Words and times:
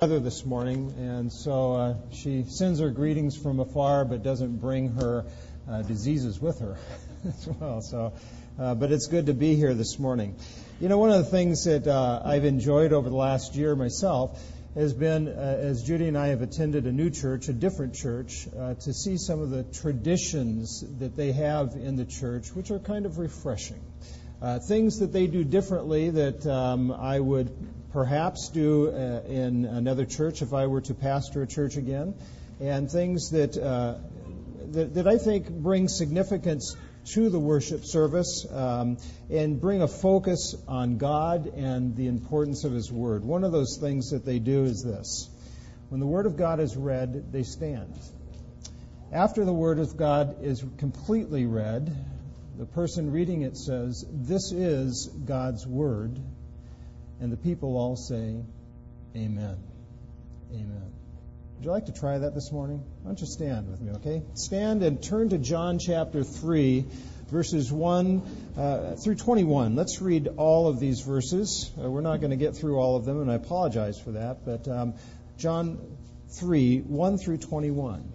weather 0.00 0.20
this 0.20 0.44
morning, 0.44 0.94
and 0.96 1.32
so 1.32 1.74
uh, 1.74 1.94
she 2.12 2.44
sends 2.44 2.78
her 2.78 2.88
greetings 2.88 3.36
from 3.36 3.58
afar, 3.58 4.04
but 4.04 4.22
doesn't 4.22 4.60
bring 4.60 4.90
her 4.90 5.24
uh, 5.68 5.82
diseases 5.82 6.40
with 6.40 6.60
her 6.60 6.76
as 7.26 7.48
well. 7.48 7.82
So, 7.82 8.12
uh, 8.60 8.76
but 8.76 8.92
it's 8.92 9.08
good 9.08 9.26
to 9.26 9.34
be 9.34 9.56
here 9.56 9.74
this 9.74 9.98
morning. 9.98 10.36
You 10.80 10.88
know, 10.88 10.98
one 10.98 11.10
of 11.10 11.18
the 11.18 11.28
things 11.28 11.64
that 11.64 11.88
uh, 11.88 12.22
I've 12.24 12.44
enjoyed 12.44 12.92
over 12.92 13.10
the 13.10 13.16
last 13.16 13.56
year 13.56 13.74
myself 13.74 14.40
has 14.76 14.94
been, 14.94 15.26
uh, 15.26 15.58
as 15.60 15.82
Judy 15.82 16.06
and 16.06 16.16
I 16.16 16.28
have 16.28 16.42
attended 16.42 16.86
a 16.86 16.92
new 16.92 17.10
church, 17.10 17.48
a 17.48 17.52
different 17.52 17.96
church, 17.96 18.46
uh, 18.56 18.74
to 18.74 18.94
see 18.94 19.16
some 19.16 19.40
of 19.40 19.50
the 19.50 19.64
traditions 19.64 20.84
that 21.00 21.16
they 21.16 21.32
have 21.32 21.74
in 21.74 21.96
the 21.96 22.04
church, 22.04 22.54
which 22.54 22.70
are 22.70 22.78
kind 22.78 23.04
of 23.04 23.18
refreshing. 23.18 23.82
things 24.68 25.00
that 25.00 25.12
they 25.12 25.26
do 25.26 25.42
differently 25.42 26.10
that 26.10 26.46
um, 26.46 26.92
I 26.92 27.18
would 27.18 27.50
perhaps 27.92 28.50
do 28.50 28.88
uh, 28.88 29.22
in 29.26 29.64
another 29.64 30.04
church 30.04 30.42
if 30.42 30.52
I 30.52 30.66
were 30.66 30.80
to 30.82 30.94
pastor 30.94 31.42
a 31.42 31.46
church 31.46 31.76
again, 31.76 32.14
and 32.60 32.90
things 32.90 33.30
that, 33.30 33.56
uh, 33.56 33.94
that, 34.72 34.94
that, 34.94 35.06
I 35.06 35.18
think 35.18 35.48
bring 35.48 35.88
significance 35.88 36.76
to 37.12 37.30
the 37.30 37.38
worship 37.38 37.84
service 37.84 38.46
um, 38.52 38.98
and 39.30 39.60
bring 39.60 39.80
a 39.80 39.88
focus 39.88 40.54
on 40.66 40.98
God 40.98 41.46
and 41.46 41.96
the 41.96 42.06
importance 42.06 42.64
of 42.64 42.72
His 42.72 42.92
Word. 42.92 43.24
One 43.24 43.44
of 43.44 43.52
those 43.52 43.78
things 43.80 44.10
that 44.10 44.24
they 44.26 44.38
do 44.38 44.64
is 44.64 44.82
this 44.82 45.30
when 45.88 46.00
the 46.00 46.06
Word 46.06 46.26
of 46.26 46.36
God 46.36 46.60
is 46.60 46.76
read, 46.76 47.32
they 47.32 47.44
stand. 47.44 47.98
After 49.10 49.46
the 49.46 49.54
Word 49.54 49.78
of 49.78 49.96
God 49.96 50.44
is 50.44 50.62
completely 50.76 51.46
read, 51.46 51.90
the 52.58 52.66
person 52.66 53.10
reading 53.10 53.42
it 53.42 53.56
says, 53.56 54.04
This 54.10 54.52
is 54.52 55.06
God's 55.24 55.66
Word 55.66 56.18
and 57.20 57.32
the 57.32 57.36
people 57.36 57.76
all 57.76 57.96
say, 57.96 58.36
Amen. 59.16 59.56
Amen. 60.52 60.92
Would 61.56 61.64
you 61.64 61.70
like 61.70 61.86
to 61.86 61.92
try 61.92 62.18
that 62.18 62.34
this 62.34 62.52
morning? 62.52 62.84
Why 63.02 63.08
don't 63.08 63.20
you 63.20 63.26
stand 63.26 63.68
with 63.68 63.80
me, 63.80 63.92
okay? 63.96 64.22
Stand 64.34 64.82
and 64.84 65.02
turn 65.02 65.30
to 65.30 65.38
John 65.38 65.80
chapter 65.80 66.22
3, 66.22 66.84
verses 67.30 67.72
1 67.72 68.22
uh, 68.56 68.94
through 68.94 69.16
21. 69.16 69.74
Let's 69.74 70.00
read 70.00 70.28
all 70.36 70.68
of 70.68 70.78
these 70.78 71.00
verses. 71.00 71.70
Uh, 71.76 71.90
we're 71.90 72.00
not 72.00 72.20
going 72.20 72.30
to 72.30 72.36
get 72.36 72.56
through 72.56 72.78
all 72.78 72.94
of 72.96 73.04
them, 73.04 73.20
and 73.20 73.30
I 73.30 73.34
apologize 73.34 73.98
for 73.98 74.12
that, 74.12 74.44
but 74.44 74.68
um, 74.68 74.94
John 75.36 75.80
3, 76.30 76.78
1 76.78 77.18
through 77.18 77.38
21. 77.38 78.12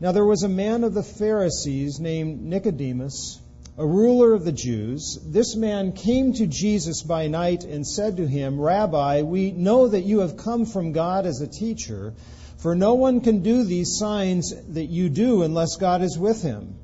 Now 0.00 0.10
there 0.10 0.24
was 0.24 0.42
a 0.42 0.48
man 0.48 0.82
of 0.82 0.92
the 0.92 1.04
Pharisees 1.04 2.00
named 2.00 2.42
Nicodemus 2.42 3.40
a 3.76 3.84
ruler 3.84 4.34
of 4.34 4.44
the 4.44 4.52
Jews, 4.52 5.18
this 5.26 5.56
man 5.56 5.92
came 5.92 6.32
to 6.34 6.46
Jesus 6.46 7.02
by 7.02 7.26
night 7.26 7.64
and 7.64 7.84
said 7.84 8.18
to 8.18 8.26
him, 8.26 8.60
Rabbi, 8.60 9.22
we 9.22 9.50
know 9.50 9.88
that 9.88 10.04
you 10.04 10.20
have 10.20 10.36
come 10.36 10.64
from 10.64 10.92
God 10.92 11.26
as 11.26 11.40
a 11.40 11.48
teacher, 11.48 12.14
for 12.58 12.76
no 12.76 12.94
one 12.94 13.20
can 13.20 13.42
do 13.42 13.64
these 13.64 13.98
signs 13.98 14.54
that 14.74 14.84
you 14.86 15.08
do 15.08 15.42
unless 15.42 15.74
God 15.74 16.02
is 16.02 16.16
with 16.16 16.40
him. 16.40 16.76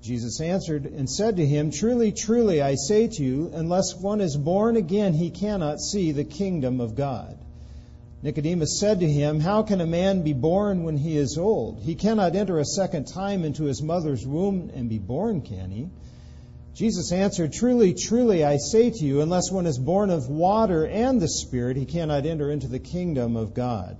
Jesus 0.00 0.40
answered 0.40 0.86
and 0.86 1.10
said 1.10 1.38
to 1.38 1.44
him, 1.44 1.72
Truly, 1.72 2.12
truly, 2.12 2.62
I 2.62 2.76
say 2.76 3.08
to 3.08 3.24
you, 3.24 3.50
unless 3.52 3.96
one 3.96 4.20
is 4.20 4.36
born 4.36 4.76
again, 4.76 5.14
he 5.14 5.30
cannot 5.30 5.80
see 5.80 6.12
the 6.12 6.22
kingdom 6.24 6.80
of 6.80 6.94
God. 6.94 7.36
Nicodemus 8.22 8.78
said 8.78 9.00
to 9.00 9.10
him, 9.10 9.40
How 9.40 9.64
can 9.64 9.80
a 9.80 9.86
man 9.86 10.22
be 10.22 10.34
born 10.34 10.84
when 10.84 10.96
he 10.96 11.16
is 11.16 11.36
old? 11.36 11.80
He 11.80 11.96
cannot 11.96 12.36
enter 12.36 12.60
a 12.60 12.64
second 12.64 13.06
time 13.08 13.44
into 13.44 13.64
his 13.64 13.82
mother's 13.82 14.24
womb 14.24 14.70
and 14.72 14.88
be 14.88 14.98
born, 14.98 15.40
can 15.40 15.72
he? 15.72 15.88
Jesus 16.78 17.10
answered, 17.10 17.52
Truly, 17.52 17.92
truly, 17.92 18.44
I 18.44 18.58
say 18.58 18.90
to 18.90 19.04
you, 19.04 19.20
unless 19.20 19.50
one 19.50 19.66
is 19.66 19.76
born 19.76 20.10
of 20.10 20.28
water 20.28 20.86
and 20.86 21.20
the 21.20 21.26
Spirit, 21.26 21.76
he 21.76 21.86
cannot 21.86 22.24
enter 22.24 22.52
into 22.52 22.68
the 22.68 22.78
kingdom 22.78 23.34
of 23.34 23.52
God. 23.52 23.96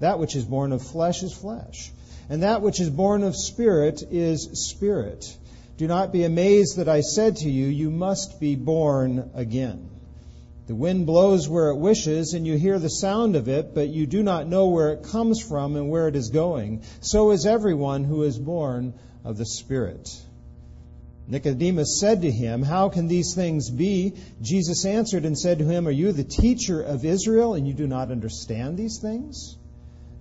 That 0.00 0.18
which 0.18 0.34
is 0.34 0.46
born 0.46 0.72
of 0.72 0.80
flesh 0.80 1.22
is 1.22 1.34
flesh, 1.34 1.92
and 2.30 2.42
that 2.42 2.62
which 2.62 2.80
is 2.80 2.88
born 2.88 3.22
of 3.22 3.36
Spirit 3.36 4.02
is 4.10 4.66
spirit. 4.66 5.36
Do 5.76 5.86
not 5.86 6.10
be 6.10 6.24
amazed 6.24 6.78
that 6.78 6.88
I 6.88 7.02
said 7.02 7.36
to 7.36 7.50
you, 7.50 7.66
You 7.66 7.90
must 7.90 8.40
be 8.40 8.56
born 8.56 9.32
again. 9.34 9.86
The 10.68 10.74
wind 10.74 11.04
blows 11.04 11.50
where 11.50 11.68
it 11.68 11.76
wishes, 11.76 12.32
and 12.32 12.46
you 12.46 12.56
hear 12.56 12.78
the 12.78 12.88
sound 12.88 13.36
of 13.36 13.46
it, 13.46 13.74
but 13.74 13.90
you 13.90 14.06
do 14.06 14.22
not 14.22 14.48
know 14.48 14.68
where 14.68 14.94
it 14.94 15.02
comes 15.02 15.38
from 15.38 15.76
and 15.76 15.90
where 15.90 16.08
it 16.08 16.16
is 16.16 16.30
going. 16.30 16.82
So 17.00 17.32
is 17.32 17.44
everyone 17.44 18.04
who 18.04 18.22
is 18.22 18.38
born 18.38 18.94
of 19.22 19.36
the 19.36 19.44
Spirit. 19.44 20.18
Nicodemus 21.28 21.98
said 21.98 22.22
to 22.22 22.30
him, 22.30 22.62
How 22.62 22.88
can 22.88 23.08
these 23.08 23.34
things 23.34 23.68
be? 23.68 24.14
Jesus 24.40 24.84
answered 24.84 25.24
and 25.24 25.36
said 25.36 25.58
to 25.58 25.64
him, 25.64 25.88
Are 25.88 25.92
you 25.92 26.12
the 26.12 26.24
teacher 26.24 26.80
of 26.80 27.04
Israel 27.04 27.54
and 27.54 27.66
you 27.66 27.74
do 27.74 27.86
not 27.86 28.12
understand 28.12 28.76
these 28.76 29.00
things? 29.00 29.56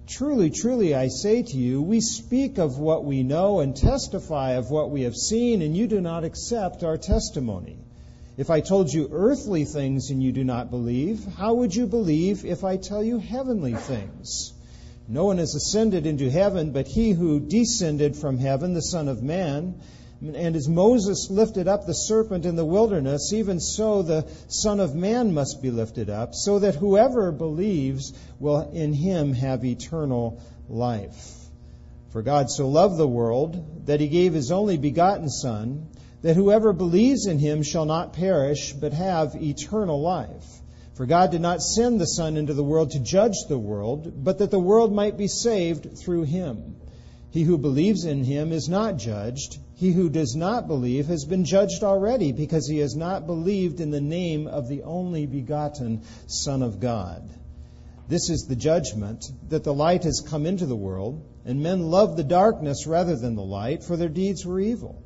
Truly, 0.08 0.50
truly, 0.50 0.94
I 0.94 1.08
say 1.08 1.42
to 1.42 1.58
you, 1.58 1.82
we 1.82 2.00
speak 2.00 2.58
of 2.58 2.78
what 2.78 3.06
we 3.06 3.24
know 3.24 3.60
and 3.60 3.76
testify 3.76 4.52
of 4.52 4.70
what 4.70 4.92
we 4.92 5.02
have 5.02 5.16
seen, 5.16 5.62
and 5.62 5.76
you 5.76 5.88
do 5.88 6.00
not 6.00 6.24
accept 6.24 6.84
our 6.84 6.98
testimony. 6.98 7.78
If 8.38 8.50
I 8.50 8.60
told 8.60 8.92
you 8.92 9.10
earthly 9.12 9.66
things 9.66 10.12
and 10.12 10.22
you 10.22 10.32
do 10.32 10.44
not 10.44 10.70
believe, 10.70 11.26
how 11.38 11.54
would 11.56 11.74
you 11.74 11.88
believe 11.88 12.46
if 12.46 12.64
I 12.64 12.78
tell 12.78 13.04
you 13.04 13.18
heavenly 13.18 13.74
things? 13.74 14.54
No 15.08 15.26
one 15.26 15.38
has 15.38 15.56
ascended 15.56 16.06
into 16.06 16.30
heaven 16.30 16.72
but 16.72 16.88
he 16.88 17.12
who 17.12 17.40
descended 17.40 18.16
from 18.16 18.38
heaven, 18.38 18.74
the 18.74 18.82
Son 18.82 19.08
of 19.08 19.24
Man. 19.24 19.76
And 20.22 20.56
as 20.56 20.68
Moses 20.68 21.30
lifted 21.30 21.68
up 21.68 21.86
the 21.86 21.94
serpent 21.94 22.46
in 22.46 22.56
the 22.56 22.66
wilderness, 22.66 23.34
even 23.34 23.60
so 23.60 24.02
the 24.02 24.26
Son 24.48 24.80
of 24.80 24.96
Man 24.96 25.34
must 25.34 25.62
be 25.62 25.72
lifted 25.72 26.10
up, 26.10 26.34
so 26.34 26.60
that 26.60 26.76
whoever 26.76 27.32
believes 27.32 28.14
will 28.40 28.72
in 28.72 28.94
him 28.94 29.34
have 29.34 29.66
eternal 29.66 30.42
life. 30.70 31.34
For 32.10 32.22
God 32.22 32.50
so 32.50 32.70
loved 32.70 32.98
the 32.98 33.08
world 33.08 33.88
that 33.88 34.00
he 34.00 34.08
gave 34.08 34.34
his 34.34 34.52
only 34.52 34.78
begotten 34.78 35.30
Son, 35.30 35.88
that 36.22 36.38
whoever 36.38 36.72
believes 36.72 37.28
in 37.28 37.38
him 37.38 37.62
shall 37.62 37.86
not 37.86 38.14
perish, 38.14 38.72
but 38.74 38.94
have 38.94 39.36
eternal 39.36 40.02
life. 40.02 40.62
For 40.94 41.06
God 41.06 41.32
did 41.32 41.42
not 41.42 41.62
send 41.62 42.00
the 42.00 42.08
Son 42.08 42.38
into 42.38 42.54
the 42.54 42.64
world 42.64 42.92
to 42.92 43.00
judge 43.00 43.36
the 43.50 43.60
world, 43.60 44.24
but 44.24 44.38
that 44.38 44.50
the 44.50 44.60
world 44.60 44.94
might 44.94 45.18
be 45.18 45.28
saved 45.28 45.98
through 45.98 46.24
him. 46.24 46.78
He 47.36 47.44
who 47.44 47.58
believes 47.58 48.06
in 48.06 48.24
him 48.24 48.54
is 48.54 48.70
not 48.70 48.96
judged. 48.96 49.58
He 49.74 49.92
who 49.92 50.10
does 50.10 50.38
not 50.38 50.70
believe 50.70 51.08
has 51.08 51.26
been 51.26 51.44
judged 51.44 51.84
already 51.84 52.32
because 52.32 52.66
he 52.66 52.78
has 52.78 52.96
not 52.96 53.28
believed 53.28 53.82
in 53.82 53.92
the 53.92 54.00
name 54.00 54.48
of 54.48 54.70
the 54.70 54.84
only 54.84 55.26
begotten 55.26 56.04
Son 56.28 56.62
of 56.62 56.80
God. 56.80 57.30
This 58.08 58.30
is 58.30 58.46
the 58.46 58.56
judgment 58.56 59.30
that 59.50 59.66
the 59.66 59.74
light 59.74 60.06
has 60.06 60.24
come 60.26 60.46
into 60.46 60.66
the 60.66 60.78
world, 60.78 61.26
and 61.44 61.62
men 61.62 61.92
love 61.92 62.16
the 62.16 62.24
darkness 62.24 62.88
rather 62.88 63.18
than 63.18 63.36
the 63.36 63.44
light, 63.44 63.84
for 63.84 63.98
their 63.98 64.08
deeds 64.08 64.46
were 64.46 64.62
evil. 64.62 65.04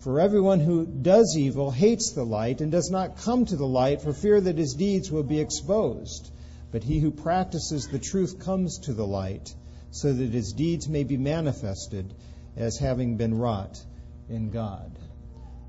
For 0.00 0.20
everyone 0.20 0.60
who 0.60 0.84
does 0.84 1.34
evil 1.34 1.70
hates 1.70 2.10
the 2.10 2.24
light 2.24 2.60
and 2.60 2.70
does 2.70 2.90
not 2.90 3.16
come 3.16 3.46
to 3.46 3.56
the 3.56 3.66
light 3.66 4.02
for 4.02 4.12
fear 4.12 4.38
that 4.38 4.58
his 4.58 4.74
deeds 4.74 5.10
will 5.10 5.22
be 5.22 5.40
exposed. 5.40 6.30
But 6.72 6.84
he 6.84 6.98
who 6.98 7.10
practices 7.10 7.88
the 7.88 7.98
truth 7.98 8.38
comes 8.38 8.80
to 8.80 8.92
the 8.92 9.06
light 9.06 9.54
so 9.90 10.12
that 10.12 10.30
his 10.30 10.52
deeds 10.52 10.88
may 10.88 11.04
be 11.04 11.16
manifested 11.16 12.14
as 12.56 12.78
having 12.78 13.16
been 13.16 13.38
wrought 13.38 13.82
in 14.28 14.50
God. 14.50 14.90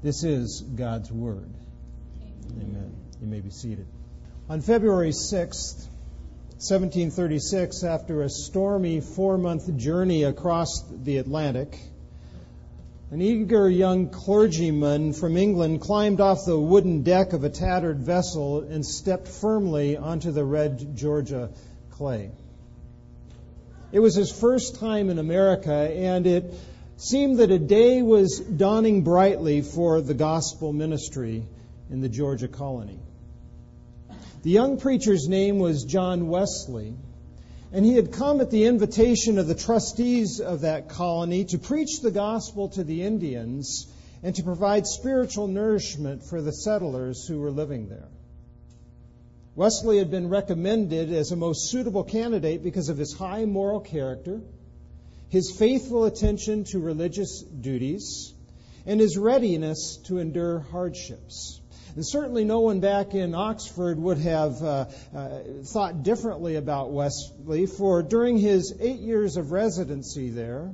This 0.04 0.24
is 0.24 0.62
God's 0.62 1.12
Word. 1.12 1.54
Amen. 2.52 2.96
You 3.22 3.28
may 3.28 3.40
be 3.40 3.52
seated. 3.52 3.88
On 4.50 4.62
February 4.62 5.12
6th, 5.12 5.88
1736, 6.58 7.84
after 7.84 8.22
a 8.22 8.30
stormy 8.30 9.02
four 9.02 9.38
month 9.38 9.76
journey 9.78 10.24
across 10.24 10.84
the 11.04 11.18
Atlantic, 11.18 11.80
an 13.12 13.22
eager 13.22 13.70
young 13.70 14.10
clergyman 14.10 15.14
from 15.14 15.38
England 15.38 15.82
climbed 15.82 16.22
off 16.22 16.46
the 16.46 16.58
wooden 16.58 17.04
deck 17.04 17.34
of 17.34 17.44
a 17.44 17.50
tattered 17.50 18.00
vessel 18.00 18.62
and 18.62 18.86
stepped 18.86 19.28
firmly 19.28 19.98
onto 19.98 20.32
the 20.32 20.46
red 20.46 20.96
Georgia 20.96 21.50
clay. 21.90 22.32
It 23.92 24.00
was 24.00 24.16
his 24.16 24.32
first 24.32 24.76
time 24.76 25.10
in 25.10 25.20
America, 25.20 25.74
and 25.74 26.26
it 26.26 26.54
seemed 26.96 27.40
that 27.40 27.52
a 27.52 27.60
day 27.60 28.02
was 28.02 28.40
dawning 28.40 29.04
brightly 29.04 29.62
for 29.62 30.02
the 30.02 30.14
gospel 30.14 30.72
ministry 30.72 31.44
in 31.90 32.00
the 32.00 32.08
Georgia 32.08 32.48
colony. 32.48 33.00
The 34.44 34.50
young 34.50 34.78
preacher's 34.78 35.28
name 35.28 35.60
was 35.60 35.84
John 35.84 36.30
Wesley, 36.30 36.94
and 37.74 37.86
he 37.86 37.96
had 37.96 38.14
come 38.14 38.40
at 38.40 38.50
the 38.50 38.64
invitation 38.64 39.38
of 39.38 39.48
the 39.48 39.56
trustees 39.56 40.40
of 40.40 40.62
that 40.62 40.88
colony 40.88 41.46
to 41.46 41.58
preach 41.58 42.00
the 42.02 42.12
gospel 42.12 42.70
to 42.70 42.84
the 42.84 43.04
Indians 43.04 43.88
and 44.24 44.34
to 44.36 44.44
provide 44.44 44.88
spiritual 44.88 45.48
nourishment 45.48 46.24
for 46.24 46.42
the 46.42 46.54
settlers 46.54 47.28
who 47.28 47.40
were 47.40 47.52
living 47.52 47.90
there. 47.90 48.08
Wesley 49.56 49.98
had 49.98 50.10
been 50.10 50.30
recommended 50.30 51.12
as 51.12 51.32
a 51.32 51.36
most 51.36 51.70
suitable 51.70 52.06
candidate 52.06 52.64
because 52.64 52.88
of 52.88 52.98
his 52.98 53.14
high 53.14 53.44
moral 53.44 53.82
character, 53.82 54.40
his 55.30 55.52
faithful 55.52 56.06
attention 56.06 56.64
to 56.66 56.80
religious 56.80 57.42
duties, 57.42 58.34
and 58.86 59.00
his 59.00 59.18
readiness 59.18 59.98
to 60.06 60.20
endure 60.20 60.60
hardships. 60.60 61.60
And 61.96 62.06
certainly 62.06 62.46
no 62.46 62.62
one 62.62 62.80
back 62.80 63.14
in 63.14 63.36
Oxford 63.36 64.00
would 64.00 64.20
have 64.20 64.64
uh, 64.64 64.86
uh, 65.14 65.40
thought 65.66 66.04
differently 66.04 66.56
about 66.56 66.92
Wesley, 66.92 67.66
for 67.66 68.02
during 68.02 68.38
his 68.38 68.74
eight 68.80 69.02
years 69.02 69.36
of 69.36 69.52
residency 69.52 70.30
there, 70.30 70.72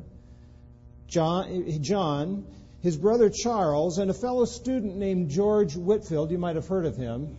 John, 1.08 1.82
John, 1.82 2.46
his 2.82 2.96
brother 2.96 3.32
Charles, 3.32 3.98
and 3.98 4.12
a 4.12 4.14
fellow 4.14 4.46
student 4.46 4.98
named 4.98 5.32
George 5.32 5.76
Whitefield, 5.76 6.30
you 6.30 6.38
might 6.38 6.56
have 6.56 6.68
heard 6.68 6.86
of 6.86 6.96
him, 6.96 7.36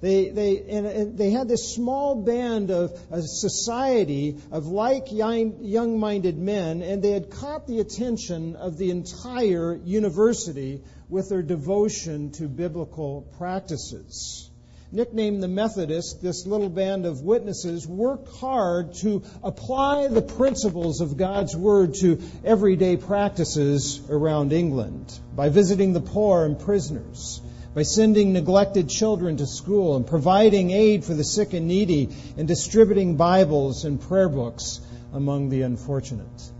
they, 0.00 0.28
they, 0.28 0.62
and, 0.68 1.18
they 1.18 1.30
had 1.30 1.48
this 1.48 1.74
small 1.74 2.22
band 2.22 2.70
of 2.70 2.96
a 3.10 3.20
society 3.22 4.36
of 4.52 4.66
like 4.66 5.10
young 5.10 5.98
minded 5.98 6.38
men, 6.38 6.82
and 6.82 7.02
they 7.02 7.10
had 7.10 7.30
caught 7.30 7.66
the 7.66 7.80
attention 7.80 8.54
of 8.54 8.78
the 8.78 8.90
entire 8.90 9.74
university 9.74 10.82
with 11.08 11.28
their 11.28 11.42
devotion 11.42 12.30
to 12.32 12.48
biblical 12.48 13.22
practices. 13.38 14.50
Nicknamed 14.90 15.42
the 15.42 15.48
Methodists, 15.48 16.14
this 16.14 16.46
little 16.46 16.70
band 16.70 17.04
of 17.04 17.20
witnesses 17.20 17.86
worked 17.86 18.28
hard 18.36 18.94
to 19.02 19.22
apply 19.42 20.06
the 20.06 20.22
principles 20.22 21.02
of 21.02 21.18
God's 21.18 21.54
Word 21.54 21.94
to 21.94 22.22
everyday 22.42 22.96
practices 22.96 24.00
around 24.08 24.52
England 24.52 25.18
by 25.34 25.50
visiting 25.50 25.92
the 25.92 26.00
poor 26.00 26.46
and 26.46 26.58
prisoners 26.58 27.42
by 27.74 27.82
sending 27.82 28.32
neglected 28.32 28.88
children 28.88 29.36
to 29.36 29.46
school 29.46 29.96
and 29.96 30.06
providing 30.06 30.70
aid 30.70 31.04
for 31.04 31.14
the 31.14 31.24
sick 31.24 31.52
and 31.52 31.68
needy 31.68 32.08
and 32.36 32.48
distributing 32.48 33.16
Bibles 33.16 33.84
and 33.84 34.00
prayer 34.00 34.28
books 34.28 34.80
among 35.12 35.48
the 35.48 35.62
unfortunate. 35.62 36.50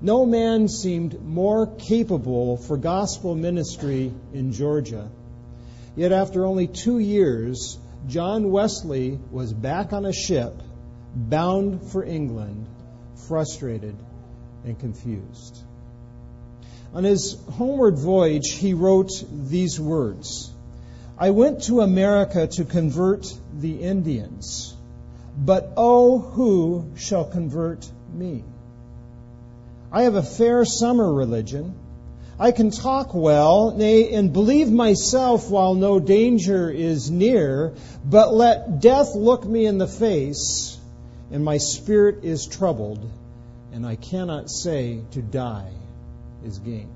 No 0.00 0.26
man 0.26 0.68
seemed 0.68 1.22
more 1.24 1.66
capable 1.66 2.58
for 2.58 2.76
gospel 2.76 3.34
ministry 3.34 4.12
in 4.32 4.52
Georgia. 4.52 5.08
Yet 5.96 6.12
after 6.12 6.44
only 6.44 6.66
two 6.66 6.98
years, 6.98 7.78
John 8.06 8.50
Wesley 8.50 9.18
was 9.30 9.52
back 9.52 9.92
on 9.92 10.04
a 10.04 10.12
ship 10.12 10.60
bound 11.14 11.90
for 11.90 12.04
England, 12.04 12.66
frustrated 13.28 13.96
and 14.64 14.78
confused. 14.78 15.62
On 16.94 17.02
his 17.02 17.36
homeward 17.54 17.98
voyage, 17.98 18.52
he 18.52 18.72
wrote 18.72 19.10
these 19.32 19.80
words 19.80 20.52
I 21.18 21.30
went 21.30 21.64
to 21.64 21.80
America 21.80 22.46
to 22.46 22.64
convert 22.64 23.26
the 23.52 23.82
Indians, 23.82 24.76
but 25.36 25.72
oh, 25.76 26.18
who 26.18 26.92
shall 26.96 27.24
convert 27.24 27.88
me? 28.12 28.44
I 29.90 30.02
have 30.02 30.14
a 30.14 30.22
fair 30.22 30.64
summer 30.64 31.12
religion. 31.12 31.74
I 32.38 32.52
can 32.52 32.70
talk 32.70 33.12
well, 33.12 33.72
nay, 33.76 34.12
and 34.12 34.32
believe 34.32 34.70
myself 34.70 35.50
while 35.50 35.74
no 35.74 35.98
danger 35.98 36.70
is 36.70 37.10
near, 37.10 37.74
but 38.04 38.32
let 38.32 38.80
death 38.80 39.16
look 39.16 39.44
me 39.44 39.66
in 39.66 39.78
the 39.78 39.88
face, 39.88 40.78
and 41.32 41.44
my 41.44 41.58
spirit 41.58 42.24
is 42.24 42.46
troubled, 42.46 43.08
and 43.72 43.84
I 43.84 43.96
cannot 43.96 44.48
say 44.48 45.00
to 45.12 45.22
die 45.22 45.72
is 46.44 46.58
gain. 46.58 46.88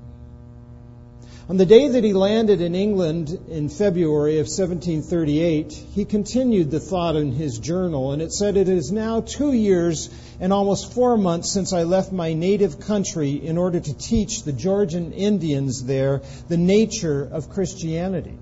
On 1.49 1.57
the 1.57 1.65
day 1.65 1.87
that 1.87 2.03
he 2.03 2.13
landed 2.13 2.61
in 2.61 2.75
England 2.75 3.35
in 3.49 3.69
February 3.69 4.37
of 4.37 4.45
1738, 4.45 5.73
he 5.95 6.05
continued 6.05 6.69
the 6.69 6.79
thought 6.79 7.15
in 7.15 7.31
his 7.31 7.57
journal, 7.57 8.11
and 8.11 8.21
it 8.21 8.31
said, 8.31 8.55
It 8.55 8.69
is 8.69 8.91
now 8.91 9.21
two 9.21 9.51
years 9.51 10.11
and 10.39 10.53
almost 10.53 10.93
four 10.93 11.17
months 11.17 11.51
since 11.51 11.73
I 11.73 11.83
left 11.83 12.11
my 12.11 12.33
native 12.33 12.79
country 12.79 13.31
in 13.31 13.57
order 13.57 13.79
to 13.79 13.97
teach 13.97 14.43
the 14.43 14.53
Georgian 14.53 15.11
Indians 15.11 15.83
there 15.83 16.21
the 16.49 16.57
nature 16.57 17.27
of 17.31 17.49
Christianity. 17.49 18.37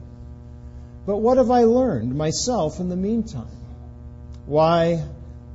But 1.05 1.19
what 1.19 1.37
have 1.37 1.49
I 1.49 1.63
learned 1.63 2.13
myself 2.13 2.81
in 2.81 2.89
the 2.89 2.97
meantime? 2.97 3.47
Why, 4.45 5.05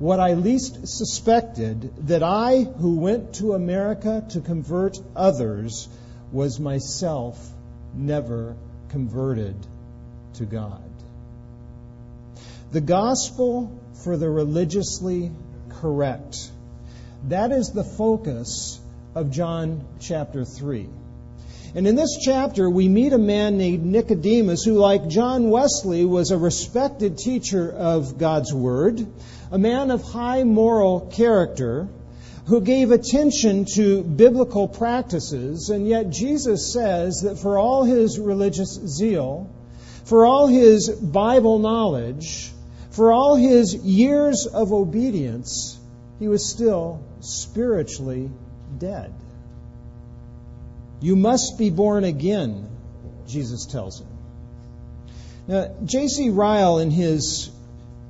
what 0.02 0.18
I 0.18 0.32
least 0.32 0.88
suspected 0.88 2.08
that 2.08 2.24
I, 2.24 2.64
who 2.64 2.96
went 2.96 3.34
to 3.34 3.52
America 3.52 4.26
to 4.30 4.40
convert 4.40 4.98
others, 5.14 5.88
was 6.32 6.58
myself 6.58 7.38
never 7.94 8.56
converted 8.88 9.54
to 10.34 10.44
God. 10.44 10.90
The 12.72 12.80
gospel 12.80 13.80
for 14.02 14.16
the 14.16 14.28
religiously 14.28 15.30
correct. 15.68 16.50
That 17.28 17.52
is 17.52 17.70
the 17.70 17.84
focus 17.84 18.80
of 19.14 19.30
John 19.30 19.86
chapter 20.00 20.44
3. 20.44 20.88
And 21.74 21.86
in 21.86 21.96
this 21.96 22.18
chapter, 22.22 22.68
we 22.68 22.88
meet 22.88 23.14
a 23.14 23.18
man 23.18 23.56
named 23.56 23.86
Nicodemus 23.86 24.62
who, 24.62 24.74
like 24.74 25.08
John 25.08 25.48
Wesley, 25.48 26.04
was 26.04 26.30
a 26.30 26.36
respected 26.36 27.16
teacher 27.16 27.72
of 27.72 28.18
God's 28.18 28.52
Word, 28.52 29.06
a 29.50 29.58
man 29.58 29.90
of 29.90 30.02
high 30.02 30.44
moral 30.44 31.00
character, 31.00 31.88
who 32.46 32.60
gave 32.60 32.90
attention 32.90 33.64
to 33.76 34.02
biblical 34.02 34.68
practices, 34.68 35.70
and 35.70 35.88
yet 35.88 36.10
Jesus 36.10 36.74
says 36.74 37.22
that 37.22 37.38
for 37.38 37.56
all 37.56 37.84
his 37.84 38.18
religious 38.18 38.78
zeal, 38.86 39.48
for 40.04 40.26
all 40.26 40.48
his 40.48 40.90
Bible 40.90 41.58
knowledge, 41.58 42.50
for 42.90 43.12
all 43.12 43.36
his 43.36 43.74
years 43.74 44.46
of 44.46 44.74
obedience, 44.74 45.78
he 46.18 46.28
was 46.28 46.44
still 46.44 47.02
spiritually 47.20 48.30
dead. 48.76 49.14
You 51.02 51.16
must 51.16 51.58
be 51.58 51.70
born 51.70 52.04
again, 52.04 52.68
Jesus 53.26 53.66
tells 53.66 54.00
him. 54.00 54.06
Now, 55.48 55.74
J.C. 55.84 56.30
Ryle, 56.30 56.78
in 56.78 56.92
his 56.92 57.50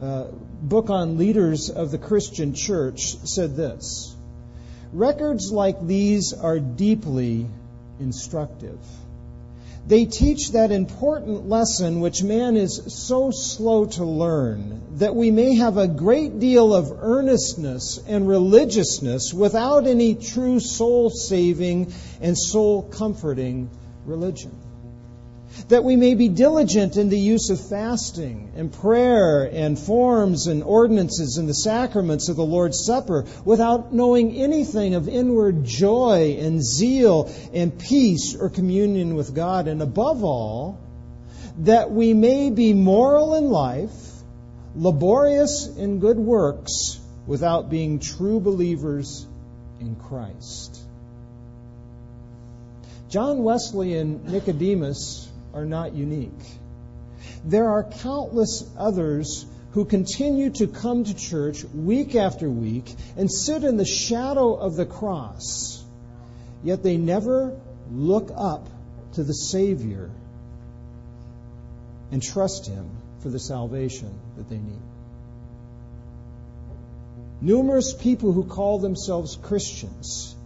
uh, 0.03 0.25
book 0.61 0.91
on 0.91 1.17
leaders 1.17 1.71
of 1.71 1.91
the 1.91 1.97
Christian 1.97 2.55
church, 2.55 3.17
said 3.25 3.57
this 3.57 4.15
Records 4.93 5.51
like 5.51 5.87
these 5.87 6.35
are 6.35 6.59
deeply 6.59 7.47
instructive. 7.99 8.79
They 9.87 10.05
teach 10.05 10.53
that 10.53 10.71
important 10.71 11.49
lesson 11.49 12.01
which 12.01 12.23
man 12.23 12.57
is 12.57 12.81
so 12.87 13.31
slow 13.33 13.87
to 13.87 14.05
learn 14.05 14.81
that 14.99 15.17
we 15.17 15.31
may 15.31 15.57
have 15.57 15.77
a 15.77 15.89
great 15.89 16.39
deal 16.39 16.73
of 16.73 16.93
earnestness 17.01 17.99
and 18.07 18.29
religiousness 18.29 19.35
without 19.35 19.87
any 19.87 20.15
true 20.15 20.61
soul 20.61 21.11
saving 21.11 21.93
and 22.21 22.39
soul 22.39 22.83
comforting 22.83 23.71
religion 24.07 24.57
that 25.69 25.85
we 25.85 25.97
may 25.97 26.15
be 26.15 26.29
diligent 26.29 26.97
in 26.97 27.09
the 27.09 27.19
use 27.19 27.51
of 27.51 27.69
fasting 27.69 28.53
and 28.57 28.73
prayer 28.73 29.45
and 29.45 29.79
forms 29.79 30.47
and 30.47 30.63
ordinances 30.63 31.37
and 31.39 31.49
the 31.49 31.55
sacraments 31.55 32.29
of 32.29 32.37
the 32.37 32.45
Lord's 32.45 32.85
Supper 32.85 33.27
without 33.45 33.93
knowing 33.93 34.33
anything 34.35 34.95
of 34.95 35.09
inward 35.09 35.65
joy 35.65 36.37
and 36.39 36.63
zeal 36.63 37.33
and 37.53 37.79
peace 37.79 38.37
or 38.39 38.51
communion 38.51 39.15
with 39.15 39.35
God. 39.35 39.69
And 39.69 39.83
above 39.83 40.25
all, 40.25 40.81
that 41.59 41.91
we 41.91 42.15
may 42.15 42.51
be 42.51 42.73
moral 42.73 43.35
in 43.35 43.51
life, 43.51 43.93
laborious 44.75 45.67
in 45.67 46.01
good 46.01 46.19
works, 46.19 46.99
without 47.27 47.71
being 47.71 47.99
true 48.01 48.41
believers 48.41 49.27
in 49.81 49.97
Christ. 49.97 50.81
John 53.09 53.43
Wesley 53.43 53.97
and 53.97 54.25
Nicodemus 54.25 55.29
are 55.55 55.65
not 55.65 55.95
unique. 55.95 56.31
There 57.45 57.69
are 57.69 57.85
countless 57.85 58.65
others 58.77 59.47
who 59.73 59.85
continue 59.85 60.51
to 60.51 60.67
come 60.67 61.05
to 61.05 61.15
church 61.15 61.65
week 61.65 62.15
after 62.15 62.49
week 62.49 62.95
and 63.17 63.31
sit 63.31 63.65
in 63.65 63.77
the 63.77 63.87
shadow 63.87 64.55
of 64.55 64.77
the 64.77 64.87
cross, 64.87 65.83
yet 66.63 66.83
they 66.83 66.97
never 66.97 67.59
look 67.91 68.31
up 68.35 68.69
to 69.15 69.25
the 69.25 69.35
Savior 69.35 70.11
and 72.11 72.23
trust 72.23 72.67
Him 72.67 72.91
for 73.21 73.31
the 73.31 73.39
salvation 73.39 74.13
that 74.37 74.49
they 74.49 74.59
need. 74.59 74.83
Numerous 77.41 77.95
people 77.95 78.33
who 78.33 78.45
call 78.45 78.79
themselves 78.79 79.37
Christians 79.37 80.37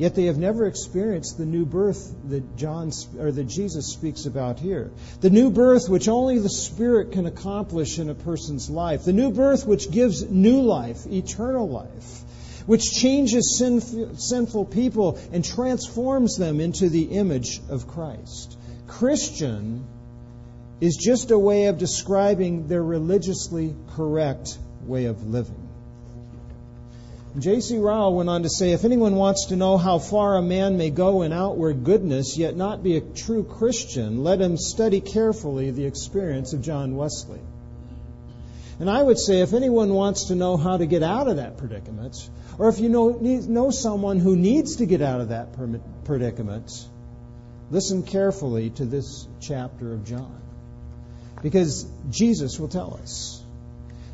Yet 0.00 0.14
they 0.14 0.24
have 0.24 0.38
never 0.38 0.64
experienced 0.64 1.36
the 1.36 1.44
new 1.44 1.66
birth 1.66 2.14
that 2.30 2.56
John 2.56 2.90
or 3.18 3.30
that 3.30 3.44
Jesus 3.44 3.92
speaks 3.92 4.24
about 4.24 4.58
here. 4.58 4.90
The 5.20 5.28
new 5.28 5.50
birth 5.50 5.90
which 5.90 6.08
only 6.08 6.38
the 6.38 6.48
Spirit 6.48 7.12
can 7.12 7.26
accomplish 7.26 7.98
in 7.98 8.08
a 8.08 8.14
person's 8.14 8.70
life. 8.70 9.04
The 9.04 9.12
new 9.12 9.30
birth 9.30 9.66
which 9.66 9.90
gives 9.90 10.22
new 10.22 10.62
life, 10.62 11.06
eternal 11.06 11.68
life, 11.68 12.22
which 12.64 12.90
changes 12.90 13.58
sinful 13.58 14.64
people 14.64 15.18
and 15.32 15.44
transforms 15.44 16.38
them 16.38 16.60
into 16.60 16.88
the 16.88 17.02
image 17.02 17.60
of 17.68 17.86
Christ. 17.86 18.56
Christian 18.86 19.86
is 20.80 20.96
just 20.96 21.30
a 21.30 21.38
way 21.38 21.66
of 21.66 21.76
describing 21.76 22.68
their 22.68 22.82
religiously 22.82 23.76
correct 23.96 24.56
way 24.86 25.04
of 25.04 25.28
living. 25.28 25.69
J.C. 27.38 27.78
Ryle 27.78 28.12
went 28.12 28.28
on 28.28 28.42
to 28.42 28.50
say 28.50 28.72
if 28.72 28.84
anyone 28.84 29.14
wants 29.14 29.46
to 29.46 29.56
know 29.56 29.78
how 29.78 30.00
far 30.00 30.36
a 30.36 30.42
man 30.42 30.76
may 30.76 30.90
go 30.90 31.22
in 31.22 31.32
outward 31.32 31.84
goodness 31.84 32.36
yet 32.36 32.56
not 32.56 32.82
be 32.82 32.96
a 32.96 33.00
true 33.00 33.44
Christian, 33.44 34.24
let 34.24 34.40
him 34.40 34.56
study 34.56 35.00
carefully 35.00 35.70
the 35.70 35.84
experience 35.84 36.52
of 36.52 36.60
John 36.60 36.96
Wesley. 36.96 37.38
And 38.80 38.90
I 38.90 39.00
would 39.00 39.18
say 39.18 39.42
if 39.42 39.52
anyone 39.52 39.94
wants 39.94 40.24
to 40.24 40.34
know 40.34 40.56
how 40.56 40.76
to 40.76 40.86
get 40.86 41.04
out 41.04 41.28
of 41.28 41.36
that 41.36 41.56
predicament, 41.56 42.16
or 42.58 42.68
if 42.68 42.80
you 42.80 42.88
know, 42.88 43.10
know 43.10 43.70
someone 43.70 44.18
who 44.18 44.34
needs 44.34 44.76
to 44.76 44.86
get 44.86 45.00
out 45.00 45.20
of 45.20 45.28
that 45.28 45.54
predicament, 46.04 46.72
listen 47.70 48.02
carefully 48.02 48.70
to 48.70 48.84
this 48.84 49.28
chapter 49.40 49.92
of 49.92 50.04
John. 50.04 50.40
Because 51.42 51.86
Jesus 52.10 52.58
will 52.58 52.68
tell 52.68 52.98
us. 53.02 53.39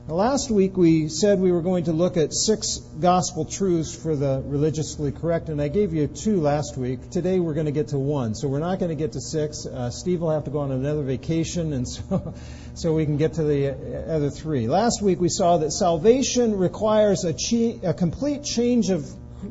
Now, 0.09 0.15
last 0.15 0.53
week 0.53 0.77
we 0.77 1.09
said 1.09 1.41
we 1.41 1.51
were 1.51 1.63
going 1.63 1.85
to 1.85 1.93
look 1.93 2.17
at 2.17 2.33
six 2.33 2.79
gospel 3.01 3.45
truths 3.45 3.93
for 3.93 4.15
the 4.15 4.41
religiously 4.47 5.11
correct, 5.11 5.49
and 5.49 5.61
I 5.61 5.67
gave 5.67 5.93
you 5.93 6.07
two 6.07 6.41
last 6.41 6.77
week. 6.77 7.11
Today 7.11 7.41
we're 7.41 7.55
going 7.55 7.67
to 7.67 7.73
get 7.73 7.89
to 7.89 7.99
one, 7.99 8.37
so 8.37 8.47
we're 8.47 8.61
not 8.61 8.79
going 8.79 8.91
to 8.91 8.95
get 8.95 9.13
to 9.13 9.21
six. 9.21 9.67
Uh, 9.67 9.91
Steve 9.91 10.21
will 10.21 10.31
have 10.31 10.45
to 10.45 10.53
go 10.53 10.61
on 10.61 10.71
another 10.71 11.03
vacation, 11.03 11.73
and 11.73 11.89
so 11.89 12.35
so 12.75 12.95
we 12.95 13.05
can 13.05 13.17
get 13.17 13.35
to 13.35 13.43
the 13.43 14.07
other 14.09 14.31
three. 14.31 14.69
Last 14.69 15.03
week 15.03 15.19
we 15.19 15.29
saw 15.29 15.57
that 15.59 15.73
salvation 15.73 16.57
requires 16.57 17.25
a, 17.25 17.35
a 17.83 17.93
complete 17.93 18.45
change 18.45 18.91
of 18.91 19.05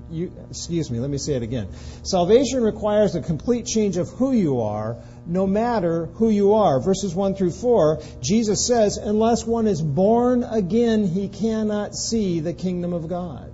you, 0.09 0.31
excuse 0.50 0.89
me, 0.89 1.00
let 1.00 1.09
me 1.09 1.17
say 1.17 1.33
it 1.33 1.43
again. 1.43 1.67
Salvation 2.03 2.63
requires 2.63 3.15
a 3.15 3.21
complete 3.21 3.65
change 3.65 3.97
of 3.97 4.09
who 4.09 4.31
you 4.31 4.62
are, 4.62 4.97
no 5.25 5.48
matter 5.48 6.05
who 6.15 6.29
you 6.29 6.53
are. 6.53 6.79
Verses 6.79 7.13
1 7.13 7.36
through 7.36 7.51
4, 7.51 8.01
Jesus 8.22 8.65
says, 8.65 8.98
Unless 8.98 9.46
one 9.46 9.67
is 9.67 9.82
born 9.82 10.44
again, 10.44 11.05
he 11.08 11.27
cannot 11.27 11.96
see 11.96 12.39
the 12.39 12.53
kingdom 12.53 12.94
of 12.94 13.08
God. 13.08 13.51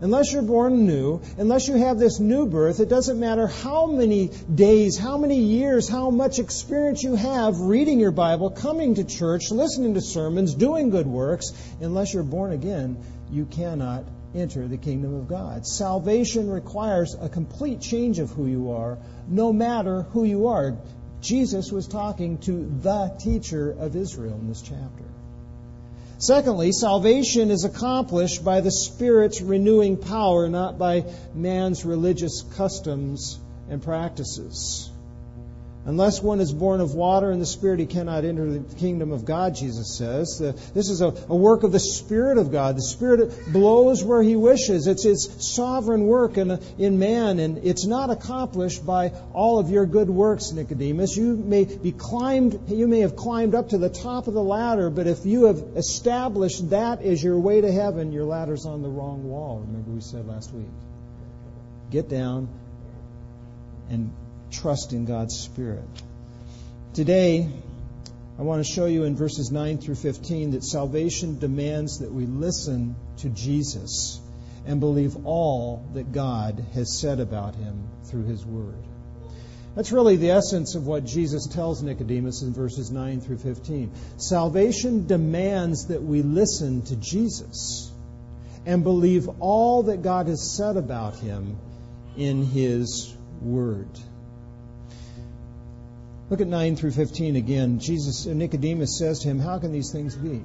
Unless 0.00 0.32
you're 0.32 0.42
born 0.42 0.86
new, 0.86 1.22
unless 1.38 1.68
you 1.68 1.76
have 1.76 1.98
this 1.98 2.20
new 2.20 2.46
birth, 2.46 2.80
it 2.80 2.88
doesn't 2.88 3.18
matter 3.18 3.46
how 3.46 3.86
many 3.86 4.30
days, 4.52 4.98
how 4.98 5.16
many 5.16 5.38
years, 5.38 5.88
how 5.88 6.10
much 6.10 6.38
experience 6.38 7.02
you 7.02 7.14
have 7.14 7.58
reading 7.60 8.00
your 8.00 8.10
Bible, 8.10 8.50
coming 8.50 8.96
to 8.96 9.04
church, 9.04 9.50
listening 9.50 9.94
to 9.94 10.00
sermons, 10.00 10.54
doing 10.54 10.90
good 10.90 11.06
works, 11.06 11.52
unless 11.80 12.12
you're 12.12 12.22
born 12.22 12.52
again, 12.52 12.98
you 13.30 13.46
cannot 13.46 14.04
enter 14.34 14.66
the 14.66 14.76
kingdom 14.76 15.14
of 15.14 15.28
God. 15.28 15.66
Salvation 15.66 16.50
requires 16.50 17.14
a 17.20 17.28
complete 17.28 17.80
change 17.80 18.18
of 18.18 18.30
who 18.30 18.46
you 18.46 18.72
are, 18.72 18.98
no 19.28 19.52
matter 19.52 20.02
who 20.02 20.24
you 20.24 20.48
are. 20.48 20.76
Jesus 21.20 21.72
was 21.72 21.88
talking 21.88 22.38
to 22.38 22.70
the 22.82 23.16
teacher 23.18 23.70
of 23.70 23.96
Israel 23.96 24.34
in 24.34 24.48
this 24.48 24.62
chapter. 24.62 25.04
Secondly, 26.18 26.72
salvation 26.72 27.50
is 27.50 27.64
accomplished 27.64 28.44
by 28.44 28.60
the 28.60 28.70
Spirit's 28.70 29.40
renewing 29.40 29.96
power, 29.96 30.48
not 30.48 30.78
by 30.78 31.04
man's 31.34 31.84
religious 31.84 32.42
customs 32.56 33.38
and 33.68 33.82
practices. 33.82 34.90
Unless 35.86 36.22
one 36.22 36.40
is 36.40 36.50
born 36.50 36.80
of 36.80 36.94
water 36.94 37.30
and 37.30 37.42
the 37.42 37.46
Spirit, 37.46 37.78
he 37.78 37.84
cannot 37.84 38.24
enter 38.24 38.50
the 38.50 38.74
kingdom 38.76 39.12
of 39.12 39.26
God, 39.26 39.54
Jesus 39.54 39.98
says. 39.98 40.38
This 40.38 40.88
is 40.88 41.02
a, 41.02 41.10
work 41.10 41.62
of 41.62 41.72
the 41.72 41.80
Spirit 41.80 42.38
of 42.38 42.50
God. 42.50 42.76
The 42.76 42.82
Spirit 42.82 43.52
blows 43.52 44.02
where 44.02 44.22
he 44.22 44.34
wishes. 44.34 44.86
It's 44.86 45.04
his 45.04 45.28
sovereign 45.54 46.06
work 46.06 46.38
in, 46.38 46.58
in 46.78 46.98
man, 46.98 47.38
and 47.38 47.58
it's 47.58 47.84
not 47.84 48.08
accomplished 48.08 48.86
by 48.86 49.10
all 49.34 49.58
of 49.58 49.68
your 49.68 49.84
good 49.84 50.08
works, 50.08 50.52
Nicodemus. 50.52 51.18
You 51.18 51.36
may 51.36 51.64
be 51.64 51.92
climbed, 51.92 52.70
you 52.70 52.88
may 52.88 53.00
have 53.00 53.14
climbed 53.14 53.54
up 53.54 53.68
to 53.70 53.78
the 53.78 53.90
top 53.90 54.26
of 54.26 54.32
the 54.32 54.42
ladder, 54.42 54.88
but 54.88 55.06
if 55.06 55.26
you 55.26 55.44
have 55.44 55.58
established 55.76 56.70
that 56.70 57.02
as 57.02 57.22
your 57.22 57.38
way 57.38 57.60
to 57.60 57.70
heaven, 57.70 58.10
your 58.10 58.24
ladder's 58.24 58.64
on 58.64 58.80
the 58.80 58.88
wrong 58.88 59.28
wall. 59.28 59.62
Remember 59.66 59.90
we 59.90 60.00
said 60.00 60.26
last 60.26 60.50
week. 60.54 60.64
Get 61.90 62.08
down 62.08 62.48
and 63.90 64.10
trust 64.50 64.92
in 64.92 65.04
God's 65.04 65.38
Spirit. 65.38 65.88
Today, 66.94 67.48
I 68.38 68.42
want 68.42 68.64
to 68.64 68.72
show 68.72 68.86
you 68.86 69.04
in 69.04 69.16
verses 69.16 69.52
9 69.52 69.78
through 69.78 69.94
15 69.94 70.52
that 70.52 70.64
salvation 70.64 71.38
demands 71.38 72.00
that 72.00 72.12
we 72.12 72.26
listen 72.26 72.96
to 73.18 73.28
Jesus 73.28 74.20
and 74.66 74.80
believe 74.80 75.24
all 75.24 75.88
that 75.94 76.12
God 76.12 76.64
has 76.74 76.98
said 77.00 77.20
about 77.20 77.54
him 77.54 77.88
through 78.04 78.24
his 78.24 78.44
word. 78.44 78.82
That's 79.76 79.90
really 79.90 80.16
the 80.16 80.30
essence 80.30 80.76
of 80.76 80.86
what 80.86 81.04
Jesus 81.04 81.48
tells 81.48 81.82
Nicodemus 81.82 82.42
in 82.42 82.52
verses 82.52 82.90
9 82.90 83.20
through 83.20 83.38
15. 83.38 83.92
Salvation 84.18 85.06
demands 85.06 85.88
that 85.88 86.02
we 86.02 86.22
listen 86.22 86.82
to 86.82 86.96
Jesus 86.96 87.90
and 88.66 88.84
believe 88.84 89.28
all 89.40 89.84
that 89.84 90.02
God 90.02 90.28
has 90.28 90.56
said 90.56 90.76
about 90.76 91.16
him 91.16 91.58
in 92.16 92.44
his 92.44 93.14
word. 93.42 93.88
Look 96.34 96.40
at 96.40 96.48
9 96.48 96.74
through 96.74 96.90
15 96.90 97.36
again. 97.36 97.78
Jesus, 97.78 98.26
Nicodemus 98.26 98.98
says 98.98 99.20
to 99.20 99.28
him, 99.28 99.38
How 99.38 99.60
can 99.60 99.70
these 99.70 99.92
things 99.92 100.16
be? 100.16 100.42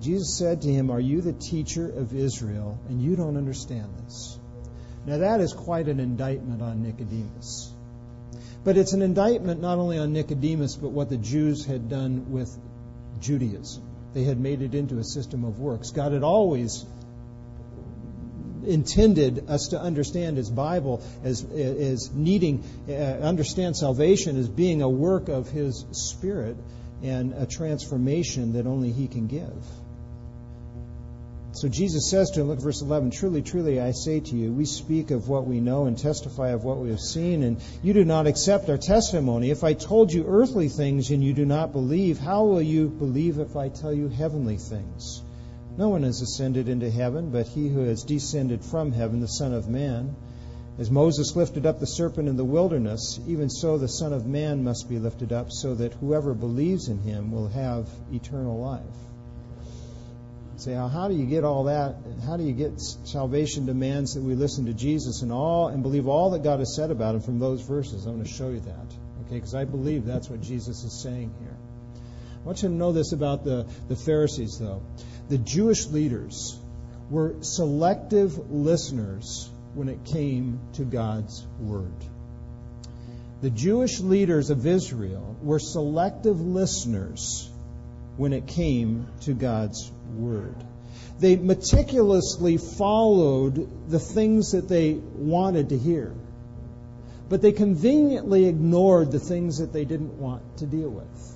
Jesus 0.00 0.38
said 0.38 0.62
to 0.62 0.68
him, 0.68 0.92
Are 0.92 1.00
you 1.00 1.22
the 1.22 1.32
teacher 1.32 1.90
of 1.90 2.14
Israel, 2.14 2.78
and 2.88 3.02
you 3.02 3.16
don't 3.16 3.36
understand 3.36 3.88
this? 4.04 4.38
Now, 5.06 5.18
that 5.18 5.40
is 5.40 5.52
quite 5.52 5.88
an 5.88 5.98
indictment 5.98 6.62
on 6.62 6.84
Nicodemus. 6.84 7.74
But 8.62 8.76
it's 8.76 8.92
an 8.92 9.02
indictment 9.02 9.60
not 9.60 9.78
only 9.78 9.98
on 9.98 10.12
Nicodemus, 10.12 10.76
but 10.76 10.90
what 10.90 11.10
the 11.10 11.16
Jews 11.16 11.64
had 11.64 11.88
done 11.88 12.30
with 12.30 12.56
Judaism. 13.18 13.82
They 14.12 14.22
had 14.22 14.38
made 14.38 14.62
it 14.62 14.76
into 14.76 14.98
a 14.98 15.04
system 15.04 15.44
of 15.44 15.58
works. 15.58 15.90
God 15.90 16.12
had 16.12 16.22
always 16.22 16.86
intended 18.66 19.48
us 19.48 19.68
to 19.68 19.80
understand 19.80 20.36
His 20.36 20.50
Bible 20.50 21.02
as, 21.22 21.44
as 21.44 22.10
needing, 22.12 22.64
uh, 22.88 22.92
understand 22.92 23.76
salvation 23.76 24.36
as 24.36 24.48
being 24.48 24.82
a 24.82 24.88
work 24.88 25.28
of 25.28 25.48
His 25.48 25.84
Spirit 25.92 26.56
and 27.02 27.32
a 27.34 27.46
transformation 27.46 28.54
that 28.54 28.66
only 28.66 28.92
He 28.92 29.08
can 29.08 29.26
give. 29.26 29.64
So 31.54 31.68
Jesus 31.68 32.10
says 32.10 32.30
to 32.32 32.40
him, 32.40 32.48
look 32.48 32.58
at 32.58 32.64
verse 32.64 32.82
11, 32.82 33.12
Truly, 33.12 33.40
truly, 33.40 33.80
I 33.80 33.92
say 33.92 34.18
to 34.18 34.36
you, 34.36 34.52
we 34.52 34.64
speak 34.64 35.12
of 35.12 35.28
what 35.28 35.46
we 35.46 35.60
know 35.60 35.86
and 35.86 35.96
testify 35.96 36.48
of 36.48 36.64
what 36.64 36.78
we 36.78 36.90
have 36.90 36.98
seen, 36.98 37.44
and 37.44 37.62
you 37.80 37.92
do 37.92 38.04
not 38.04 38.26
accept 38.26 38.68
our 38.68 38.76
testimony. 38.76 39.50
If 39.50 39.62
I 39.62 39.74
told 39.74 40.12
you 40.12 40.24
earthly 40.26 40.68
things 40.68 41.10
and 41.10 41.22
you 41.22 41.32
do 41.32 41.46
not 41.46 41.70
believe, 41.70 42.18
how 42.18 42.44
will 42.44 42.60
you 42.60 42.88
believe 42.88 43.38
if 43.38 43.54
I 43.54 43.68
tell 43.68 43.92
you 43.92 44.08
heavenly 44.08 44.56
things? 44.56 45.22
Mm-hmm. 45.74 45.82
No 45.82 45.88
one 45.88 46.02
has 46.04 46.20
ascended 46.22 46.68
into 46.68 46.90
heaven, 46.90 47.30
but 47.30 47.46
he 47.48 47.68
who 47.68 47.84
has 47.84 48.04
descended 48.04 48.64
from 48.64 48.92
heaven, 48.92 49.20
the 49.20 49.26
Son 49.26 49.52
of 49.52 49.68
Man. 49.68 50.14
As 50.76 50.90
Moses 50.90 51.36
lifted 51.36 51.66
up 51.66 51.78
the 51.78 51.86
serpent 51.86 52.28
in 52.28 52.36
the 52.36 52.44
wilderness, 52.44 53.20
even 53.28 53.48
so 53.48 53.78
the 53.78 53.88
Son 53.88 54.12
of 54.12 54.26
Man 54.26 54.64
must 54.64 54.88
be 54.88 54.98
lifted 54.98 55.32
up, 55.32 55.48
so 55.50 55.74
that 55.76 55.94
whoever 55.94 56.34
believes 56.34 56.88
in 56.88 56.98
him 56.98 57.30
will 57.30 57.48
have 57.48 57.88
eternal 58.12 58.58
life. 58.58 58.82
say, 60.56 60.74
how 60.74 61.06
do 61.08 61.14
you 61.14 61.26
get 61.26 61.44
all 61.44 61.64
that? 61.64 61.94
How 62.26 62.36
do 62.36 62.42
you 62.42 62.52
get 62.52 62.80
salvation 62.80 63.66
demands 63.66 64.14
that 64.14 64.22
we 64.22 64.34
listen 64.34 64.66
to 64.66 64.74
Jesus 64.74 65.22
and 65.22 65.32
all 65.32 65.68
and 65.68 65.82
believe 65.82 66.08
all 66.08 66.30
that 66.30 66.42
God 66.42 66.58
has 66.58 66.74
said 66.74 66.90
about 66.90 67.14
him 67.14 67.20
from 67.20 67.38
those 67.38 67.62
verses? 67.62 68.06
I'm 68.06 68.14
going 68.14 68.24
to 68.24 68.32
show 68.32 68.48
you 68.48 68.60
that, 68.60 68.94
okay? 69.26 69.36
Because 69.36 69.54
I 69.54 69.64
believe 69.64 70.04
that's 70.04 70.28
what 70.28 70.40
Jesus 70.40 70.82
is 70.82 71.02
saying 71.02 71.32
here. 71.40 71.56
I 72.42 72.46
want 72.46 72.62
you 72.62 72.68
to 72.68 72.74
know 72.74 72.92
this 72.92 73.12
about 73.12 73.44
the, 73.44 73.66
the 73.88 73.96
Pharisees, 73.96 74.58
though 74.58 74.82
the 75.28 75.38
Jewish 75.38 75.86
leaders 75.86 76.58
were 77.10 77.34
selective 77.40 78.50
listeners 78.50 79.50
when 79.74 79.88
it 79.88 80.04
came 80.04 80.60
to 80.74 80.84
God's 80.84 81.46
word. 81.58 81.94
The 83.42 83.50
Jewish 83.50 84.00
leaders 84.00 84.50
of 84.50 84.66
Israel 84.66 85.36
were 85.42 85.58
selective 85.58 86.40
listeners 86.40 87.50
when 88.16 88.32
it 88.32 88.46
came 88.46 89.06
to 89.22 89.34
God's 89.34 89.90
word. 90.14 90.56
They 91.20 91.36
meticulously 91.36 92.56
followed 92.56 93.90
the 93.90 94.00
things 94.00 94.52
that 94.52 94.68
they 94.68 94.94
wanted 94.94 95.70
to 95.70 95.78
hear, 95.78 96.14
but 97.28 97.42
they 97.42 97.52
conveniently 97.52 98.46
ignored 98.46 99.12
the 99.12 99.20
things 99.20 99.58
that 99.58 99.72
they 99.72 99.84
didn't 99.84 100.18
want 100.18 100.58
to 100.58 100.66
deal 100.66 100.88
with. 100.88 101.33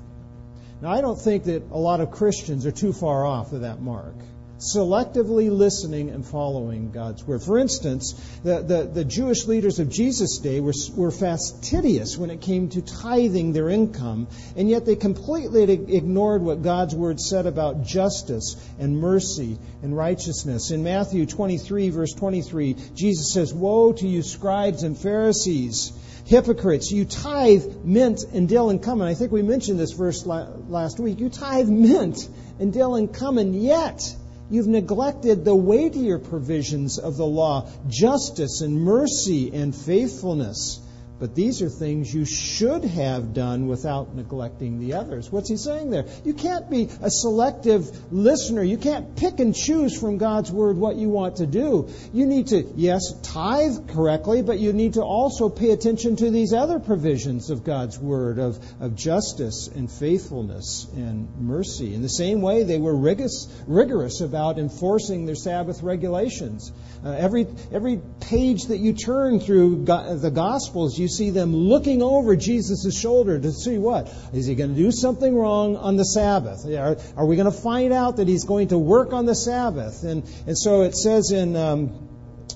Now, 0.81 0.93
I 0.93 1.01
don't 1.01 1.21
think 1.21 1.45
that 1.45 1.65
a 1.73 1.79
lot 1.79 2.01
of 2.01 2.13
Christians 2.13 2.65
are 2.65 2.71
too 2.71 2.93
far 2.93 3.27
off 3.27 3.53
of 3.53 3.63
that 3.63 3.81
mark. 3.81 4.15
Selectively 4.59 5.51
listening 5.51 6.11
and 6.11 6.27
following 6.27 6.91
God's 6.91 7.25
word. 7.25 7.43
For 7.43 7.59
instance, 7.59 8.15
the, 8.43 8.61
the, 8.61 8.91
the 8.93 9.05
Jewish 9.05 9.47
leaders 9.47 9.79
of 9.79 9.89
Jesus' 9.89 10.39
day 10.39 10.61
were, 10.61 10.73
were 10.97 11.13
fastidious 11.13 12.17
when 12.19 12.31
it 12.31 12.41
came 12.41 12.69
to 12.71 12.83
tithing 12.83 13.53
their 13.53 13.69
income, 13.69 14.27
and 14.57 14.69
yet 14.69 14.85
they 14.85 14.97
completely 14.97 15.63
ignored 15.73 16.43
what 16.43 16.63
God's 16.63 16.95
word 16.95 17.21
said 17.21 17.47
about 17.47 17.85
justice 17.85 18.57
and 18.81 18.99
mercy 18.99 19.59
and 19.83 19.97
righteousness. 19.97 20.73
In 20.73 20.83
Matthew 20.83 21.27
23, 21.27 21.91
verse 21.91 22.15
23, 22.15 22.75
Jesus 22.95 23.33
says, 23.33 23.55
Woe 23.55 23.93
to 23.93 24.09
you, 24.09 24.23
scribes 24.23 24.83
and 24.83 24.99
Pharisees! 24.99 25.93
Hypocrites, 26.29 26.93
you 26.93 27.05
tithe 27.05 27.65
mint 27.85 28.21
and 28.33 28.49
dill 28.49 28.71
and 28.71 28.83
cumin. 28.83 29.09
I 29.09 29.15
think 29.15 29.33
we 29.33 29.43
mentioned 29.43 29.81
this 29.81 29.93
verse 29.93 30.25
last 30.25 31.01
week. 31.01 31.19
You 31.19 31.29
tithe 31.29 31.69
mint 31.69 32.29
and 32.61 32.73
dill 32.73 32.95
and 32.95 33.13
cumin, 33.13 33.55
yet 33.55 34.15
You've 34.51 34.67
neglected 34.67 35.45
the 35.45 35.55
weightier 35.55 36.19
provisions 36.19 36.99
of 36.99 37.19
the 37.19 37.27
law 37.27 37.69
justice 37.89 38.63
and 38.63 38.81
mercy 38.81 39.53
and 39.53 39.77
faithfulness. 39.77 40.81
But 41.19 41.35
these 41.35 41.63
are 41.63 41.69
things 41.69 42.15
you 42.15 42.25
should 42.25 42.85
have 42.85 43.35
done 43.35 43.67
without 43.67 44.15
neglecting 44.15 44.79
the 44.79 44.95
others. 44.95 45.33
What's 45.33 45.49
he 45.49 45.57
saying 45.57 45.91
there? 45.91 46.07
You 46.25 46.33
can't 46.33 46.71
be 46.71 46.89
a 47.03 47.11
selective 47.11 48.13
listener. 48.13 48.63
You 48.63 48.79
can't 48.79 49.17
pick 49.17 49.41
and 49.41 49.55
choose 49.55 49.99
from 49.99 50.19
God's 50.19 50.53
word 50.53 50.77
what 50.77 50.97
you 50.97 51.09
want 51.09 51.37
to 51.37 51.47
do. 51.47 51.89
You 52.13 52.27
need 52.27 52.49
to, 52.49 52.63
yes, 52.77 53.13
tithe 53.23 53.89
correctly, 53.89 54.43
but 54.43 54.61
you 54.61 54.73
need 54.73 54.95
to 54.95 55.03
also 55.03 55.49
pay 55.49 55.71
attention 55.71 56.17
to 56.17 56.31
these 56.31 56.53
other 56.53 56.79
provisions 56.79 57.51
of 57.51 57.65
God's 57.65 57.99
word 57.99 58.39
of, 58.39 58.59
of 58.81 58.95
justice 58.95 59.69
and 59.75 59.91
faithfulness 59.91 60.87
and 60.95 61.29
mercy. 61.41 61.95
In 61.95 62.03
the 62.03 62.09
same 62.09 62.43
way, 62.43 62.63
they 62.63 62.79
were 62.79 62.97
rigorous, 62.97 63.49
rigorous 63.67 64.21
about 64.21 64.59
enforcing 64.59 65.27
their 65.27 65.35
Sabbath 65.35 65.83
regulations. 65.83 66.73
Uh, 67.05 67.11
every, 67.11 67.47
every 67.73 68.01
page 68.21 68.67
that 68.67 68.79
you 68.79 68.93
turn 68.93 69.41
through 69.41 69.85
go- 69.85 70.17
the 70.17 70.31
Gospels, 70.31 70.99
you 70.99 71.08
see 71.09 71.31
them 71.31 71.55
looking 71.55 72.03
over 72.03 72.37
Jesus' 72.37 72.99
shoulder 72.99 73.39
to 73.39 73.53
see 73.53 73.79
what? 73.79 74.13
Is 74.33 74.47
he 74.47 74.55
going 74.55 74.75
to 74.75 74.81
do 74.81 74.93
something 74.93 75.35
wrong 75.35 75.77
on 75.77 75.97
the 75.97 76.05
Sabbath? 76.05 76.65
Are, 76.67 76.97
are 77.17 77.27
we 77.27 77.37
going 77.37 77.51
to 77.51 77.59
find 77.59 77.93
out 77.93 78.17
that 78.17 78.29
he's 78.29 78.45
going 78.45 78.69
to 78.69 78.79
work 78.79 79.13
on 79.13 79.27
the 79.27 79.35
Sabbath? 79.35 80.05
And, 80.05 80.25
and 80.47 80.57
so 80.57 80.83
it 80.83 80.97
says 80.97 81.31
in. 81.31 81.57
Um, 81.57 82.09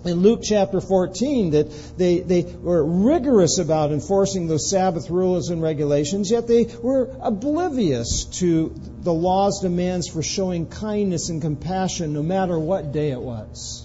in 0.04 0.21
Luke 0.21 0.40
chapter 0.42 0.80
14 0.80 1.50
that 1.50 1.97
they, 1.97 2.18
they 2.18 2.42
were 2.42 2.85
rigorous 2.85 3.59
about 3.59 3.92
enforcing 3.92 4.49
those 4.49 4.68
Sabbath 4.68 5.11
rules 5.11 5.50
and 5.50 5.62
regulations, 5.62 6.30
yet 6.30 6.49
they 6.49 6.64
were 6.82 7.16
oblivious 7.21 8.25
to 8.40 8.75
the 9.00 9.12
law's 9.12 9.61
demands 9.61 10.09
for 10.09 10.23
showing 10.23 10.66
kindness 10.66 11.28
and 11.28 11.40
compassion 11.40 12.12
no 12.12 12.23
matter 12.23 12.59
what 12.59 12.92
day 12.92 13.11
it 13.11 13.21
was. 13.21 13.82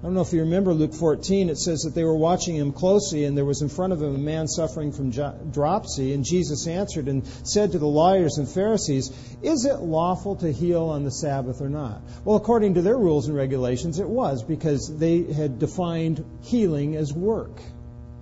I 0.00 0.04
don't 0.04 0.14
know 0.14 0.22
if 0.22 0.32
you 0.32 0.40
remember 0.40 0.72
Luke 0.72 0.94
14. 0.94 1.50
It 1.50 1.58
says 1.58 1.82
that 1.82 1.94
they 1.94 2.04
were 2.04 2.16
watching 2.16 2.56
him 2.56 2.72
closely, 2.72 3.26
and 3.26 3.36
there 3.36 3.44
was 3.44 3.60
in 3.60 3.68
front 3.68 3.92
of 3.92 4.00
him 4.00 4.14
a 4.14 4.18
man 4.18 4.48
suffering 4.48 4.92
from 4.92 5.10
dropsy. 5.10 6.14
And 6.14 6.24
Jesus 6.24 6.66
answered 6.66 7.06
and 7.06 7.26
said 7.44 7.72
to 7.72 7.78
the 7.78 7.86
lawyers 7.86 8.38
and 8.38 8.48
Pharisees, 8.48 9.10
Is 9.42 9.66
it 9.66 9.80
lawful 9.80 10.36
to 10.36 10.50
heal 10.50 10.84
on 10.84 11.04
the 11.04 11.10
Sabbath 11.10 11.60
or 11.60 11.68
not? 11.68 12.00
Well, 12.24 12.36
according 12.36 12.74
to 12.74 12.82
their 12.82 12.96
rules 12.96 13.28
and 13.28 13.36
regulations, 13.36 13.98
it 13.98 14.08
was, 14.08 14.42
because 14.42 14.90
they 14.98 15.22
had 15.22 15.58
defined 15.58 16.24
healing 16.44 16.96
as 16.96 17.12
work. 17.12 17.60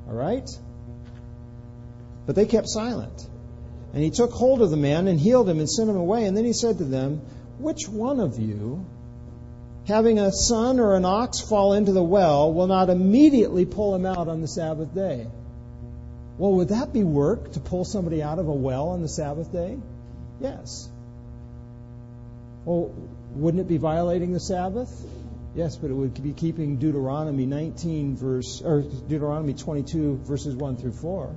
All 0.08 0.14
right? 0.14 0.48
But 2.26 2.34
they 2.34 2.46
kept 2.46 2.68
silent. 2.68 3.24
And 3.94 4.02
he 4.02 4.10
took 4.10 4.32
hold 4.32 4.62
of 4.62 4.70
the 4.70 4.76
man 4.76 5.06
and 5.06 5.18
healed 5.20 5.48
him 5.48 5.60
and 5.60 5.70
sent 5.70 5.88
him 5.88 5.96
away. 5.96 6.24
And 6.24 6.36
then 6.36 6.44
he 6.44 6.52
said 6.52 6.78
to 6.78 6.84
them, 6.84 7.20
Which 7.58 7.88
one 7.88 8.18
of 8.18 8.36
you 8.40 8.84
having 9.88 10.18
a 10.18 10.30
son 10.30 10.78
or 10.78 10.94
an 10.94 11.06
ox 11.06 11.40
fall 11.40 11.72
into 11.72 11.92
the 11.92 12.02
well 12.02 12.52
will 12.52 12.66
not 12.66 12.90
immediately 12.90 13.64
pull 13.64 13.94
him 13.94 14.04
out 14.04 14.28
on 14.28 14.42
the 14.42 14.46
Sabbath 14.46 14.94
day. 14.94 15.26
Well, 16.36 16.52
would 16.52 16.68
that 16.68 16.92
be 16.92 17.02
work 17.02 17.52
to 17.52 17.60
pull 17.60 17.84
somebody 17.84 18.22
out 18.22 18.38
of 18.38 18.46
a 18.48 18.52
well 18.52 18.90
on 18.90 19.00
the 19.00 19.08
Sabbath 19.08 19.50
day? 19.50 19.78
Yes. 20.40 20.88
Well, 22.66 22.94
wouldn't 23.34 23.62
it 23.62 23.68
be 23.68 23.78
violating 23.78 24.34
the 24.34 24.40
Sabbath? 24.40 24.92
Yes, 25.56 25.76
but 25.76 25.90
it 25.90 25.94
would 25.94 26.22
be 26.22 26.34
keeping 26.34 26.76
Deuteronomy 26.76 27.46
19 27.46 28.14
verse 28.14 28.60
or 28.62 28.82
Deuteronomy 28.82 29.54
22 29.54 30.18
verses 30.18 30.54
1 30.54 30.76
through 30.76 30.92
4. 30.92 31.34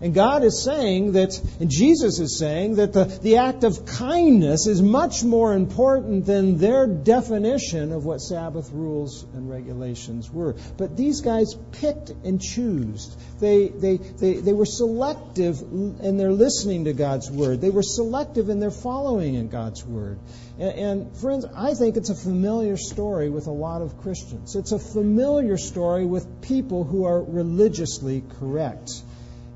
And 0.00 0.14
God 0.14 0.44
is 0.44 0.62
saying 0.62 1.12
that, 1.12 1.40
and 1.58 1.68
Jesus 1.68 2.20
is 2.20 2.38
saying 2.38 2.76
that 2.76 2.92
the, 2.92 3.04
the 3.04 3.38
act 3.38 3.64
of 3.64 3.84
kindness 3.84 4.68
is 4.68 4.80
much 4.80 5.24
more 5.24 5.54
important 5.54 6.24
than 6.24 6.58
their 6.58 6.86
definition 6.86 7.92
of 7.92 8.04
what 8.04 8.18
Sabbath 8.18 8.70
rules 8.70 9.24
and 9.34 9.50
regulations 9.50 10.30
were. 10.30 10.54
But 10.76 10.96
these 10.96 11.20
guys 11.20 11.54
picked 11.72 12.10
and 12.10 12.40
chose. 12.40 13.16
They, 13.40 13.68
they, 13.68 13.96
they, 13.96 14.34
they 14.34 14.52
were 14.52 14.66
selective 14.66 15.60
in 15.60 16.16
their 16.16 16.32
listening 16.32 16.84
to 16.84 16.92
God's 16.92 17.28
word. 17.28 17.60
They 17.60 17.70
were 17.70 17.82
selective 17.82 18.50
in 18.50 18.60
their 18.60 18.70
following 18.70 19.34
in 19.34 19.48
God's 19.48 19.84
word. 19.84 20.20
And, 20.60 20.78
and 20.78 21.16
friends, 21.16 21.44
I 21.56 21.74
think 21.74 21.96
it's 21.96 22.10
a 22.10 22.14
familiar 22.14 22.76
story 22.76 23.30
with 23.30 23.48
a 23.48 23.52
lot 23.52 23.82
of 23.82 24.00
Christians. 24.00 24.54
It's 24.54 24.70
a 24.70 24.78
familiar 24.78 25.56
story 25.56 26.04
with 26.06 26.40
people 26.40 26.84
who 26.84 27.04
are 27.04 27.20
religiously 27.20 28.22
correct. 28.38 29.02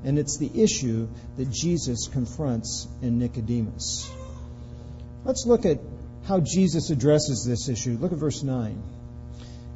And 0.03 0.19
it's 0.19 0.37
the 0.37 0.51
issue 0.61 1.07
that 1.37 1.49
Jesus 1.49 2.07
confronts 2.07 2.87
in 3.01 3.19
Nicodemus. 3.19 4.11
Let's 5.23 5.45
look 5.45 5.65
at 5.65 5.79
how 6.25 6.41
Jesus 6.41 6.89
addresses 6.89 7.45
this 7.45 7.69
issue. 7.69 7.97
Look 7.99 8.11
at 8.11 8.17
verse 8.17 8.43
9, 8.43 8.81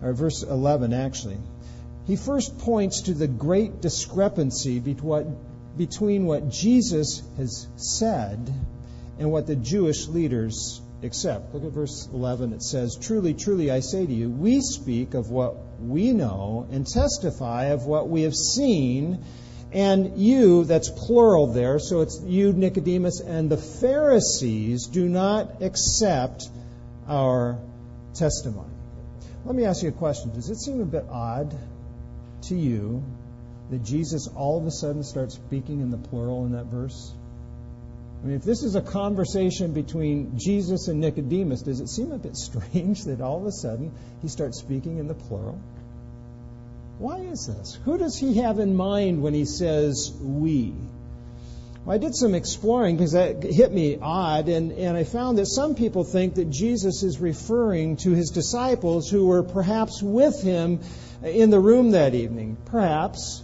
or 0.02 0.14
verse 0.14 0.44
11, 0.44 0.94
actually. 0.94 1.38
He 2.06 2.16
first 2.16 2.58
points 2.60 3.02
to 3.02 3.14
the 3.14 3.28
great 3.28 3.82
discrepancy 3.82 4.80
between 4.80 6.26
what 6.26 6.50
Jesus 6.50 7.22
has 7.38 7.68
said 7.76 8.54
and 9.20 9.32
what 9.32 9.48
the 9.48 9.56
Jewish 9.56 10.08
leaders 10.08 10.82
accept. 11.04 11.54
Look 11.54 11.64
at 11.64 11.72
verse 11.72 12.08
11. 12.14 12.54
It 12.54 12.64
says, 12.64 12.98
Truly, 13.00 13.34
truly, 13.34 13.72
I 13.72 13.82
say 13.82 14.06
to 14.06 14.14
you, 14.14 14.30
we 14.30 14.62
speak 14.62 15.14
of 15.14 15.30
what 15.30 15.56
we 15.80 16.12
know 16.12 16.68
and 16.72 16.88
testify 16.88 17.66
of 17.66 17.86
what 17.86 18.10
we 18.10 18.24
have 18.24 18.36
seen 18.36 19.24
and 19.72 20.18
you, 20.18 20.64
that's 20.64 20.90
plural 20.90 21.54
there, 21.54 21.80
so 21.80 22.02
it's 22.02 22.22
you, 22.24 22.54
Nicodemus, 22.54 23.20
and 23.20 23.50
the 23.50 23.58
Pharisees 23.58 24.88
do 24.88 25.08
not 25.10 25.62
accept 25.62 26.48
our 27.08 27.60
testimony. 28.14 28.74
Let 29.46 29.56
me 29.56 29.66
ask 29.66 29.84
you 29.84 29.90
a 29.90 29.94
question. 29.94 30.34
Does 30.34 30.50
it 30.50 30.58
seem 30.58 30.82
a 30.82 30.86
bit 30.86 31.06
odd 31.10 31.54
to 32.44 32.56
you 32.56 33.04
that 33.70 33.84
Jesus 33.84 34.28
all 34.28 34.58
of 34.58 34.66
a 34.66 34.72
sudden 34.72 35.04
starts 35.04 35.36
speaking 35.36 35.82
in 35.82 35.92
the 35.92 35.98
plural 35.98 36.46
in 36.46 36.54
that 36.54 36.66
verse? 36.66 37.14
I 38.24 38.28
mean, 38.28 38.38
if 38.38 38.44
this 38.44 38.64
is 38.64 38.76
a 38.76 38.82
conversation 38.82 39.74
between 39.74 40.40
Jesus 40.40 40.88
and 40.88 41.00
Nicodemus, 41.00 41.62
does 41.62 41.82
it 41.82 41.88
seem 41.88 42.12
a 42.12 42.18
bit 42.18 42.36
strange 42.38 43.04
that 43.04 43.22
all 43.22 43.40
of 43.40 43.46
a 43.46 43.52
sudden 43.52 43.92
he 44.22 44.28
starts 44.28 44.60
speaking 44.60 44.98
in 44.98 45.08
the 45.08 45.14
plural? 45.14 45.60
Why 47.00 47.20
is 47.20 47.46
this? 47.46 47.78
Who 47.86 47.98
does 47.98 48.18
he 48.18 48.38
have 48.38 48.60
in 48.60 48.76
mind 48.76 49.22
when 49.22 49.34
he 49.34 49.46
says 49.46 50.12
we? 50.20 50.74
Well, 51.86 51.96
I 51.96 52.00
did 52.00 52.16
some 52.16 52.34
exploring 52.34 52.98
because 52.98 53.12
that 53.12 53.44
hit 53.44 53.72
me 53.72 54.00
odd, 54.02 54.50
and, 54.50 54.72
and 54.72 54.98
I 54.98 55.04
found 55.04 55.38
that 55.38 55.46
some 55.46 55.76
people 55.76 56.04
think 56.04 56.36
that 56.36 56.50
Jesus 56.50 57.04
is 57.04 57.20
referring 57.20 57.98
to 57.98 58.12
his 58.12 58.32
disciples 58.32 59.10
who 59.10 59.28
were 59.28 59.44
perhaps 59.44 60.02
with 60.02 60.42
him 60.42 60.80
in 61.24 61.52
the 61.52 61.60
room 61.60 61.92
that 61.92 62.16
evening. 62.16 62.58
Perhaps. 62.66 63.44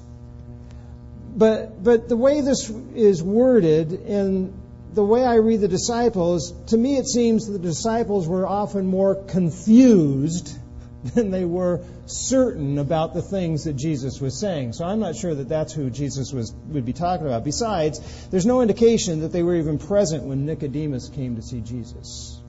But, 1.35 1.83
but 1.83 2.09
the 2.09 2.17
way 2.17 2.41
this 2.41 2.69
is 2.95 3.21
worded 3.21 3.91
and 3.91 4.53
the 4.93 5.05
way 5.05 5.23
I 5.23 5.35
read 5.35 5.61
the 5.61 5.67
disciples, 5.67 6.53
to 6.67 6.77
me 6.77 6.97
it 6.97 7.07
seems 7.07 7.47
the 7.47 7.59
disciples 7.59 8.27
were 8.27 8.47
often 8.47 8.87
more 8.87 9.15
confused 9.15 10.57
than 11.03 11.31
they 11.31 11.45
were 11.45 11.81
certain 12.05 12.77
about 12.77 13.13
the 13.13 13.21
things 13.21 13.65
that 13.65 13.73
Jesus 13.73 14.21
was 14.21 14.39
saying. 14.39 14.73
So 14.73 14.85
I'm 14.85 14.99
not 14.99 15.15
sure 15.15 15.35
that 15.35 15.49
that's 15.49 15.73
who 15.73 15.89
Jesus 15.89 16.31
was, 16.31 16.53
would 16.69 16.85
be 16.85 16.93
talking 16.93 17.27
about. 17.27 17.43
Besides, 17.43 18.27
there's 18.27 18.45
no 18.45 18.61
indication 18.61 19.21
that 19.21 19.31
they 19.31 19.43
were 19.43 19.55
even 19.55 19.79
present 19.79 20.23
when 20.23 20.45
Nicodemus 20.45 21.09
came 21.09 21.35
to 21.35 21.41
see 21.41 21.61
Jesus. 21.61 22.39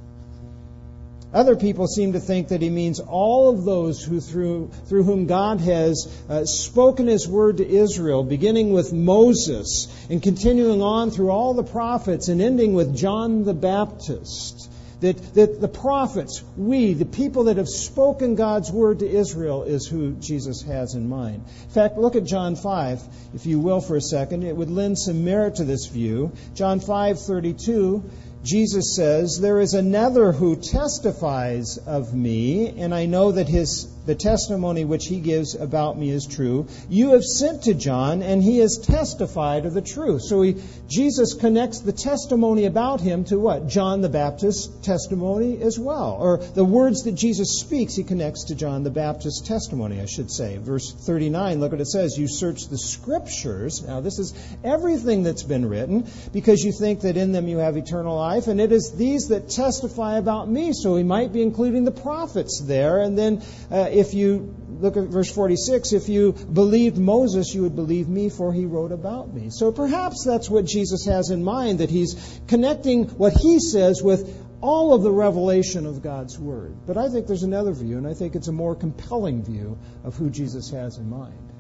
Other 1.33 1.57
people 1.57 1.89
seem 1.89 2.13
to 2.13 2.21
think 2.21 2.49
that 2.49 2.63
he 2.63 2.71
means 2.71 3.01
all 3.01 3.51
of 3.51 3.65
those 3.65 4.01
who 4.01 4.21
through, 4.21 4.71
through 4.87 5.03
whom 5.03 5.27
God 5.27 5.61
has 5.61 6.07
uh, 6.29 6.45
spoken 6.45 7.09
his 7.09 7.27
word 7.27 7.57
to 7.57 7.69
Israel, 7.69 8.23
beginning 8.23 8.73
with 8.73 8.93
Moses 8.93 9.89
and 10.09 10.23
continuing 10.23 10.81
on 10.81 11.11
through 11.11 11.31
all 11.31 11.55
the 11.55 11.65
prophets 11.65 12.29
and 12.29 12.41
ending 12.41 12.75
with 12.75 12.97
John 12.97 13.43
the 13.43 13.53
Baptist. 13.53 14.71
That, 15.01 15.35
that 15.35 15.61
the 15.61 15.69
prophets, 15.69 16.43
we, 16.57 16.95
the 16.95 17.05
people 17.05 17.45
that 17.45 17.57
have 17.57 17.69
spoken 17.69 18.35
God's 18.35 18.71
word 18.71 19.01
to 19.01 19.09
Israel, 19.09 19.63
is 19.65 19.87
who 19.87 20.13
Jesus 20.13 20.63
has 20.63 20.95
in 20.95 21.09
mind. 21.09 21.45
In 21.65 21.71
fact, 21.71 21.99
look 21.99 22.17
at 22.17 22.25
John 22.25 22.57
5, 22.57 23.03
if 23.35 23.47
you 23.47 23.59
will, 23.59 23.81
for 23.81 23.97
a 23.97 24.01
second. 24.01 24.45
It 24.45 24.57
would 24.57 24.71
lend 24.71 24.99
some 24.99 25.25
merit 25.25 25.57
to 25.57 25.65
this 25.65 25.87
view. 25.87 26.33
John 26.55 26.81
5 26.81 27.21
32, 27.21 28.11
Jesus 28.45 28.95
says, 28.95 29.41
There 29.41 29.61
is 29.61 29.75
another 29.75 30.33
who 30.33 30.57
testifies 30.57 31.79
of 31.79 32.15
me, 32.15 32.69
and 32.79 32.95
I 32.95 33.07
know 33.07 33.33
that 33.33 33.49
his 33.49 33.94
the 34.07 34.15
testimony 34.15 34.85
which 34.85 35.07
he 35.07 35.21
gives 35.21 35.55
about 35.55 35.99
me 35.99 36.11
is 36.11 36.27
true. 36.27 36.67
You 36.89 37.11
have 37.11 37.25
sent 37.25 37.65
to 37.65 37.75
John, 37.75 38.23
and 38.23 38.43
he 38.43 38.59
has 38.59 38.79
testified 38.79 39.67
of 39.67 39.75
the 39.75 39.83
truth. 39.83 40.23
So 40.23 40.43
he, 40.43 40.57
Jesus 40.89 41.35
connects 41.35 41.81
the 41.81 41.93
testimony 41.93 42.67
about 42.67 43.01
him 43.01 43.25
to 43.25 43.39
what? 43.39 43.69
John 43.69 44.01
the 44.01 44.09
Baptist's 44.09 44.67
testimony 44.85 45.61
as 45.63 45.79
well. 45.79 46.17
Or 46.21 46.39
the 46.39 46.65
words 46.65 47.05
that 47.05 47.13
Jesus 47.13 47.61
speaks, 47.61 47.95
he 47.95 48.05
connects 48.05 48.45
to 48.45 48.55
John 48.55 48.83
the 48.83 48.91
Baptist's 48.91 49.41
testimony, 49.47 50.01
I 50.01 50.07
should 50.07 50.31
say. 50.31 50.59
Verse 50.59 50.93
39, 50.93 51.61
look 51.61 51.73
what 51.73 51.81
it 51.81 51.89
says. 51.89 52.19
You 52.19 52.29
search 52.29 52.69
the 52.69 52.79
scriptures. 52.79 53.83
Now, 53.83 54.01
this 54.01 54.19
is 54.19 54.35
everything 54.63 55.23
that's 55.23 55.43
been 55.43 55.69
written, 55.69 56.07
because 56.33 56.63
you 56.63 56.73
think 56.73 57.01
that 57.01 57.17
in 57.17 57.33
them 57.33 57.49
you 57.49 57.59
have 57.59 57.77
eternal 57.77 58.17
life, 58.17 58.47
and 58.49 58.61
it 58.61 58.73
is 58.73 58.93
these 58.93 59.29
that 59.29 59.51
testify 59.51 60.19
about 60.19 60.49
me. 60.49 60.73
So 60.73 60.97
he 60.97 61.03
might 61.03 61.33
be 61.33 61.43
including 61.43 61.85
the 61.85 61.93
prophets 61.93 62.61
there. 62.65 63.01
And 63.01 63.19
then 63.19 63.43
uh, 63.71 63.89
if 63.95 64.15
you 64.15 64.55
look 64.69 64.97
at 64.97 65.05
verse 65.05 65.31
46, 65.33 65.93
if 65.93 66.09
you 66.09 66.33
believed 66.33 66.99
Moses, 66.99 67.55
you 67.55 67.63
would 67.63 67.77
believe 67.77 68.09
me, 68.09 68.29
for 68.29 68.53
he 68.53 68.67
wrote 68.67 68.93
about 68.93 69.33
me. 69.33 69.49
So 69.51 69.73
perhaps 69.73 70.25
that's 70.25 70.51
what 70.51 70.65
Jesus 70.65 71.07
has 71.07 71.31
in 71.31 71.45
mind, 71.45 71.79
that 71.81 71.91
he's 71.91 72.41
connecting 72.49 73.05
what 73.09 73.33
he 73.33 73.61
says 73.61 74.03
with 74.03 74.43
all 74.61 74.95
of 74.95 75.03
the 75.03 75.13
revelation 75.13 75.87
of 75.87 76.03
God's 76.03 76.39
Word. 76.39 76.75
But 76.87 76.97
I 76.97 77.09
think 77.09 77.27
there's 77.27 77.43
another 77.43 77.73
view, 77.73 77.99
and 77.99 78.07
I 78.07 78.15
think 78.15 78.35
it's 78.35 78.49
a 78.49 78.53
more 78.53 78.75
compelling 78.75 79.45
view 79.45 79.79
of 80.05 80.17
who 80.17 80.31
Jesus 80.31 80.71
has 80.71 80.99
in 80.99 81.09
mind. 81.09 81.53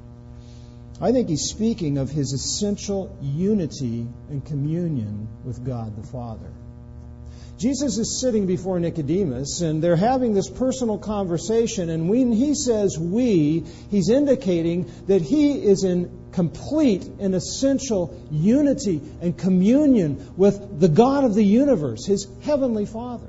I 1.00 1.12
think 1.12 1.28
he's 1.28 1.50
speaking 1.50 1.98
of 1.98 2.08
his 2.08 2.32
essential 2.32 3.16
unity 3.20 4.06
and 4.30 4.44
communion 4.44 5.28
with 5.44 5.64
God 5.64 5.96
the 5.96 6.06
Father. 6.06 6.52
Jesus 7.58 7.98
is 7.98 8.20
sitting 8.20 8.46
before 8.46 8.80
Nicodemus, 8.80 9.60
and 9.60 9.82
they're 9.82 9.94
having 9.94 10.34
this 10.34 10.50
personal 10.50 10.98
conversation. 10.98 11.88
And 11.88 12.08
when 12.08 12.32
he 12.32 12.54
says 12.54 12.98
we, 12.98 13.64
he's 13.90 14.10
indicating 14.10 14.90
that 15.06 15.22
he 15.22 15.52
is 15.52 15.84
in 15.84 16.10
complete 16.32 17.08
and 17.20 17.34
essential 17.34 18.20
unity 18.30 19.00
and 19.20 19.38
communion 19.38 20.32
with 20.36 20.80
the 20.80 20.88
God 20.88 21.22
of 21.22 21.34
the 21.34 21.44
universe, 21.44 22.04
his 22.04 22.26
heavenly 22.42 22.86
Father. 22.86 23.28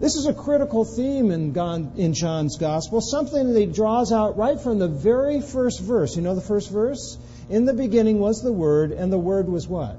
This 0.00 0.14
is 0.14 0.26
a 0.26 0.34
critical 0.34 0.84
theme 0.84 1.32
in, 1.32 1.56
in 1.96 2.14
John's 2.14 2.58
Gospel, 2.58 3.00
something 3.00 3.52
that 3.52 3.58
he 3.58 3.66
draws 3.66 4.12
out 4.12 4.36
right 4.36 4.60
from 4.60 4.78
the 4.78 4.86
very 4.86 5.40
first 5.40 5.80
verse. 5.80 6.14
You 6.14 6.22
know 6.22 6.34
the 6.34 6.40
first 6.40 6.70
verse? 6.70 7.18
In 7.48 7.64
the 7.64 7.72
beginning 7.72 8.20
was 8.20 8.42
the 8.42 8.52
Word, 8.52 8.92
and 8.92 9.10
the 9.10 9.18
Word 9.18 9.48
was 9.48 9.66
what? 9.66 9.96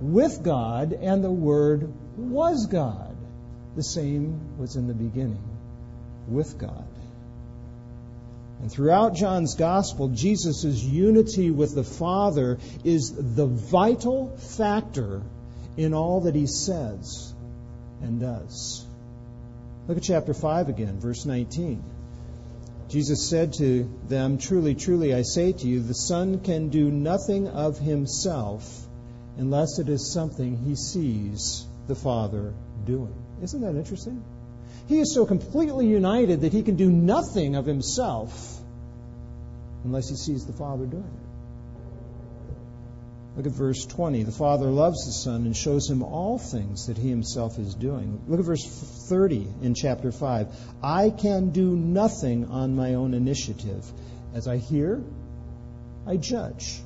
With 0.00 0.42
God, 0.42 0.92
and 0.92 1.22
the 1.22 1.30
Word 1.30 1.92
was 2.16 2.66
God. 2.66 3.16
The 3.76 3.82
same 3.82 4.58
was 4.58 4.76
in 4.76 4.86
the 4.86 4.94
beginning 4.94 5.42
with 6.28 6.58
God. 6.58 6.86
And 8.60 8.70
throughout 8.70 9.14
John's 9.14 9.54
Gospel, 9.54 10.08
Jesus' 10.08 10.82
unity 10.82 11.50
with 11.50 11.74
the 11.74 11.84
Father 11.84 12.58
is 12.84 13.12
the 13.12 13.46
vital 13.46 14.36
factor 14.36 15.22
in 15.76 15.94
all 15.94 16.22
that 16.22 16.34
he 16.34 16.46
says 16.46 17.32
and 18.02 18.20
does. 18.20 18.84
Look 19.86 19.96
at 19.96 20.02
chapter 20.02 20.34
5 20.34 20.68
again, 20.68 20.98
verse 20.98 21.24
19. 21.24 21.82
Jesus 22.88 23.28
said 23.28 23.52
to 23.54 23.88
them, 24.08 24.38
Truly, 24.38 24.74
truly, 24.74 25.14
I 25.14 25.22
say 25.22 25.52
to 25.52 25.66
you, 25.66 25.80
the 25.80 25.94
Son 25.94 26.40
can 26.40 26.68
do 26.68 26.90
nothing 26.90 27.48
of 27.48 27.78
himself 27.78 28.87
unless 29.38 29.78
it 29.78 29.88
is 29.88 30.12
something 30.12 30.56
he 30.56 30.74
sees 30.74 31.64
the 31.86 31.94
Father 31.94 32.52
doing. 32.84 33.14
Isn't 33.42 33.60
that 33.62 33.76
interesting? 33.76 34.22
He 34.88 34.98
is 34.98 35.14
so 35.14 35.24
completely 35.24 35.86
united 35.86 36.42
that 36.42 36.52
he 36.52 36.62
can 36.62 36.76
do 36.76 36.90
nothing 36.90 37.54
of 37.54 37.64
himself 37.64 38.58
unless 39.84 40.08
he 40.08 40.16
sees 40.16 40.44
the 40.44 40.52
Father 40.52 40.86
doing 40.86 41.04
it. 41.04 41.28
Look 43.36 43.46
at 43.46 43.52
verse 43.52 43.86
20. 43.86 44.24
The 44.24 44.32
Father 44.32 44.66
loves 44.66 45.06
the 45.06 45.12
Son 45.12 45.46
and 45.46 45.56
shows 45.56 45.88
him 45.88 46.02
all 46.02 46.38
things 46.40 46.88
that 46.88 46.98
he 46.98 47.08
himself 47.08 47.56
is 47.60 47.74
doing. 47.74 48.20
Look 48.26 48.40
at 48.40 48.46
verse 48.46 48.66
30 49.08 49.46
in 49.62 49.74
chapter 49.76 50.10
5. 50.10 50.48
I 50.82 51.10
can 51.10 51.50
do 51.50 51.76
nothing 51.76 52.46
on 52.46 52.74
my 52.74 52.94
own 52.94 53.14
initiative. 53.14 53.84
As 54.34 54.48
I 54.48 54.56
hear, 54.56 55.00
I 56.04 56.16
judge. 56.16 56.80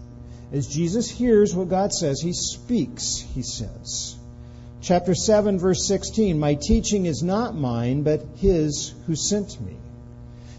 As 0.53 0.67
Jesus 0.67 1.09
hears 1.09 1.55
what 1.55 1.71
God 1.71 1.95
says, 1.95 2.21
he 2.21 2.35
speaks, 2.35 3.25
he 3.35 3.43
says. 3.43 4.17
Chapter 4.83 5.15
7, 5.15 5.59
verse 5.59 5.87
16 5.87 6.39
My 6.39 6.57
teaching 6.57 7.07
is 7.07 7.23
not 7.23 7.55
mine, 7.55 8.03
but 8.03 8.23
his 8.37 8.93
who 9.07 9.17
sent 9.17 9.59
me. 9.63 9.77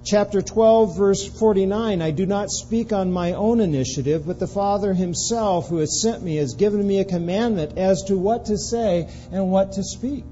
Chapter 0.04 0.42
12, 0.42 0.98
verse 0.98 1.24
49 1.24 2.02
I 2.02 2.10
do 2.10 2.26
not 2.26 2.50
speak 2.50 2.92
on 2.92 3.12
my 3.12 3.34
own 3.34 3.60
initiative, 3.60 4.26
but 4.26 4.40
the 4.40 4.48
Father 4.48 4.96
himself 4.96 5.70
who 5.70 5.78
has 5.78 6.02
sent 6.02 6.24
me 6.24 6.38
has 6.38 6.56
given 6.56 6.86
me 6.86 7.00
a 7.00 7.06
commandment 7.06 7.78
as 7.78 8.02
to 8.06 8.18
what 8.18 8.46
to 8.46 8.58
say 8.58 9.10
and 9.32 9.52
what 9.52 9.74
to 9.74 9.84
speak. 9.84 10.26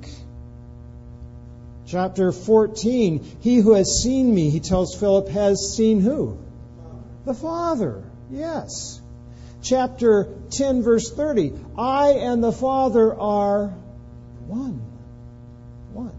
Chapter 1.86 2.32
14 2.32 3.38
He 3.42 3.58
who 3.58 3.74
has 3.74 4.02
seen 4.02 4.34
me, 4.34 4.50
he 4.50 4.60
tells 4.60 4.96
Philip, 4.96 5.28
has 5.30 5.76
seen 5.76 6.02
who? 6.02 6.40
The 7.26 7.36
Father. 7.36 8.04
Yes 8.32 9.01
chapter 9.62 10.28
10, 10.52 10.84
verse 10.84 11.12
30. 11.12 11.54
I 11.78 12.10
and 12.12 12.44
the 12.44 12.52
Father 12.52 13.14
are 13.14 13.68
one. 14.48 14.82
One. 15.94 16.14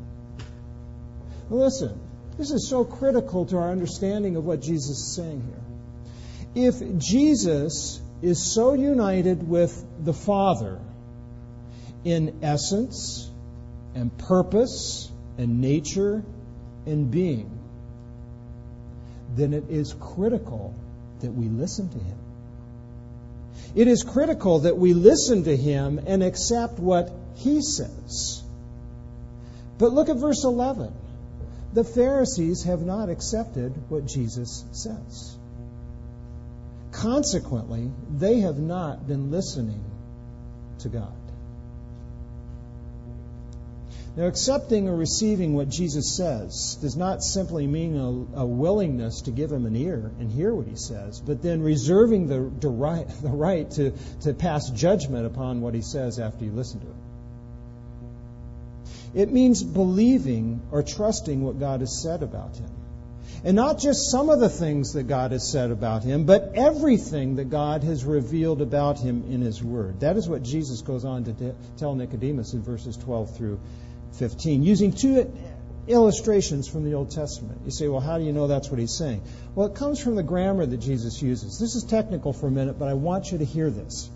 Listen, 1.51 2.01
this 2.39 2.51
is 2.51 2.69
so 2.69 2.85
critical 2.85 3.47
to 3.47 3.59
our 3.59 3.71
understanding 3.71 4.37
of 4.37 4.45
what 4.45 4.61
Jesus 4.61 4.99
is 4.99 5.15
saying 5.15 5.43
here. 5.43 6.69
If 6.71 6.99
Jesus 6.99 8.01
is 8.21 8.55
so 8.55 8.75
united 8.75 9.47
with 9.47 9.85
the 10.03 10.13
Father 10.13 10.79
in 12.05 12.41
essence 12.43 13.31
and 13.95 14.17
purpose 14.17 15.11
and 15.39 15.61
nature 15.61 16.23
and 16.87 17.11
being, 17.11 17.59
then 19.35 19.53
it 19.55 19.65
is 19.71 19.95
critical 19.99 20.75
that 21.21 21.31
we 21.31 21.47
listen 21.47 21.89
to 21.89 21.99
him. 21.99 22.19
It 23.75 23.89
is 23.89 24.03
critical 24.03 24.61
that 24.61 24.77
we 24.77 24.93
listen 24.93 25.45
to 25.45 25.57
him 25.57 25.99
and 26.07 26.23
accept 26.23 26.79
what 26.79 27.11
he 27.37 27.63
says. 27.63 28.43
But 29.79 29.93
look 29.93 30.09
at 30.09 30.17
verse 30.17 30.45
11. 30.45 30.93
The 31.73 31.85
Pharisees 31.85 32.65
have 32.65 32.83
not 32.83 33.09
accepted 33.09 33.73
what 33.89 34.07
Jesus 34.07 34.65
says. 34.73 35.37
Consequently, 36.93 37.91
they 38.11 38.41
have 38.41 38.59
not 38.59 39.09
been 39.09 39.31
listening 39.31 39.83
to 40.81 40.91
God. 40.91 41.22
Now, 44.15 44.27
accepting 44.27 44.91
or 44.91 44.97
receiving 44.97 45.55
what 45.55 45.71
Jesus 45.71 46.15
says 46.15 46.77
does 46.83 46.99
not 46.99 47.23
simply 47.23 47.67
mean 47.67 47.97
a, 47.97 48.41
a, 48.43 48.47
willingness 48.47 49.23
to 49.23 49.31
give 49.31 49.51
him 49.51 49.65
an 49.65 49.75
ear 49.75 50.13
and 50.19 50.31
hear 50.31 50.55
what 50.55 50.67
he 50.67 50.77
says, 50.77 51.19
but 51.19 51.43
then 51.43 51.63
reserving 51.63 52.27
the, 52.27 52.53
the, 52.61 52.69
right, 52.69 53.09
the 53.23 53.31
right 53.31 53.71
to, 53.73 53.95
to 54.23 54.35
pass 54.35 54.69
judgment 54.69 55.25
upon 55.25 55.63
what 55.63 55.73
he 55.73 55.81
says 55.81 56.19
after 56.19 56.45
you 56.45 56.51
listen 56.51 56.81
to 56.81 56.87
it. 56.87 56.93
It 59.15 59.33
means 59.33 59.63
believing 59.63 60.61
or 60.71 60.83
trusting 60.83 61.43
what 61.43 61.59
God 61.59 61.81
has 61.81 62.03
said 62.03 62.23
about 62.23 62.57
him. 62.57 62.71
And 63.45 63.57
not 63.57 63.79
just 63.79 64.11
some 64.11 64.29
of 64.29 64.41
the 64.41 64.49
things 64.49 64.93
that 64.93 65.05
God 65.05 65.33
has 65.33 65.51
said 65.51 65.71
about 65.71 66.05
him, 66.05 66.25
but 66.25 66.53
everything 66.55 67.37
that 67.37 67.51
God 67.51 67.83
has 67.83 68.05
revealed 68.05 68.61
about 68.61 68.99
him 68.99 69.25
in 69.33 69.41
his 69.41 69.63
word. 69.63 70.01
That 70.01 70.17
is 70.17 70.29
what 70.29 70.43
Jesus 70.43 70.83
goes 70.83 71.05
on 71.05 71.25
to 71.25 71.55
tell 71.77 71.95
Nicodemus 71.95 72.53
in 72.53 72.63
verses 72.63 72.97
12 72.99 73.37
through 73.37 73.59
15, 74.19 74.63
using 74.63 74.93
two 74.93 75.33
illustrations 75.89 76.69
from 76.69 76.85
the 76.85 76.95
Old 76.95 77.11
Testament. 77.11 77.61
You 77.65 77.71
say, 77.71 77.89
well, 77.89 78.01
how 78.01 78.19
do 78.19 78.25
you 78.25 78.33
know 78.33 78.47
that's 78.47 78.71
what 78.71 78.79
he's 78.79 78.97
saying? 78.97 79.23
Well, 79.55 79.67
it 79.67 79.75
comes 79.75 80.01
from 80.01 80.15
the 80.15 80.23
grammar 80.23 80.65
that 80.65 80.77
Jesus 80.77 81.21
uses. 81.21 81.59
This 81.59 81.75
is 81.75 81.85
technical 81.85 82.33
for 82.33 82.47
a 82.47 82.51
minute, 82.51 82.79
but 82.79 82.89
I 82.89 82.95
want 82.95 83.33
you 83.33 83.39
to 83.39 83.45
hear 83.45 83.71
this. 83.71 84.09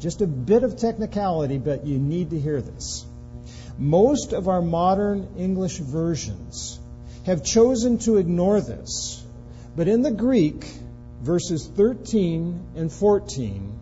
Just 0.00 0.20
a 0.20 0.26
bit 0.26 0.64
of 0.64 0.76
technicality, 0.76 1.58
but 1.58 1.86
you 1.86 1.98
need 1.98 2.30
to 2.30 2.38
hear 2.38 2.60
this. 2.60 3.06
Most 3.78 4.32
of 4.32 4.48
our 4.48 4.60
modern 4.60 5.28
English 5.38 5.78
versions 5.78 6.78
have 7.26 7.44
chosen 7.44 7.98
to 7.98 8.18
ignore 8.18 8.60
this, 8.60 9.24
but 9.76 9.88
in 9.88 10.02
the 10.02 10.10
Greek, 10.10 10.64
verses 11.22 11.66
13 11.66 12.66
and 12.76 12.92
14 12.92 13.80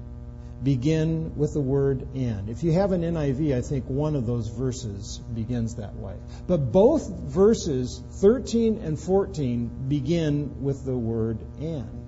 begin 0.62 1.36
with 1.36 1.54
the 1.54 1.60
word 1.60 2.06
and. 2.14 2.48
If 2.48 2.62
you 2.62 2.72
have 2.72 2.92
an 2.92 3.02
NIV, 3.02 3.56
I 3.56 3.62
think 3.62 3.86
one 3.86 4.14
of 4.14 4.26
those 4.26 4.48
verses 4.48 5.18
begins 5.34 5.76
that 5.76 5.94
way. 5.94 6.14
But 6.46 6.72
both 6.72 7.08
verses 7.08 8.02
13 8.20 8.78
and 8.78 8.98
14 8.98 9.88
begin 9.88 10.62
with 10.62 10.84
the 10.84 10.96
word 10.96 11.38
and. 11.60 12.02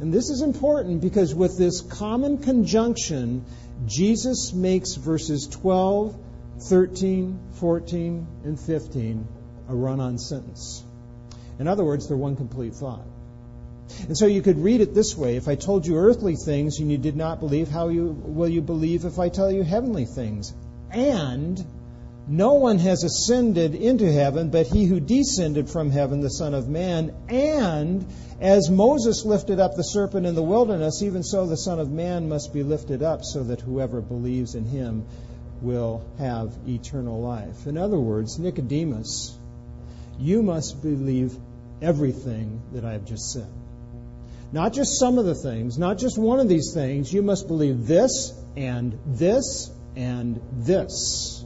And 0.00 0.12
this 0.12 0.30
is 0.30 0.42
important 0.42 1.00
because 1.00 1.34
with 1.34 1.58
this 1.58 1.80
common 1.80 2.38
conjunction, 2.38 3.44
Jesus 3.86 4.52
makes 4.52 4.94
verses 4.94 5.46
12, 5.46 6.18
13, 6.60 7.38
14, 7.52 8.26
and 8.44 8.60
15 8.60 9.28
a 9.68 9.74
run 9.74 10.00
on 10.00 10.18
sentence. 10.18 10.84
In 11.58 11.66
other 11.66 11.84
words, 11.84 12.08
they're 12.08 12.16
one 12.16 12.36
complete 12.36 12.74
thought. 12.74 13.04
And 14.06 14.16
so 14.16 14.26
you 14.26 14.42
could 14.42 14.58
read 14.58 14.80
it 14.80 14.94
this 14.94 15.16
way 15.16 15.36
If 15.36 15.48
I 15.48 15.54
told 15.54 15.86
you 15.86 15.96
earthly 15.96 16.36
things 16.36 16.78
and 16.80 16.90
you 16.90 16.98
did 16.98 17.16
not 17.16 17.40
believe, 17.40 17.68
how 17.68 17.88
you, 17.88 18.06
will 18.06 18.48
you 18.48 18.62
believe 18.62 19.04
if 19.04 19.18
I 19.18 19.28
tell 19.28 19.50
you 19.50 19.62
heavenly 19.62 20.06
things? 20.06 20.54
And 20.90 21.64
no 22.28 22.54
one 22.54 22.78
has 22.78 23.04
ascended 23.04 23.74
into 23.74 24.10
heaven 24.10 24.50
but 24.50 24.66
he 24.66 24.86
who 24.86 24.98
descended 24.98 25.70
from 25.70 25.90
heaven, 25.90 26.20
the 26.20 26.30
Son 26.30 26.54
of 26.54 26.68
Man. 26.68 27.14
And 27.28 28.06
as 28.40 28.68
Moses 28.68 29.24
lifted 29.24 29.60
up 29.60 29.76
the 29.76 29.82
serpent 29.82 30.26
in 30.26 30.34
the 30.34 30.42
wilderness, 30.42 31.02
even 31.02 31.22
so 31.22 31.46
the 31.46 31.56
Son 31.56 31.78
of 31.78 31.90
Man 31.90 32.28
must 32.28 32.52
be 32.52 32.62
lifted 32.62 33.02
up 33.02 33.24
so 33.24 33.44
that 33.44 33.60
whoever 33.60 34.00
believes 34.00 34.54
in 34.54 34.64
him 34.64 35.06
will 35.62 36.04
have 36.18 36.52
eternal 36.66 37.20
life. 37.20 37.66
In 37.66 37.78
other 37.78 37.98
words, 37.98 38.38
Nicodemus, 38.38 39.38
you 40.18 40.42
must 40.42 40.82
believe 40.82 41.34
everything 41.80 42.62
that 42.72 42.84
I 42.84 42.92
have 42.92 43.04
just 43.04 43.32
said. 43.32 43.48
Not 44.52 44.72
just 44.72 44.98
some 44.98 45.18
of 45.18 45.24
the 45.24 45.34
things, 45.34 45.78
not 45.78 45.98
just 45.98 46.18
one 46.18 46.40
of 46.40 46.48
these 46.48 46.72
things. 46.72 47.12
You 47.12 47.22
must 47.22 47.48
believe 47.48 47.86
this 47.86 48.32
and 48.56 48.98
this 49.06 49.70
and 49.96 50.40
this 50.52 51.44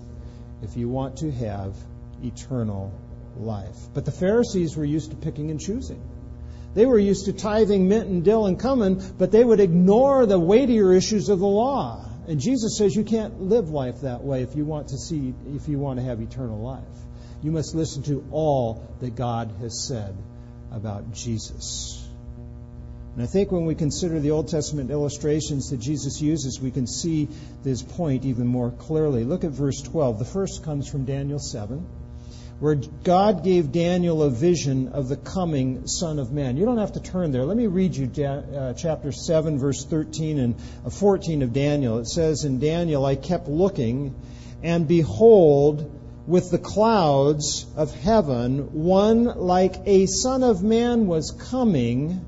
if 0.63 0.77
you 0.77 0.89
want 0.89 1.19
to 1.19 1.31
have 1.31 1.75
eternal 2.23 2.93
life. 3.37 3.77
But 3.95 4.05
the 4.05 4.13
Pharisees 4.13 4.77
were 4.77 4.85
used 4.85 5.11
to 5.11 5.17
picking 5.17 5.51
and 5.51 5.61
choosing. 5.61 6.03
They 6.75 6.87
were 6.87 6.99
used 6.99 7.25
to 7.25 7.33
tithing 7.33 7.89
mint 7.89 8.09
and 8.09 8.25
dill 8.25 8.47
and 8.47 8.61
cumin, 8.61 9.03
but 9.19 9.33
they 9.33 9.43
would 9.43 9.61
ignore 9.61 10.27
the 10.27 10.39
weightier 10.39 10.93
issues 10.93 11.29
of 11.29 11.41
the 11.41 11.47
law. 11.47 12.07
And 12.29 12.39
Jesus 12.39 12.77
says 12.79 12.95
you 12.95 13.03
can't 13.03 13.43
live 13.43 13.71
life 13.71 14.03
that 14.03 14.23
way 14.23 14.43
if 14.43 14.55
you 14.55 14.65
want 14.65 14.89
to 14.89 14.99
see 14.99 15.35
if 15.55 15.69
you 15.69 15.79
want 15.79 15.99
to 15.99 16.05
have 16.05 16.21
eternal 16.21 16.61
life. 16.61 16.85
You 17.43 17.51
must 17.51 17.75
listen 17.75 18.03
to 18.05 18.25
all 18.31 18.87
that 19.01 19.17
God 19.17 19.53
has 19.61 19.83
said 19.89 20.15
about 20.71 21.13
Jesus. 21.13 22.00
And 23.15 23.23
I 23.23 23.27
think 23.27 23.51
when 23.51 23.67
we 23.67 23.75
consider 23.75 24.21
the 24.21 24.31
Old 24.31 24.49
Testament 24.49 24.91
illustrations 24.91 25.71
that 25.71 25.79
Jesus 25.79 26.21
uses, 26.21 26.61
we 26.61 26.71
can 26.71 26.87
see 26.87 27.29
this 27.65 27.83
point 27.83 28.25
even 28.25 28.47
more 28.47 28.71
clearly. 28.71 29.25
Look 29.25 29.43
at 29.43 29.51
verse 29.51 29.83
12. 29.83 30.21
The 30.21 30.25
first 30.25 30.63
comes 30.63 30.89
from 30.89 31.07
Daniel 31.07 31.41
7, 31.41 31.85
where 32.61 32.77
God 32.77 33.43
gave 33.43 33.73
Daniel 33.73 34.23
a 34.23 34.31
vision 34.31 34.89
of 34.89 35.09
the 35.09 35.17
coming 35.17 35.89
Son 35.89 36.21
of 36.21 36.31
Man. 36.31 36.57
You 36.57 36.65
don't 36.65 36.79
have 36.79 36.93
to 36.93 37.01
turn 37.01 37.33
there. 37.33 37.45
Let 37.45 37.57
me 37.57 37.67
read 37.67 37.97
you 37.97 38.25
uh, 38.25 38.75
chapter 38.75 39.11
7, 39.11 39.59
verse 39.59 39.85
13 39.85 40.39
and 40.39 40.55
uh, 40.87 40.91
14 40.91 41.43
of 41.43 41.53
Daniel. 41.53 41.99
It 41.99 42.07
says, 42.07 42.45
In 42.45 42.61
Daniel, 42.61 43.05
I 43.05 43.17
kept 43.17 43.49
looking, 43.49 44.15
and 44.63 44.87
behold, 44.87 45.97
with 46.29 46.53
the 46.53 46.59
clouds 46.59 47.67
of 47.77 47.93
heaven, 47.93 48.73
one 48.85 49.25
like 49.25 49.75
a 49.87 50.07
Son 50.07 50.45
of 50.45 50.63
Man 50.63 51.09
was 51.09 51.33
coming 51.33 52.25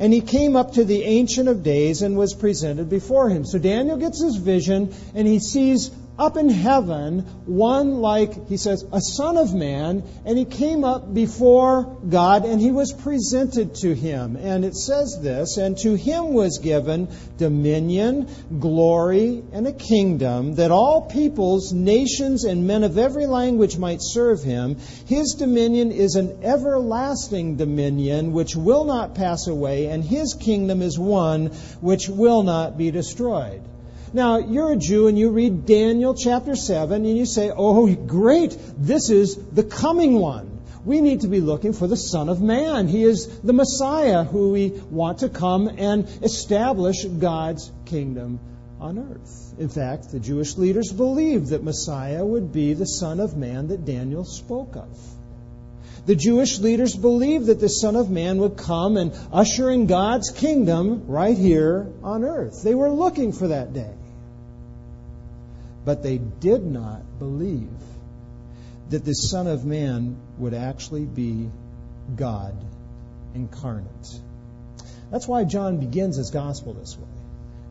and 0.00 0.14
he 0.14 0.22
came 0.22 0.56
up 0.56 0.72
to 0.72 0.84
the 0.84 1.04
Ancient 1.04 1.46
of 1.46 1.62
Days 1.62 2.00
and 2.00 2.16
was 2.16 2.32
presented 2.32 2.88
before 2.88 3.28
him. 3.28 3.44
So 3.44 3.58
Daniel 3.58 3.98
gets 3.98 4.22
his 4.22 4.36
vision 4.36 4.94
and 5.14 5.28
he 5.28 5.38
sees 5.38 5.90
up 6.20 6.36
in 6.36 6.50
heaven 6.50 7.20
one 7.46 8.02
like, 8.02 8.48
he 8.48 8.58
says, 8.58 8.84
a 8.92 9.00
son 9.00 9.38
of 9.38 9.54
man, 9.54 10.04
and 10.26 10.36
he 10.36 10.44
came 10.44 10.84
up 10.84 11.12
before 11.12 11.98
God 12.06 12.44
and 12.44 12.60
he 12.60 12.70
was 12.70 12.92
presented 12.92 13.74
to 13.76 13.94
him. 13.94 14.36
And 14.36 14.64
it 14.64 14.76
says 14.76 15.18
this, 15.22 15.56
and 15.56 15.78
to 15.78 15.94
him 15.94 16.34
was 16.34 16.58
given 16.58 17.08
dominion, 17.38 18.28
glory, 18.58 19.42
and 19.52 19.66
a 19.66 19.72
kingdom, 19.72 20.56
that 20.56 20.70
all 20.70 21.02
peoples, 21.02 21.72
nations, 21.72 22.44
and 22.44 22.66
men 22.66 22.84
of 22.84 22.98
every 22.98 23.26
language 23.26 23.78
might 23.78 24.02
serve 24.02 24.42
him. 24.42 24.76
His 25.06 25.36
dominion 25.38 25.90
is 25.90 26.16
an 26.16 26.40
everlasting 26.42 27.56
dominion 27.56 28.32
which 28.32 28.54
will 28.54 28.84
not 28.84 29.14
pass 29.14 29.46
away, 29.46 29.86
and 29.86 30.04
his 30.04 30.34
kingdom 30.34 30.82
is 30.82 30.98
one 30.98 31.46
which 31.80 32.08
will 32.08 32.42
not 32.42 32.76
be 32.76 32.90
destroyed. 32.90 33.62
Now, 34.12 34.38
you're 34.38 34.72
a 34.72 34.76
Jew 34.76 35.06
and 35.06 35.16
you 35.16 35.30
read 35.30 35.66
Daniel 35.66 36.14
chapter 36.14 36.56
7 36.56 37.04
and 37.04 37.16
you 37.16 37.26
say, 37.26 37.52
oh, 37.54 37.94
great, 37.94 38.56
this 38.76 39.08
is 39.08 39.36
the 39.36 39.62
coming 39.62 40.14
one. 40.14 40.60
We 40.84 41.00
need 41.00 41.20
to 41.20 41.28
be 41.28 41.40
looking 41.40 41.72
for 41.72 41.86
the 41.86 41.96
Son 41.96 42.28
of 42.28 42.40
Man. 42.40 42.88
He 42.88 43.04
is 43.04 43.40
the 43.40 43.52
Messiah 43.52 44.24
who 44.24 44.50
we 44.50 44.70
want 44.70 45.18
to 45.18 45.28
come 45.28 45.68
and 45.68 46.08
establish 46.22 47.04
God's 47.04 47.70
kingdom 47.84 48.40
on 48.80 48.98
earth. 48.98 49.54
In 49.58 49.68
fact, 49.68 50.10
the 50.10 50.18
Jewish 50.18 50.56
leaders 50.56 50.90
believed 50.90 51.48
that 51.48 51.62
Messiah 51.62 52.24
would 52.24 52.50
be 52.50 52.74
the 52.74 52.86
Son 52.86 53.20
of 53.20 53.36
Man 53.36 53.68
that 53.68 53.84
Daniel 53.84 54.24
spoke 54.24 54.74
of. 54.74 54.98
The 56.06 56.16
Jewish 56.16 56.58
leaders 56.58 56.96
believed 56.96 57.46
that 57.46 57.60
the 57.60 57.68
Son 57.68 57.94
of 57.94 58.10
Man 58.10 58.38
would 58.38 58.56
come 58.56 58.96
and 58.96 59.12
usher 59.32 59.70
in 59.70 59.86
God's 59.86 60.30
kingdom 60.30 61.06
right 61.06 61.36
here 61.36 61.92
on 62.02 62.24
earth. 62.24 62.62
They 62.64 62.74
were 62.74 62.90
looking 62.90 63.32
for 63.32 63.48
that 63.48 63.74
day. 63.74 63.92
But 65.84 66.02
they 66.02 66.18
did 66.18 66.64
not 66.64 67.18
believe 67.18 67.70
that 68.90 69.04
the 69.04 69.14
Son 69.14 69.46
of 69.46 69.64
Man 69.64 70.16
would 70.38 70.54
actually 70.54 71.04
be 71.04 71.50
God 72.16 72.54
incarnate. 73.34 74.20
That's 75.10 75.26
why 75.26 75.44
John 75.44 75.78
begins 75.78 76.16
his 76.16 76.30
gospel 76.30 76.74
this 76.74 76.96
way. 76.96 77.08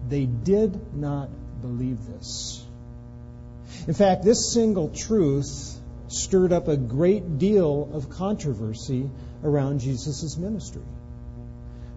They 0.07 0.25
did 0.25 0.95
not 0.95 1.29
believe 1.61 2.05
this. 2.07 2.65
In 3.87 3.93
fact, 3.93 4.23
this 4.23 4.51
single 4.51 4.89
truth 4.89 5.77
stirred 6.07 6.51
up 6.51 6.67
a 6.67 6.77
great 6.77 7.37
deal 7.37 7.89
of 7.93 8.09
controversy 8.09 9.09
around 9.43 9.79
Jesus' 9.79 10.37
ministry. 10.37 10.81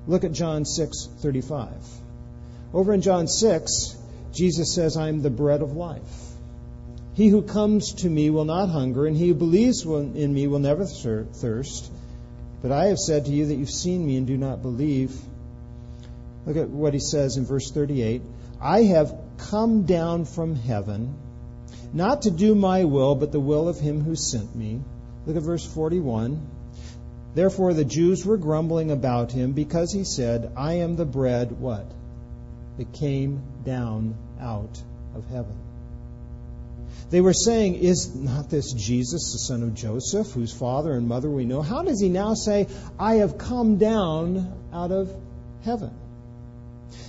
Look 0.07 0.25
at 0.25 0.33
John 0.33 0.65
6:35. 0.65 1.69
Over 2.75 2.93
in 2.93 3.03
John 3.03 3.27
6, 3.29 3.97
Jesus 4.33 4.75
says, 4.75 4.97
I 4.97 5.09
am 5.09 5.23
the 5.23 5.31
bread 5.31 5.63
of 5.63 5.73
life. 5.73 6.33
He 7.15 7.29
who 7.29 7.43
comes 7.43 7.93
to 7.97 8.09
me 8.09 8.31
will 8.31 8.47
not 8.47 8.71
hunger, 8.71 9.07
and 9.07 9.17
he 9.17 9.29
who 9.29 9.35
believes 9.35 9.85
in 9.85 10.33
me 10.33 10.47
will 10.47 10.59
never 10.59 10.87
thirst. 10.87 11.93
But 12.63 12.73
I 12.73 12.87
have 12.87 12.99
said 12.99 13.27
to 13.27 13.33
you 13.33 13.47
that 13.47 13.57
you've 13.57 13.71
seen 13.71 14.07
me 14.07 14.17
and 14.17 14.27
do 14.27 14.37
not 14.37 14.63
believe. 14.63 15.15
Look 16.47 16.57
at 16.57 16.71
what 16.71 16.95
he 16.95 17.01
says 17.01 17.37
in 17.37 17.45
verse 17.45 17.71
38 17.71 18.23
I 18.61 18.85
have 18.85 19.15
come 19.37 19.83
down 19.85 20.25
from 20.25 20.57
heaven, 20.57 21.15
not 21.93 22.23
to 22.23 22.31
do 22.31 22.55
my 22.55 22.85
will, 22.85 23.15
but 23.15 23.33
the 23.33 23.41
will 23.41 23.69
of 23.69 23.79
him 23.79 24.03
who 24.03 24.17
sent 24.17 24.55
me. 24.55 24.81
Look 25.27 25.37
at 25.37 25.43
verse 25.43 25.67
41. 25.67 26.41
Therefore 27.35 27.75
the 27.75 27.85
Jews 27.85 28.25
were 28.25 28.37
grumbling 28.37 28.91
about 28.91 29.33
him 29.33 29.53
because 29.53 29.93
he 29.93 30.05
said, 30.05 30.53
I 30.57 30.75
am 30.75 30.97
the 30.97 31.05
bread, 31.05 31.53
what? 31.53 31.91
That 32.79 32.93
came 32.93 33.43
down 33.65 34.15
out 34.41 34.83
of 35.15 35.25
heaven. 35.27 35.57
They 37.11 37.21
were 37.21 37.35
saying, 37.35 37.77
Is 37.77 38.15
not 38.15 38.49
this 38.49 38.73
Jesus, 38.73 39.33
the 39.33 39.39
son 39.39 39.63
of 39.63 39.75
Joseph, 39.75 40.31
whose 40.33 40.53
father 40.53 40.93
and 40.93 41.09
mother 41.09 41.29
we 41.29 41.45
know? 41.45 41.61
How 41.63 41.83
does 41.83 42.01
he 42.01 42.09
now 42.09 42.35
say, 42.35 42.69
I 42.99 43.17
have 43.17 43.37
come 43.37 43.77
down 43.77 44.53
out 44.73 44.93
of 44.93 45.15
heaven? 45.63 45.91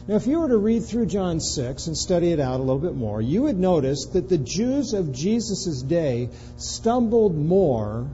Now, 0.08 0.16
if 0.16 0.28
you 0.28 0.40
were 0.40 0.50
to 0.50 0.58
read 0.58 0.84
through 0.84 1.06
John 1.06 1.40
6 1.40 1.88
and 1.88 1.98
study 1.98 2.34
it 2.34 2.40
out 2.40 2.60
a 2.60 2.64
little 2.64 2.80
bit 2.80 2.96
more, 2.96 3.22
you 3.22 3.44
would 3.44 3.58
notice 3.58 4.08
that 4.08 4.28
the 4.28 4.38
Jews 4.38 4.94
of 4.94 5.14
Jesus' 5.14 5.82
day 5.82 6.30
stumbled 6.58 7.38
more 7.38 8.08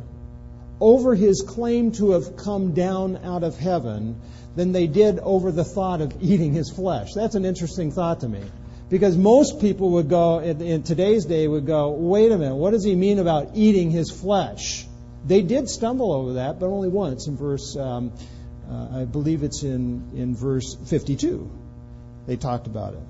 over 0.80 1.16
his 1.16 1.42
claim 1.42 1.92
to 1.94 2.12
have 2.12 2.38
come 2.38 2.74
down 2.74 3.18
out 3.24 3.44
of 3.44 3.58
heaven 3.58 4.20
than 4.56 4.72
they 4.72 4.88
did 4.88 5.20
over 5.20 5.52
the 5.52 5.64
thought 5.64 6.02
of 6.02 6.14
eating 6.22 6.54
his 6.54 6.70
flesh. 6.70 7.14
That's 7.14 7.36
an 7.36 7.46
interesting 7.46 7.92
thought 7.92 8.22
to 8.22 8.30
me. 8.30 8.42
Because 8.90 9.16
most 9.16 9.62
people 9.62 9.92
would 9.92 10.10
go, 10.10 10.40
in 10.40 10.82
today's 10.84 11.26
day, 11.26 11.48
would 11.48 11.68
go, 11.68 11.92
wait 11.92 12.32
a 12.32 12.38
minute, 12.38 12.56
what 12.56 12.72
does 12.72 12.84
he 12.84 12.96
mean 12.96 13.20
about 13.20 13.52
eating 13.54 13.92
his 13.92 14.10
flesh? 14.10 14.88
They 15.26 15.44
did 15.44 15.70
stumble 15.70 16.12
over 16.12 16.34
that, 16.34 16.60
but 16.60 16.68
only 16.68 16.90
once 16.90 17.28
in 17.28 17.38
verse, 17.38 17.76
um, 17.76 18.12
uh, 18.70 19.02
I 19.02 19.06
believe 19.06 19.44
it's 19.44 19.62
in, 19.64 20.12
in 20.16 20.36
verse 20.36 20.76
52. 20.88 21.52
They 22.26 22.36
talked 22.36 22.66
about 22.66 22.94
it. 22.94 23.04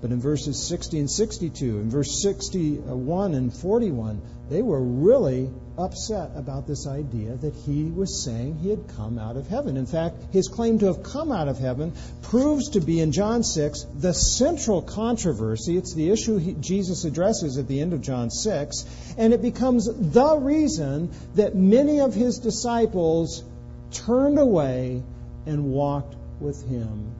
But 0.00 0.12
in 0.12 0.20
verses 0.20 0.66
60 0.66 0.98
and 0.98 1.10
62, 1.10 1.78
in 1.78 1.90
verse 1.90 2.22
61 2.22 3.34
and 3.34 3.52
41, 3.52 4.22
they 4.48 4.62
were 4.62 4.80
really 4.80 5.50
upset 5.76 6.30
about 6.36 6.66
this 6.66 6.86
idea 6.86 7.36
that 7.36 7.54
he 7.54 7.84
was 7.84 8.24
saying 8.24 8.58
he 8.58 8.70
had 8.70 8.88
come 8.96 9.18
out 9.18 9.36
of 9.36 9.46
heaven. 9.46 9.76
In 9.76 9.86
fact, 9.86 10.16
his 10.32 10.48
claim 10.48 10.78
to 10.78 10.86
have 10.86 11.02
come 11.02 11.30
out 11.30 11.48
of 11.48 11.58
heaven 11.58 11.92
proves 12.22 12.70
to 12.70 12.80
be 12.80 13.00
in 13.00 13.12
John 13.12 13.42
6 13.42 13.86
the 13.94 14.14
central 14.14 14.80
controversy. 14.80 15.76
It's 15.76 15.94
the 15.94 16.10
issue 16.10 16.38
he, 16.38 16.54
Jesus 16.54 17.04
addresses 17.04 17.58
at 17.58 17.68
the 17.68 17.80
end 17.80 17.92
of 17.92 18.00
John 18.00 18.30
6, 18.30 19.14
and 19.18 19.34
it 19.34 19.42
becomes 19.42 19.86
the 19.86 20.36
reason 20.36 21.10
that 21.34 21.54
many 21.54 22.00
of 22.00 22.14
his 22.14 22.38
disciples 22.38 23.44
turned 23.92 24.38
away 24.38 25.02
and 25.46 25.72
walked 25.72 26.16
with 26.40 26.66
him 26.66 27.12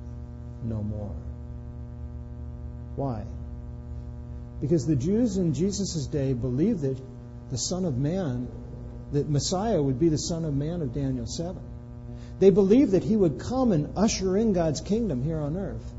no 0.64 0.82
more. 0.82 1.14
Why? 3.00 3.24
Because 4.60 4.86
the 4.86 4.94
Jews 4.94 5.38
in 5.38 5.54
Jesus' 5.54 6.06
day 6.06 6.34
believed 6.34 6.82
that 6.82 6.98
the 7.50 7.56
Son 7.56 7.86
of 7.86 7.96
Man 7.96 8.46
that 9.12 9.26
Messiah 9.26 9.80
would 9.80 9.98
be 9.98 10.10
the 10.10 10.18
Son 10.18 10.44
of 10.44 10.54
Man 10.54 10.82
of 10.82 10.92
Daniel 10.92 11.26
7. 11.26 11.58
They 12.40 12.50
believed 12.50 12.90
that 12.90 13.02
he 13.02 13.16
would 13.16 13.40
come 13.40 13.72
and 13.72 13.96
usher 13.96 14.36
in 14.36 14.52
God's 14.52 14.82
kingdom 14.82 15.24
here 15.24 15.38
on 15.38 15.56
earth, 15.56 15.94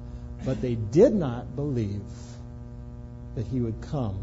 but 0.45 0.61
they 0.61 0.75
did 0.75 1.15
not 1.15 1.55
believe 1.55 2.03
that 3.33 3.47
he 3.47 3.59
would 3.59 3.81
come 3.81 4.19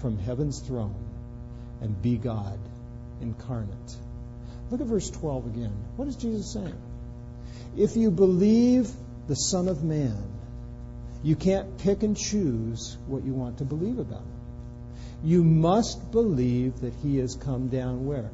from 0.00 0.16
heaven's 0.16 0.60
throne 0.60 1.08
and 1.80 2.00
be 2.00 2.16
God 2.16 2.60
incarnate. 3.20 3.96
Look 4.70 4.80
at 4.80 4.86
verse 4.86 5.10
12 5.10 5.46
again. 5.46 5.84
What 5.96 6.06
is 6.06 6.14
Jesus 6.14 6.52
saying? 6.52 6.80
If 7.76 7.96
you 7.96 8.12
believe 8.12 8.88
the 9.26 9.34
Son 9.34 9.66
of 9.66 9.82
Man, 9.82 10.39
you 11.22 11.36
can't 11.36 11.78
pick 11.78 12.02
and 12.02 12.16
choose 12.16 12.96
what 13.06 13.24
you 13.24 13.34
want 13.34 13.58
to 13.58 13.64
believe 13.64 13.98
about 13.98 14.20
him. 14.20 14.40
You 15.22 15.44
must 15.44 16.10
believe 16.12 16.80
that 16.80 16.94
he 17.02 17.18
has 17.18 17.34
come 17.34 17.68
down 17.68 18.06
where? 18.06 18.30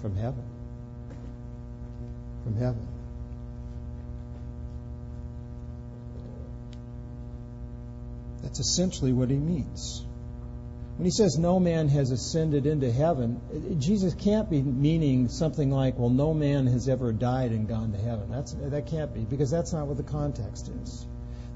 From 0.00 0.16
heaven. 0.16 0.44
From 2.44 2.56
heaven. 2.56 2.88
That's 8.42 8.58
essentially 8.58 9.12
what 9.12 9.30
he 9.30 9.36
means. 9.36 10.04
When 10.96 11.04
he 11.04 11.10
says 11.10 11.38
no 11.38 11.58
man 11.58 11.88
has 11.88 12.10
ascended 12.10 12.66
into 12.66 12.90
heaven, 12.90 13.40
Jesus 13.78 14.14
can't 14.14 14.50
be 14.50 14.62
meaning 14.62 15.28
something 15.28 15.70
like, 15.70 15.98
well, 15.98 16.10
no 16.10 16.34
man 16.34 16.66
has 16.66 16.88
ever 16.88 17.12
died 17.12 17.50
and 17.50 17.68
gone 17.68 17.92
to 17.92 17.98
heaven. 17.98 18.30
That's, 18.30 18.52
that 18.52 18.86
can't 18.86 19.12
be, 19.14 19.20
because 19.20 19.50
that's 19.50 19.72
not 19.72 19.86
what 19.86 19.96
the 19.96 20.02
context 20.02 20.70
is. 20.82 21.06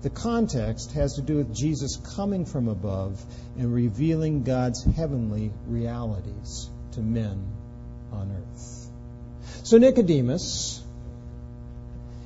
The 0.02 0.10
context 0.10 0.92
has 0.92 1.14
to 1.14 1.22
do 1.22 1.36
with 1.36 1.54
Jesus 1.54 1.96
cumin 2.14 2.44
from 2.44 2.68
above 2.68 3.24
and 3.58 3.72
revealing 3.72 4.42
God's 4.42 4.84
heavenly 4.84 5.52
realities 5.66 6.68
to 6.92 7.00
men 7.00 7.44
on 8.12 8.30
earth. 8.30 8.90
So, 9.64 9.78
Nicodemus, 9.78 10.82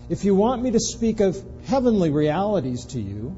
if 0.08 0.24
you 0.24 0.34
want 0.34 0.62
me 0.62 0.72
to 0.72 0.80
speak 0.80 1.20
of 1.20 1.40
heavenly 1.66 2.10
realities 2.10 2.84
to 2.86 3.00
you, 3.00 3.36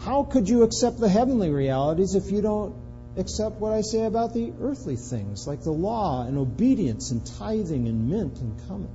how 0.00 0.24
could 0.24 0.48
you 0.48 0.62
accept 0.62 1.00
the 1.00 1.08
heavenly 1.08 1.50
realities 1.50 2.14
if 2.14 2.30
you 2.30 2.42
don't 2.42 2.74
accept 3.16 3.56
what 3.56 3.72
I 3.72 3.80
say 3.80 4.04
about 4.04 4.34
the 4.34 4.52
earthly 4.60 4.96
things, 4.96 5.46
like 5.46 5.62
the 5.62 5.72
law 5.72 6.26
and 6.26 6.36
obedience 6.36 7.10
and 7.10 7.24
tithing 7.24 7.88
and 7.88 8.10
mint 8.10 8.38
and 8.38 8.68
coming? 8.68 8.92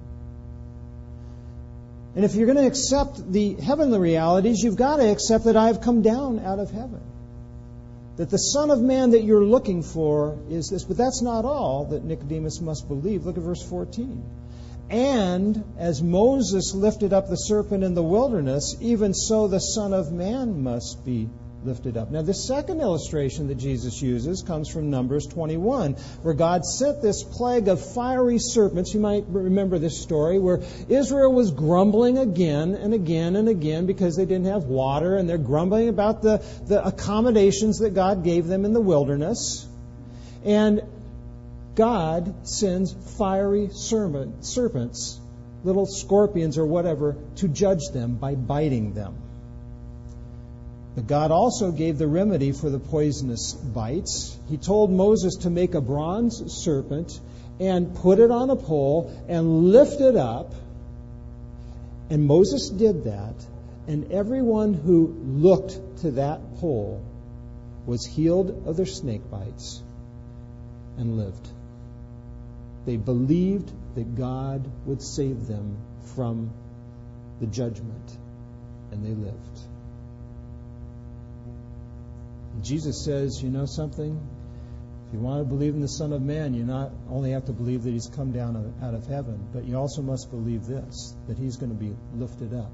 And 2.16 2.26
if 2.26 2.36
you're 2.36 2.48
going 2.48 2.58
to 2.58 2.66
accept 2.66 3.32
the 3.32 3.54
heavenly 3.56 4.00
realities, 4.00 4.60
you've 4.64 4.76
got 4.76 4.98
to 4.98 5.10
accept 5.10 5.46
that 5.46 5.56
I've 5.56 5.82
come 5.82 6.02
down 6.02 6.40
out 6.40 6.60
of 6.60 6.72
heaven. 6.72 7.02
That 8.18 8.30
the 8.30 8.38
Son 8.38 8.72
of 8.72 8.82
Man 8.82 9.12
that 9.12 9.24
you're 9.24 9.46
looking 9.46 9.84
for 9.84 10.38
is 10.50 10.70
this. 10.70 10.84
But 10.84 10.98
that's 10.98 11.22
not 11.22 11.46
all 11.46 11.86
that 11.92 12.04
Nicodemus 12.04 12.60
must 12.62 12.88
believe. 12.88 13.26
Look 13.26 13.38
at 13.38 13.44
verse 13.44 13.64
14. 13.64 14.24
And 14.90 15.64
as 15.78 16.02
Moses 16.02 16.74
lifted 16.74 17.14
up 17.14 17.30
the 17.30 17.36
serpent 17.36 17.84
in 17.84 17.94
the 17.94 18.04
wilderness, 18.04 18.76
even 18.82 19.14
so 19.14 19.48
the 19.48 19.60
Son 19.60 19.94
of 19.94 20.12
Man 20.12 20.64
must 20.64 21.06
be 21.06 21.30
lifted 21.64 21.98
up. 21.98 22.10
Now, 22.10 22.22
the 22.22 22.34
second 22.34 22.80
illustration 22.80 23.48
that 23.48 23.56
Jesus 23.56 24.02
uses 24.02 24.42
comes 24.44 24.70
from 24.70 24.90
Numbers 24.90 25.28
21, 25.28 25.94
where 26.22 26.34
God 26.34 26.64
sent 26.66 27.02
this 27.02 27.24
plague 27.24 27.68
of 27.68 27.94
fiery 27.94 28.40
serpents. 28.40 28.94
You 28.94 29.00
might 29.00 29.26
remember 29.28 29.78
this 29.78 30.02
story 30.02 30.40
where 30.40 30.62
Israel 30.88 31.34
was 31.34 31.52
grumbling 31.52 32.18
again 32.18 32.76
and 32.76 32.94
again 32.94 33.36
and 33.36 33.50
again 33.50 33.86
because 33.86 34.16
they 34.16 34.26
didn't 34.26 34.48
have 34.48 34.64
water, 34.64 35.18
and 35.18 35.30
they're 35.30 35.38
grumbling 35.38 35.90
about 35.90 36.22
the, 36.22 36.44
the 36.68 36.86
accommodations 36.86 37.80
that 37.80 37.94
God 37.94 38.24
gave 38.24 38.48
them 38.48 38.66
in 38.66 38.74
the 38.74 38.82
wilderness. 38.82 39.68
And 40.46 40.82
God 41.76 42.48
sends 42.48 42.94
fiery 43.18 43.70
serpents, 43.72 45.20
little 45.64 45.86
scorpions 45.86 46.58
or 46.58 46.66
whatever, 46.66 47.18
to 47.38 47.48
judge 47.48 47.90
them 47.94 48.16
by 48.16 48.36
biting 48.36 48.94
them. 48.94 49.16
But 51.00 51.08
God 51.08 51.32
also 51.32 51.72
gave 51.72 51.98
the 51.98 52.10
remedy 52.10 52.52
for 52.52 52.70
the 52.70 52.78
poisonous 52.78 53.54
bites. 53.54 54.38
He 54.50 54.58
told 54.58 54.92
Moses 54.92 55.36
to 55.44 55.50
make 55.50 55.74
a 55.74 55.80
bronze 55.80 56.44
serpent 56.52 57.22
and 57.58 57.96
put 57.96 58.20
it 58.20 58.32
on 58.32 58.50
a 58.50 58.58
pole 58.58 59.10
and 59.30 59.72
lift 59.72 60.02
it 60.02 60.18
up. 60.18 60.54
And 62.10 62.26
Moses 62.28 62.70
did 62.70 63.06
that, 63.06 63.36
and 63.88 64.12
everyone 64.12 64.74
who 64.74 65.08
looked 65.24 65.80
to 66.02 66.12
that 66.12 66.58
pole 66.58 67.02
was 67.86 68.06
healed 68.06 68.68
of 68.68 68.76
their 68.76 68.86
snake 68.86 69.32
bites 69.32 69.82
and 70.98 71.16
lived. 71.16 71.48
They 72.86 72.98
believed 72.98 73.72
that 73.96 74.18
God 74.18 74.70
would 74.86 75.02
save 75.02 75.48
them 75.48 75.78
from 76.14 76.52
the 77.40 77.48
judgment, 77.48 78.18
and 78.92 79.06
they 79.06 79.14
lived. 79.14 79.69
Jesus 82.64 83.04
says, 83.04 83.42
You 83.42 83.50
know 83.50 83.66
something? 83.66 84.20
If 85.08 85.14
you 85.14 85.20
want 85.20 85.42
to 85.42 85.50
believe 85.50 85.74
in 85.74 85.82
the 85.82 85.88
Son 85.88 86.14
of 86.14 86.22
Man, 86.22 86.54
you 86.54 86.64
not 86.64 86.92
only 87.10 87.32
have 87.32 87.46
to 87.46 87.52
believe 87.52 87.84
that 87.84 87.92
he's 87.92 88.08
come 88.08 88.32
down 88.32 88.74
out 88.84 88.94
of 88.94 89.08
heaven, 89.08 89.48
but 89.52 89.66
you 89.66 89.76
also 89.76 90.04
must 90.04 90.30
believe 90.30 90.66
this 90.66 91.16
that 91.28 91.38
he's 91.38 91.58
going 91.58 91.72
to 91.72 91.78
be 91.78 91.96
lifted 92.14 92.54
up 92.54 92.72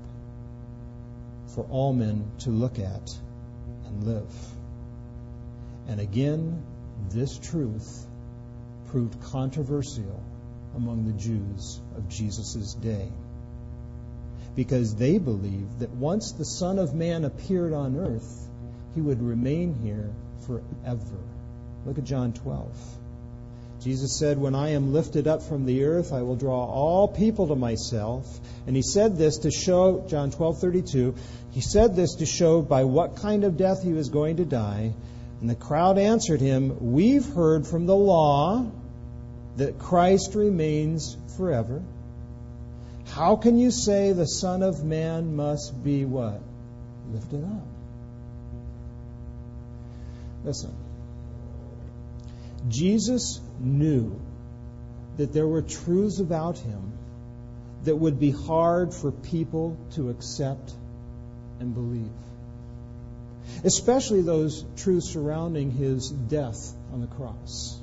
for 1.55 1.65
all 1.69 1.93
men 1.93 2.29
to 2.39 2.49
look 2.49 2.77
at 2.77 3.09
and 3.85 4.03
live. 4.03 4.33
And 5.87 6.01
again, 6.01 6.61
this 7.09 7.37
truth 7.37 8.05
proved 8.87 9.21
controversial 9.21 10.21
among 10.75 11.05
the 11.05 11.13
Jews 11.13 11.79
of 11.95 12.09
Jesus' 12.09 12.73
day. 12.73 13.09
Because 14.55 14.95
they 14.95 15.17
believed 15.17 15.79
that 15.79 15.91
once 15.91 16.33
the 16.33 16.45
Son 16.45 16.79
of 16.79 16.93
Man 16.93 17.23
appeared 17.23 17.73
on 17.73 17.97
earth, 17.97 18.44
he 18.95 19.01
would 19.01 19.21
remain 19.21 19.75
here 19.83 20.09
forever. 20.47 21.19
Look 21.85 21.97
at 21.97 22.05
John 22.05 22.33
12. 22.33 22.71
Jesus 23.81 24.17
said, 24.17 24.39
When 24.39 24.55
I 24.55 24.69
am 24.69 24.93
lifted 24.93 25.27
up 25.27 25.43
from 25.43 25.65
the 25.65 25.83
earth, 25.83 26.13
I 26.13 26.23
will 26.23 26.37
draw 26.37 26.65
all 26.65 27.07
people 27.07 27.49
to 27.49 27.55
myself. 27.55 28.25
And 28.65 28.75
he 28.75 28.81
said 28.81 29.17
this 29.17 29.39
to 29.39 29.51
show, 29.51 30.05
John 30.07 30.31
12, 30.31 30.59
32, 30.59 31.15
he 31.51 31.61
said 31.61 31.95
this 31.95 32.15
to 32.15 32.25
show 32.25 32.61
by 32.61 32.85
what 32.85 33.17
kind 33.17 33.43
of 33.43 33.57
death 33.57 33.83
he 33.83 33.93
was 33.93 34.09
going 34.09 34.37
to 34.37 34.45
die. 34.45 34.93
And 35.41 35.49
the 35.49 35.55
crowd 35.55 35.99
answered 35.99 36.41
him, 36.41 36.93
We've 36.93 37.25
heard 37.25 37.67
from 37.67 37.85
the 37.85 37.95
law 37.95 38.71
that 39.57 39.77
Christ 39.77 40.33
remains 40.33 41.15
forever. 41.37 41.83
How 43.09 43.35
can 43.35 43.59
you 43.59 43.71
say 43.71 44.13
the 44.13 44.25
Son 44.25 44.63
of 44.63 44.83
Man 44.83 45.35
must 45.35 45.83
be 45.83 46.05
what? 46.05 46.41
Lifted 47.11 47.43
up. 47.43 47.74
Listen. 50.45 50.73
Jesus 52.69 53.41
knew 53.59 54.19
that 55.17 55.33
there 55.33 55.47
were 55.47 55.61
truths 55.61 56.19
about 56.19 56.57
him 56.57 56.93
that 57.83 57.95
would 57.95 58.19
be 58.19 58.31
hard 58.31 58.93
for 58.93 59.11
people 59.11 59.77
to 59.95 60.09
accept 60.09 60.73
and 61.59 61.73
believe. 61.73 62.11
Especially 63.63 64.21
those 64.21 64.65
truths 64.77 65.11
surrounding 65.11 65.71
his 65.71 66.09
death 66.09 66.73
on 66.91 67.01
the 67.01 67.07
cross. 67.07 67.79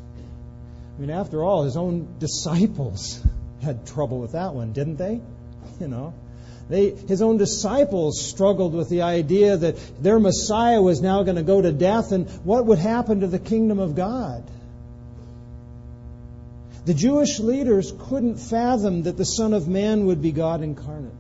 I 0.96 1.01
mean, 1.01 1.11
after 1.11 1.42
all, 1.42 1.64
his 1.64 1.77
own 1.77 2.18
disciples 2.18 3.20
had 3.62 3.87
trouble 3.87 4.18
with 4.20 4.33
that 4.33 4.55
one, 4.55 4.72
didn't 4.72 4.96
they? 4.96 5.20
You 5.81 5.88
know, 5.88 6.12
they, 6.73 6.91
his 6.91 7.23
own 7.23 7.37
disciples 7.37 8.21
struggled 8.21 8.75
with 8.75 8.89
the 8.89 9.03
idea 9.03 9.57
that 9.57 10.03
their 10.03 10.19
Messiah 10.19 10.81
was 10.81 11.01
now 11.01 11.23
going 11.23 11.37
to 11.37 11.43
go 11.43 11.61
to 11.61 11.73
death 11.73 12.13
and 12.13 12.29
what 12.45 12.67
would 12.67 12.79
happen 12.79 13.21
to 13.21 13.27
the 13.27 13.39
kingdom 13.39 13.79
of 13.79 13.95
God. 13.95 14.43
The 16.85 16.95
Jewish 16.95 17.39
leaders 17.39 17.93
couldn't 18.09 18.39
fathom 18.39 19.03
that 19.03 19.17
the 19.17 19.25
Son 19.25 19.53
of 19.53 19.69
Man 19.69 20.07
would 20.07 20.21
be 20.21 20.33
God 20.33 20.63
incarnate. 20.63 21.13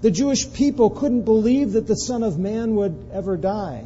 The 0.00 0.10
Jewish 0.10 0.52
people 0.52 0.90
couldn't 0.90 1.22
believe 1.22 1.72
that 1.72 1.86
the 1.86 1.94
Son 1.94 2.22
of 2.22 2.38
Man 2.38 2.74
would 2.74 3.10
ever 3.12 3.36
die. 3.36 3.84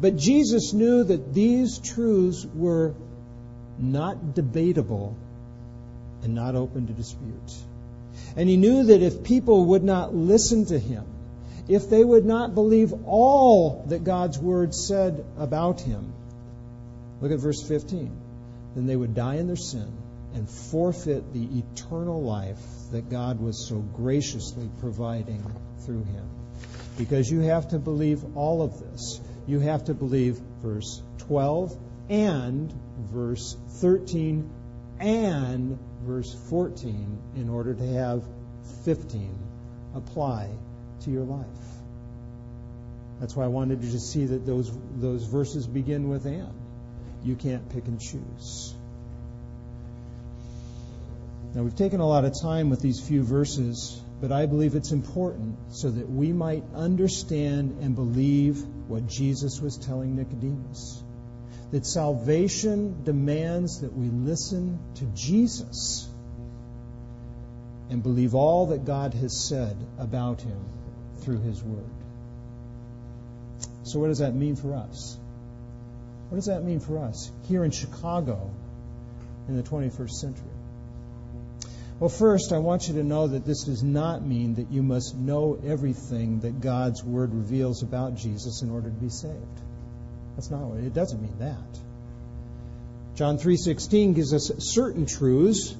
But 0.00 0.16
Jesus 0.16 0.72
knew 0.72 1.02
that 1.02 1.34
these 1.34 1.78
truths 1.78 2.46
were 2.54 2.94
not 3.78 4.34
debatable, 4.34 5.16
and 6.22 6.34
not 6.34 6.54
open 6.54 6.86
to 6.86 6.92
dispute. 6.92 7.54
And 8.38 8.48
he 8.48 8.56
knew 8.56 8.84
that 8.84 9.02
if 9.02 9.24
people 9.24 9.64
would 9.66 9.82
not 9.82 10.14
listen 10.14 10.66
to 10.66 10.78
him, 10.78 11.04
if 11.66 11.90
they 11.90 12.04
would 12.04 12.24
not 12.24 12.54
believe 12.54 12.94
all 13.04 13.84
that 13.88 14.04
God's 14.04 14.38
word 14.38 14.72
said 14.72 15.24
about 15.36 15.80
him, 15.80 16.12
look 17.20 17.32
at 17.32 17.40
verse 17.40 17.66
15, 17.66 18.16
then 18.76 18.86
they 18.86 18.94
would 18.94 19.16
die 19.16 19.34
in 19.34 19.48
their 19.48 19.56
sin 19.56 19.92
and 20.34 20.48
forfeit 20.48 21.32
the 21.32 21.48
eternal 21.58 22.22
life 22.22 22.60
that 22.92 23.10
God 23.10 23.40
was 23.40 23.66
so 23.68 23.78
graciously 23.80 24.70
providing 24.78 25.44
through 25.80 26.04
him. 26.04 26.30
Because 26.96 27.28
you 27.28 27.40
have 27.40 27.66
to 27.70 27.80
believe 27.80 28.36
all 28.36 28.62
of 28.62 28.78
this. 28.78 29.20
You 29.48 29.58
have 29.58 29.86
to 29.86 29.94
believe 29.94 30.38
verse 30.62 31.02
12 31.26 31.76
and 32.08 32.72
verse 33.10 33.56
13 33.80 34.48
and 35.00 35.76
verse 36.08 36.34
14 36.48 37.18
in 37.36 37.50
order 37.50 37.74
to 37.74 37.86
have 37.86 38.24
15 38.84 39.38
apply 39.94 40.48
to 41.02 41.10
your 41.10 41.24
life. 41.24 41.46
That's 43.20 43.36
why 43.36 43.44
I 43.44 43.48
wanted 43.48 43.84
you 43.84 43.92
to 43.92 44.00
see 44.00 44.24
that 44.24 44.46
those, 44.46 44.72
those 44.96 45.24
verses 45.24 45.66
begin 45.66 46.08
with 46.08 46.24
and. 46.24 46.48
You 47.24 47.36
can't 47.36 47.68
pick 47.70 47.86
and 47.86 48.00
choose. 48.00 48.74
Now, 51.54 51.62
we've 51.62 51.76
taken 51.76 52.00
a 52.00 52.06
lot 52.06 52.24
of 52.24 52.32
time 52.40 52.70
with 52.70 52.80
these 52.80 53.00
few 53.00 53.22
verses, 53.22 54.00
but 54.20 54.32
I 54.32 54.46
believe 54.46 54.74
it's 54.74 54.92
important 54.92 55.56
so 55.74 55.90
that 55.90 56.08
we 56.08 56.32
might 56.32 56.62
understand 56.74 57.78
and 57.82 57.94
believe 57.94 58.62
what 58.86 59.08
Jesus 59.08 59.60
was 59.60 59.76
telling 59.76 60.16
Nicodemus. 60.16 61.02
That 61.70 61.84
salvation 61.84 63.04
demands 63.04 63.82
that 63.82 63.92
we 63.92 64.06
listen 64.06 64.78
to 64.96 65.04
Jesus 65.14 66.08
and 67.90 68.02
believe 68.02 68.34
all 68.34 68.68
that 68.68 68.84
God 68.84 69.14
has 69.14 69.38
said 69.48 69.76
about 69.98 70.40
him 70.40 70.60
through 71.20 71.40
his 71.40 71.62
word. 71.62 71.84
So, 73.82 73.98
what 73.98 74.08
does 74.08 74.18
that 74.18 74.34
mean 74.34 74.56
for 74.56 74.74
us? 74.74 75.18
What 76.28 76.36
does 76.36 76.46
that 76.46 76.62
mean 76.62 76.80
for 76.80 76.98
us 76.98 77.30
here 77.48 77.64
in 77.64 77.70
Chicago 77.70 78.50
in 79.48 79.56
the 79.56 79.62
21st 79.62 80.10
century? 80.10 80.44
Well, 81.98 82.10
first, 82.10 82.52
I 82.52 82.58
want 82.58 82.86
you 82.86 82.94
to 82.94 83.02
know 83.02 83.26
that 83.28 83.44
this 83.44 83.64
does 83.64 83.82
not 83.82 84.24
mean 84.24 84.54
that 84.54 84.70
you 84.70 84.82
must 84.82 85.16
know 85.16 85.58
everything 85.66 86.40
that 86.40 86.60
God's 86.60 87.02
Word 87.02 87.34
reveals 87.34 87.82
about 87.82 88.14
Jesus 88.14 88.62
in 88.62 88.70
order 88.70 88.88
to 88.88 88.94
be 88.94 89.08
saved. 89.08 89.60
That's 90.38 90.52
not 90.52 90.60
what 90.60 90.78
it 90.78 90.94
doesn't 90.94 91.20
mean 91.20 91.34
that. 91.40 91.80
John 93.16 93.38
3:16 93.38 94.14
gives 94.14 94.32
us 94.32 94.52
certain 94.58 95.04
truths, 95.04 95.74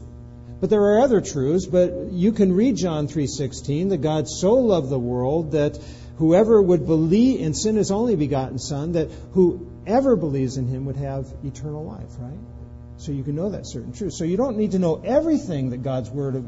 but 0.60 0.68
there 0.68 0.82
are 0.82 0.98
other 0.98 1.20
truths, 1.20 1.64
but 1.64 2.10
you 2.10 2.32
can 2.32 2.52
read 2.52 2.74
John 2.74 3.06
3:16 3.06 3.90
that 3.90 3.98
God 3.98 4.26
so 4.26 4.54
loved 4.54 4.90
the 4.90 4.98
world 4.98 5.52
that 5.52 5.78
whoever 6.16 6.60
would 6.60 6.86
believe 6.86 7.40
in 7.40 7.54
sin 7.54 7.76
his 7.76 7.92
only 7.92 8.16
begotten 8.16 8.58
son 8.58 8.90
that 8.94 9.12
whoever 9.30 10.16
believes 10.16 10.56
in 10.56 10.66
him 10.66 10.86
would 10.86 10.96
have 10.96 11.32
eternal 11.44 11.84
life, 11.84 12.16
right? 12.18 12.40
So 12.96 13.12
you 13.12 13.22
can 13.22 13.36
know 13.36 13.50
that 13.50 13.64
certain 13.64 13.92
truth. 13.92 14.14
So 14.14 14.24
you 14.24 14.36
don't 14.36 14.56
need 14.56 14.72
to 14.72 14.80
know 14.80 15.00
everything 15.04 15.70
that 15.70 15.84
God's 15.84 16.10
Word 16.10 16.42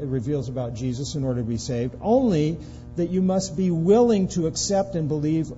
reveals 0.00 0.48
about 0.48 0.74
Jesus 0.74 1.14
in 1.14 1.22
order 1.22 1.42
to 1.42 1.46
be 1.46 1.58
saved, 1.58 1.94
only 2.02 2.58
that 2.96 3.10
you 3.10 3.22
must 3.22 3.56
be 3.56 3.70
willing 3.70 4.26
to 4.28 4.48
accept 4.48 4.96
and 4.96 5.06
believe 5.06 5.52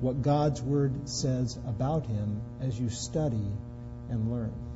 what 0.00 0.22
God's 0.22 0.62
Word 0.62 1.08
says 1.08 1.58
about 1.66 2.06
Him 2.06 2.40
as 2.60 2.78
you 2.78 2.88
study 2.88 3.50
and 4.08 4.30
learn. 4.30 4.69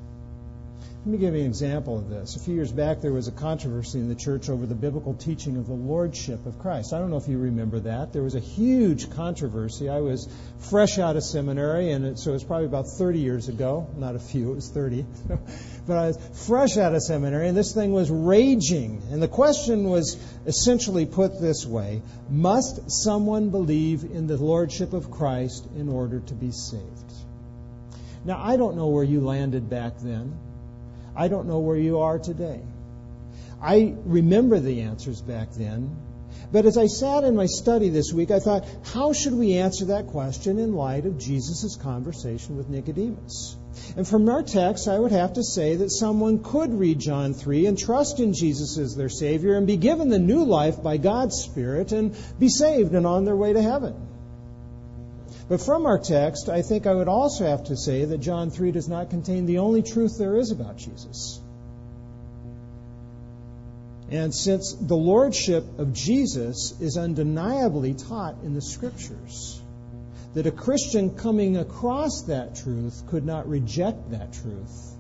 Let 1.04 1.12
me 1.12 1.18
give 1.18 1.34
you 1.34 1.40
an 1.40 1.46
example 1.46 1.98
of 1.98 2.08
this. 2.08 2.34
A 2.34 2.38
few 2.38 2.54
years 2.54 2.72
back, 2.72 3.02
there 3.02 3.12
was 3.12 3.28
a 3.28 3.30
controversy 3.30 3.98
in 3.98 4.08
the 4.08 4.14
church 4.14 4.48
over 4.48 4.64
the 4.64 4.74
biblical 4.74 5.12
teaching 5.12 5.58
of 5.58 5.66
the 5.66 5.74
Lordship 5.74 6.46
of 6.46 6.58
Christ. 6.58 6.94
I 6.94 6.98
don't 6.98 7.10
know 7.10 7.18
if 7.18 7.28
you 7.28 7.36
remember 7.36 7.78
that. 7.80 8.14
There 8.14 8.22
was 8.22 8.34
a 8.34 8.40
huge 8.40 9.10
controversy. 9.10 9.90
I 9.90 10.00
was 10.00 10.26
fresh 10.70 10.98
out 10.98 11.16
of 11.16 11.22
seminary, 11.22 11.90
and 11.90 12.06
it, 12.06 12.18
so 12.18 12.30
it 12.30 12.32
was 12.32 12.44
probably 12.44 12.64
about 12.64 12.86
30 12.88 13.18
years 13.18 13.50
ago. 13.50 13.86
Not 13.98 14.16
a 14.16 14.18
few, 14.18 14.52
it 14.52 14.54
was 14.54 14.70
30. 14.70 15.04
but 15.86 15.98
I 15.98 16.06
was 16.06 16.46
fresh 16.46 16.78
out 16.78 16.94
of 16.94 17.02
seminary, 17.02 17.48
and 17.48 17.56
this 17.56 17.74
thing 17.74 17.92
was 17.92 18.10
raging. 18.10 19.02
And 19.10 19.22
the 19.22 19.28
question 19.28 19.84
was 19.84 20.16
essentially 20.46 21.04
put 21.04 21.38
this 21.38 21.66
way 21.66 22.00
Must 22.30 22.90
someone 22.90 23.50
believe 23.50 24.04
in 24.04 24.26
the 24.26 24.38
Lordship 24.38 24.94
of 24.94 25.10
Christ 25.10 25.68
in 25.76 25.90
order 25.90 26.20
to 26.20 26.34
be 26.34 26.50
saved? 26.50 27.12
Now, 28.24 28.40
I 28.42 28.56
don't 28.56 28.78
know 28.78 28.86
where 28.86 29.04
you 29.04 29.20
landed 29.20 29.68
back 29.68 29.98
then. 29.98 30.38
I 31.16 31.28
don't 31.28 31.46
know 31.46 31.60
where 31.60 31.76
you 31.76 32.00
are 32.00 32.18
today. 32.18 32.60
I 33.62 33.94
remember 34.04 34.60
the 34.60 34.82
answers 34.82 35.20
back 35.20 35.52
then. 35.52 35.96
But 36.52 36.66
as 36.66 36.76
I 36.76 36.86
sat 36.86 37.24
in 37.24 37.34
my 37.34 37.46
study 37.46 37.88
this 37.88 38.12
week, 38.12 38.30
I 38.30 38.38
thought, 38.38 38.64
how 38.92 39.12
should 39.12 39.32
we 39.34 39.54
answer 39.54 39.86
that 39.86 40.08
question 40.08 40.58
in 40.58 40.74
light 40.74 41.06
of 41.06 41.18
Jesus' 41.18 41.76
conversation 41.76 42.56
with 42.56 42.68
Nicodemus? 42.68 43.56
And 43.96 44.06
from 44.06 44.28
our 44.28 44.42
text, 44.42 44.86
I 44.86 44.98
would 44.98 45.12
have 45.12 45.32
to 45.34 45.42
say 45.42 45.76
that 45.76 45.90
someone 45.90 46.42
could 46.42 46.72
read 46.72 46.98
John 46.98 47.34
3 47.34 47.66
and 47.66 47.78
trust 47.78 48.20
in 48.20 48.34
Jesus 48.34 48.78
as 48.78 48.94
their 48.94 49.08
Savior 49.08 49.56
and 49.56 49.66
be 49.66 49.76
given 49.76 50.08
the 50.08 50.18
new 50.18 50.44
life 50.44 50.82
by 50.82 50.96
God's 50.96 51.42
Spirit 51.42 51.92
and 51.92 52.16
be 52.38 52.48
saved 52.48 52.94
and 52.94 53.06
on 53.06 53.24
their 53.24 53.36
way 53.36 53.52
to 53.52 53.62
heaven. 53.62 53.94
But 55.48 55.60
from 55.60 55.84
our 55.84 55.98
text, 55.98 56.48
I 56.48 56.62
think 56.62 56.86
I 56.86 56.94
would 56.94 57.08
also 57.08 57.46
have 57.46 57.64
to 57.64 57.76
say 57.76 58.04
that 58.06 58.18
John 58.18 58.50
3 58.50 58.72
does 58.72 58.88
not 58.88 59.10
contain 59.10 59.44
the 59.44 59.58
only 59.58 59.82
truth 59.82 60.16
there 60.18 60.36
is 60.36 60.50
about 60.50 60.78
Jesus. 60.78 61.40
And 64.10 64.34
since 64.34 64.72
the 64.74 64.96
lordship 64.96 65.78
of 65.78 65.92
Jesus 65.92 66.80
is 66.80 66.96
undeniably 66.96 67.94
taught 67.94 68.36
in 68.42 68.54
the 68.54 68.62
scriptures, 68.62 69.60
that 70.34 70.46
a 70.46 70.50
Christian 70.50 71.14
coming 71.16 71.56
across 71.56 72.22
that 72.22 72.56
truth 72.56 73.04
could 73.06 73.24
not 73.24 73.48
reject 73.48 74.10
that 74.10 74.32
truth, 74.32 74.96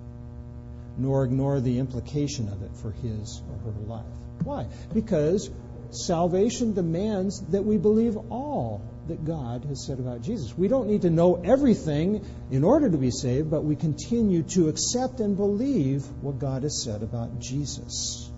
nor 0.96 1.24
ignore 1.24 1.60
the 1.60 1.78
implication 1.78 2.48
of 2.48 2.62
it 2.62 2.70
for 2.76 2.92
his 2.92 3.42
or 3.50 3.72
her 3.72 3.80
life. 3.86 4.04
Why? 4.42 4.66
Because 4.92 5.50
salvation 5.90 6.74
demands 6.74 7.40
that 7.48 7.64
we 7.64 7.78
believe 7.78 8.16
all 8.30 8.80
that 9.08 9.24
God 9.24 9.64
has 9.64 9.86
said 9.86 9.98
about 9.98 10.22
Jesus. 10.22 10.56
We 10.56 10.68
don't 10.68 10.88
need 10.88 11.02
to 11.02 11.10
know 11.10 11.40
everything 11.42 12.24
in 12.50 12.64
order 12.64 12.90
to 12.90 12.96
be 12.96 13.10
saved, 13.10 13.50
but 13.50 13.64
we 13.64 13.76
continue 13.76 14.42
to 14.54 14.68
accept 14.68 15.20
and 15.20 15.36
believe 15.36 16.04
what 16.22 16.38
God 16.38 16.62
has 16.62 16.82
said 16.82 17.02
about 17.02 17.40
Jesus. 17.40 18.30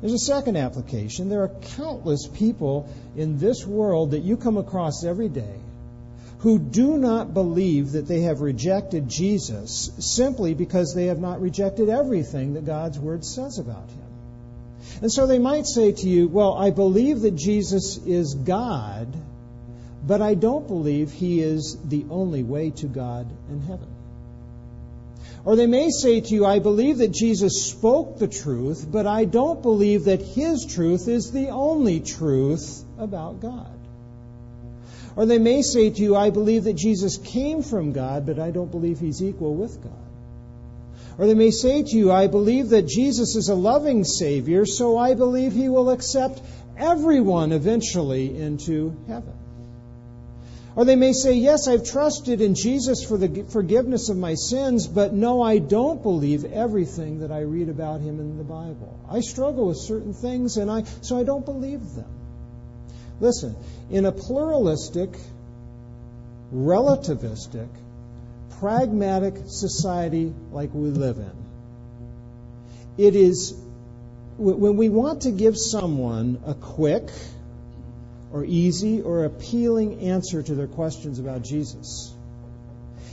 There's 0.00 0.12
a 0.12 0.18
second 0.18 0.56
application. 0.56 1.28
There 1.28 1.42
are 1.42 1.50
countless 1.76 2.26
people 2.26 2.88
in 3.16 3.38
this 3.38 3.66
world 3.66 4.10
that 4.10 4.20
you 4.20 4.36
come 4.36 4.58
across 4.58 5.04
every 5.04 5.28
day 5.28 5.56
who 6.40 6.58
do 6.58 6.98
not 6.98 7.32
believe 7.32 7.92
that 7.92 8.06
they 8.06 8.20
have 8.20 8.42
rejected 8.42 9.08
Jesus 9.08 9.90
simply 9.98 10.52
because 10.52 10.92
they 10.94 11.06
have 11.06 11.18
not 11.18 11.40
rejected 11.40 11.88
everything 11.88 12.52
that 12.52 12.66
God's 12.66 12.98
Word 12.98 13.24
says 13.24 13.58
about 13.58 13.88
Him. 13.88 14.03
And 15.00 15.10
so 15.10 15.26
they 15.26 15.38
might 15.38 15.66
say 15.66 15.92
to 15.92 16.08
you, 16.08 16.28
Well, 16.28 16.54
I 16.54 16.70
believe 16.70 17.20
that 17.20 17.34
Jesus 17.36 17.98
is 17.98 18.34
God, 18.34 19.14
but 20.06 20.22
I 20.22 20.34
don't 20.34 20.66
believe 20.66 21.12
he 21.12 21.40
is 21.40 21.76
the 21.84 22.04
only 22.10 22.42
way 22.42 22.70
to 22.70 22.86
God 22.86 23.26
and 23.48 23.62
heaven. 23.62 23.88
Or 25.44 25.56
they 25.56 25.66
may 25.66 25.90
say 25.90 26.20
to 26.20 26.34
you, 26.34 26.46
I 26.46 26.58
believe 26.58 26.98
that 26.98 27.12
Jesus 27.12 27.66
spoke 27.66 28.18
the 28.18 28.28
truth, 28.28 28.86
but 28.90 29.06
I 29.06 29.26
don't 29.26 29.60
believe 29.60 30.04
that 30.04 30.22
his 30.22 30.64
truth 30.64 31.06
is 31.06 31.32
the 31.32 31.48
only 31.48 32.00
truth 32.00 32.82
about 32.98 33.40
God. 33.40 33.78
Or 35.16 35.26
they 35.26 35.38
may 35.38 35.60
say 35.62 35.90
to 35.90 36.02
you, 36.02 36.16
I 36.16 36.30
believe 36.30 36.64
that 36.64 36.74
Jesus 36.74 37.18
came 37.18 37.62
from 37.62 37.92
God, 37.92 38.26
but 38.26 38.38
I 38.38 38.50
don't 38.50 38.70
believe 38.70 38.98
he's 38.98 39.22
equal 39.22 39.54
with 39.54 39.82
God. 39.82 40.03
Or 41.16 41.26
they 41.26 41.34
may 41.34 41.50
say 41.50 41.82
to 41.82 41.96
you, 41.96 42.10
I 42.10 42.26
believe 42.26 42.70
that 42.70 42.86
Jesus 42.86 43.36
is 43.36 43.48
a 43.48 43.54
loving 43.54 44.04
Savior, 44.04 44.66
so 44.66 44.98
I 44.98 45.14
believe 45.14 45.52
He 45.52 45.68
will 45.68 45.90
accept 45.90 46.40
everyone 46.76 47.52
eventually 47.52 48.36
into 48.36 48.96
heaven. 49.06 49.32
Or 50.76 50.84
they 50.84 50.96
may 50.96 51.12
say, 51.12 51.34
Yes, 51.34 51.68
I've 51.68 51.84
trusted 51.84 52.40
in 52.40 52.56
Jesus 52.56 53.04
for 53.04 53.16
the 53.16 53.44
forgiveness 53.44 54.08
of 54.08 54.16
my 54.16 54.34
sins, 54.34 54.88
but 54.88 55.12
no, 55.12 55.40
I 55.40 55.58
don't 55.58 56.02
believe 56.02 56.44
everything 56.44 57.20
that 57.20 57.30
I 57.30 57.42
read 57.42 57.68
about 57.68 58.00
him 58.00 58.18
in 58.18 58.36
the 58.36 58.44
Bible. 58.44 58.98
I 59.08 59.20
struggle 59.20 59.68
with 59.68 59.78
certain 59.78 60.14
things, 60.14 60.56
and 60.56 60.68
I, 60.68 60.82
so 61.00 61.16
I 61.16 61.22
don't 61.22 61.44
believe 61.44 61.94
them. 61.94 62.10
Listen, 63.20 63.54
in 63.90 64.04
a 64.04 64.10
pluralistic, 64.10 65.10
relativistic, 66.52 67.68
pragmatic 68.60 69.34
society 69.46 70.32
like 70.52 70.70
we 70.72 70.90
live 70.90 71.18
in, 71.18 71.32
it 72.96 73.14
is 73.14 73.54
when 74.36 74.76
we 74.76 74.88
want 74.88 75.22
to 75.22 75.30
give 75.30 75.56
someone 75.56 76.42
a 76.46 76.54
quick 76.54 77.08
or 78.32 78.44
easy 78.44 79.00
or 79.00 79.24
appealing 79.24 80.00
answer 80.00 80.42
to 80.42 80.54
their 80.54 80.66
questions 80.66 81.20
about 81.20 81.42
Jesus. 81.42 82.12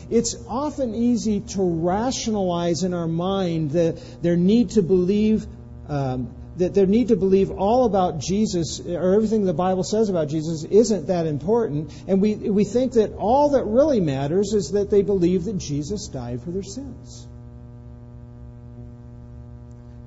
It's 0.10 0.36
often 0.48 0.96
easy 0.96 1.42
to 1.42 1.62
rationalize 1.62 2.84
in 2.84 2.94
our 2.94 3.08
mind 3.08 3.72
the, 3.72 4.02
their 4.22 4.36
need 4.36 4.72
to 4.72 4.82
believe 4.82 5.46
um, 5.88 6.34
that 6.62 6.74
their 6.76 6.86
need 6.86 7.10
to 7.10 7.16
believe 7.16 7.52
all 7.52 7.86
about 7.86 8.20
Jesus 8.20 8.80
or 8.80 9.14
everything 9.14 9.46
the 9.46 9.54
Bible 9.54 9.84
says 9.84 10.10
about 10.10 10.30
Jesus 10.30 10.64
isn't 10.64 11.08
that 11.08 11.26
important. 11.26 11.92
And 12.08 12.22
we, 12.22 12.36
we 12.36 12.64
think 12.64 12.94
that 12.94 13.14
all 13.14 13.50
that 13.52 13.66
really 13.66 14.00
matters 14.00 14.54
is 14.54 14.72
that 14.72 14.90
they 14.90 15.02
believe 15.02 15.46
that 15.46 15.58
Jesus 15.58 16.08
died 16.08 16.42
for 16.42 16.52
their 16.52 16.64
sins. 16.64 17.28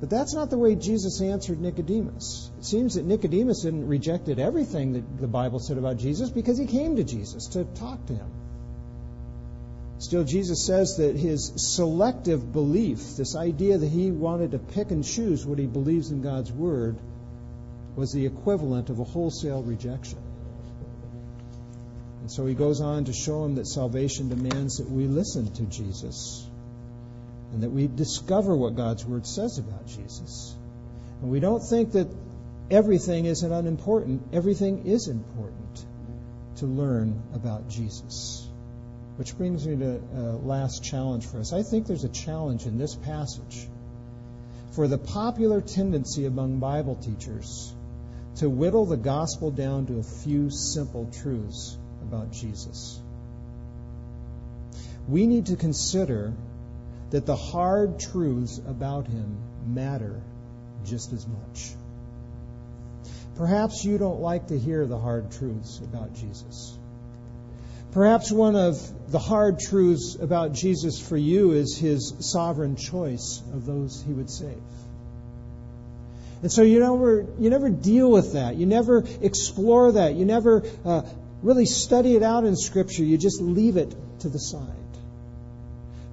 But 0.00 0.10
that's 0.10 0.34
not 0.34 0.50
the 0.50 0.58
way 0.58 0.74
Jesus 0.74 1.20
answered 1.20 1.60
Nicodemus. 1.60 2.50
It 2.58 2.64
seems 2.64 2.94
that 2.94 3.04
Nicodemus 3.04 3.62
didn't 3.62 3.88
rejected 3.88 4.38
everything 4.38 4.92
that 4.92 5.20
the 5.20 5.26
Bible 5.26 5.58
said 5.58 5.78
about 5.78 5.96
Jesus 5.96 6.30
because 6.30 6.58
he 6.58 6.66
came 6.66 6.96
to 6.96 7.04
Jesus 7.04 7.48
to 7.48 7.64
talk 7.64 8.04
to 8.06 8.14
him. 8.14 8.30
Still, 9.98 10.24
Jesus 10.24 10.66
says 10.66 10.96
that 10.96 11.16
his 11.16 11.52
selective 11.56 12.52
belief, 12.52 13.16
this 13.16 13.36
idea 13.36 13.78
that 13.78 13.88
he 13.88 14.10
wanted 14.10 14.50
to 14.50 14.58
pick 14.58 14.90
and 14.90 15.04
choose 15.04 15.46
what 15.46 15.58
he 15.58 15.66
believes 15.66 16.10
in 16.10 16.20
God's 16.20 16.52
Word, 16.52 16.98
was 17.96 18.12
the 18.12 18.26
equivalent 18.26 18.90
of 18.90 18.98
a 18.98 19.04
wholesale 19.04 19.62
rejection. 19.62 20.18
And 22.20 22.30
so 22.30 22.46
he 22.46 22.54
goes 22.54 22.80
on 22.80 23.04
to 23.04 23.12
show 23.12 23.44
him 23.44 23.56
that 23.56 23.66
salvation 23.66 24.28
demands 24.28 24.78
that 24.78 24.90
we 24.90 25.06
listen 25.06 25.52
to 25.52 25.62
Jesus 25.64 26.48
and 27.52 27.62
that 27.62 27.70
we 27.70 27.86
discover 27.86 28.56
what 28.56 28.74
God's 28.74 29.04
Word 29.04 29.26
says 29.26 29.58
about 29.58 29.86
Jesus. 29.86 30.56
And 31.22 31.30
we 31.30 31.38
don't 31.38 31.60
think 31.60 31.92
that 31.92 32.08
everything 32.70 33.26
isn't 33.26 33.52
unimportant. 33.52 34.22
Everything 34.32 34.86
is 34.86 35.06
important 35.06 35.84
to 36.56 36.66
learn 36.66 37.22
about 37.34 37.68
Jesus. 37.68 38.43
Which 39.16 39.36
brings 39.36 39.66
me 39.66 39.76
to 39.76 40.00
a 40.14 40.18
last 40.44 40.82
challenge 40.82 41.26
for 41.26 41.38
us. 41.38 41.52
I 41.52 41.62
think 41.62 41.86
there's 41.86 42.04
a 42.04 42.08
challenge 42.08 42.66
in 42.66 42.78
this 42.78 42.94
passage 42.96 43.68
for 44.72 44.88
the 44.88 44.98
popular 44.98 45.60
tendency 45.60 46.26
among 46.26 46.58
Bible 46.58 46.96
teachers 46.96 47.72
to 48.36 48.50
whittle 48.50 48.86
the 48.86 48.96
gospel 48.96 49.52
down 49.52 49.86
to 49.86 49.98
a 49.98 50.02
few 50.02 50.50
simple 50.50 51.08
truths 51.22 51.78
about 52.02 52.32
Jesus. 52.32 53.00
We 55.08 55.26
need 55.26 55.46
to 55.46 55.56
consider 55.56 56.32
that 57.10 57.26
the 57.26 57.36
hard 57.36 58.00
truths 58.00 58.58
about 58.58 59.06
him 59.06 59.36
matter 59.66 60.20
just 60.84 61.12
as 61.12 61.24
much. 61.26 61.70
Perhaps 63.36 63.84
you 63.84 63.98
don't 63.98 64.20
like 64.20 64.48
to 64.48 64.58
hear 64.58 64.86
the 64.86 64.98
hard 64.98 65.30
truths 65.30 65.78
about 65.78 66.14
Jesus. 66.14 66.76
Perhaps 67.94 68.32
one 68.32 68.56
of 68.56 69.12
the 69.12 69.20
hard 69.20 69.60
truths 69.60 70.16
about 70.20 70.52
Jesus 70.52 71.00
for 71.00 71.16
you 71.16 71.52
is 71.52 71.78
his 71.78 72.12
sovereign 72.18 72.74
choice 72.74 73.40
of 73.52 73.66
those 73.66 74.02
he 74.04 74.12
would 74.12 74.28
save. 74.28 74.58
And 76.42 76.50
so 76.50 76.62
you 76.62 76.80
never, 76.80 77.24
you 77.38 77.50
never 77.50 77.70
deal 77.70 78.10
with 78.10 78.32
that. 78.32 78.56
You 78.56 78.66
never 78.66 79.04
explore 79.22 79.92
that. 79.92 80.16
You 80.16 80.24
never 80.24 80.64
uh, 80.84 81.02
really 81.40 81.66
study 81.66 82.16
it 82.16 82.24
out 82.24 82.44
in 82.44 82.56
Scripture. 82.56 83.04
You 83.04 83.16
just 83.16 83.40
leave 83.40 83.76
it 83.76 83.94
to 84.20 84.28
the 84.28 84.40
side. 84.40 84.68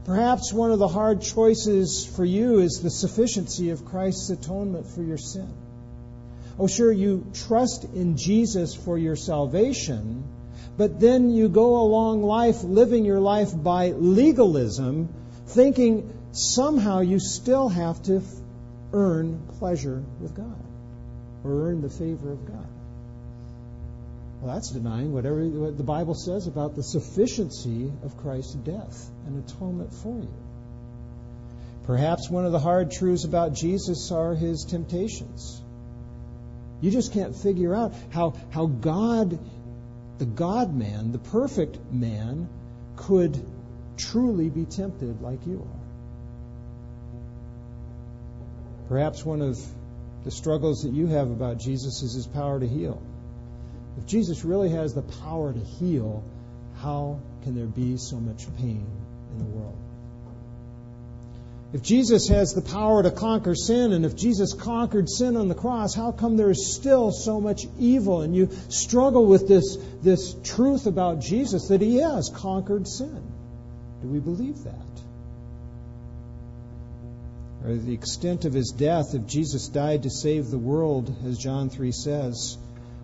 Perhaps 0.06 0.54
one 0.54 0.72
of 0.72 0.78
the 0.78 0.88
hard 0.88 1.24
choices 1.24 2.06
for 2.06 2.24
you 2.24 2.60
is 2.60 2.82
the 2.84 2.92
sufficiency 2.92 3.72
of 3.72 3.86
Christ's 3.86 4.30
atonement 4.30 4.86
for 4.86 5.02
your 5.02 5.18
sin. 5.18 5.52
Oh, 6.60 6.68
sure, 6.68 6.92
you 6.92 7.26
trust 7.48 7.86
in 7.86 8.18
Jesus 8.18 8.76
for 8.76 9.00
your 9.00 9.16
salvation 9.16 10.24
but 10.82 11.00
then 11.00 11.30
you 11.30 11.48
go 11.48 11.80
along 11.80 12.24
life 12.24 12.64
living 12.64 13.06
your 13.06 13.20
life 13.20 13.52
by 13.56 13.90
legalism, 13.92 15.14
thinking 15.46 16.12
somehow 16.32 17.02
you 17.02 17.20
still 17.20 17.70
have 17.70 18.02
to 18.02 18.24
earn 18.92 19.48
pleasure 19.60 20.04
with 20.20 20.34
God 20.36 20.66
or 21.44 21.68
earn 21.68 21.84
the 21.84 21.90
favor 21.92 22.32
of 22.32 22.48
God. 22.48 22.68
Well, 24.42 24.56
that's 24.56 24.72
denying 24.72 25.14
whatever 25.14 25.46
what 25.46 25.78
the 25.78 25.84
Bible 25.84 26.16
says 26.16 26.48
about 26.48 26.76
the 26.76 26.82
sufficiency 26.82 27.92
of 28.04 28.18
Christ's 28.18 28.56
death 28.56 29.08
and 29.28 29.48
atonement 29.48 29.94
for 29.94 30.18
you. 30.20 30.34
Perhaps 31.84 32.28
one 32.28 32.48
of 32.48 32.54
the 32.54 32.60
hard 32.60 32.90
truths 32.90 33.24
about 33.24 33.54
Jesus 33.54 34.12
are 34.12 34.34
his 34.34 34.66
temptations. 34.68 35.62
You 36.82 36.90
just 36.90 37.14
can't 37.14 37.36
figure 37.36 37.76
out 37.76 37.94
how, 38.10 38.34
how 38.50 38.66
God 38.66 39.38
the 40.22 40.28
God 40.28 40.72
man, 40.72 41.12
the 41.12 41.18
perfect 41.18 41.80
man, 41.92 42.48
could 42.96 43.44
truly 43.98 44.52
be 44.52 44.66
tempted 44.66 45.20
like 45.20 45.48
you 45.48 45.68
are. 45.68 45.82
Perhaps 48.88 49.26
one 49.26 49.42
of 49.42 49.58
the 50.24 50.30
struggles 50.30 50.84
that 50.84 50.94
you 50.94 51.08
have 51.08 51.32
about 51.32 51.58
Jesus 51.58 52.04
is 52.04 52.14
his 52.14 52.28
power 52.28 52.60
to 52.60 52.68
heal. 52.68 53.02
If 53.98 54.06
Jesus 54.06 54.46
really 54.46 54.70
has 54.70 54.94
the 54.94 55.02
power 55.02 55.52
to 55.54 55.60
heal, 55.60 56.24
how 56.76 57.20
can 57.42 57.56
there 57.56 57.66
be 57.66 57.98
so 57.98 58.18
much 58.18 58.46
pain 58.58 58.86
in 59.32 59.38
the 59.40 59.46
world? 59.46 59.81
If 61.74 61.82
Jesus 61.82 62.28
has 62.28 62.54
the 62.54 62.62
power 62.62 63.02
to 63.02 63.12
conquer 63.12 63.56
sin, 63.56 63.94
and 63.94 64.06
if 64.06 64.14
Jesus 64.16 64.54
conquered 64.54 65.10
sin 65.10 65.38
on 65.38 65.48
the 65.48 65.56
cross, 65.56 65.96
how 65.96 66.12
come 66.12 66.36
there 66.36 66.50
is 66.50 66.76
still 66.76 67.12
so 67.12 67.40
much 67.40 67.66
evil? 67.80 68.22
And 68.22 68.36
you 68.36 68.50
struggle 68.68 69.26
with 69.26 69.48
this, 69.48 69.78
this 70.02 70.36
truth 70.44 70.86
about 70.86 71.22
Jesus 71.22 71.70
that 71.70 71.80
he 71.80 71.98
has 71.98 72.30
conquered 72.34 72.88
sin. 72.88 73.22
Do 74.02 74.10
we 74.10 74.20
believe 74.20 74.64
that? 74.66 74.76
Or 77.64 77.76
the 77.76 77.94
extent 77.94 78.44
of 78.44 78.52
his 78.52 78.72
death, 78.72 79.14
if 79.14 79.26
Jesus 79.26 79.70
died 79.70 80.04
to 80.04 80.10
save 80.10 80.50
the 80.50 80.58
world, 80.58 81.16
as 81.26 81.38
John 81.38 81.70
3 81.70 81.94
says, 81.94 82.58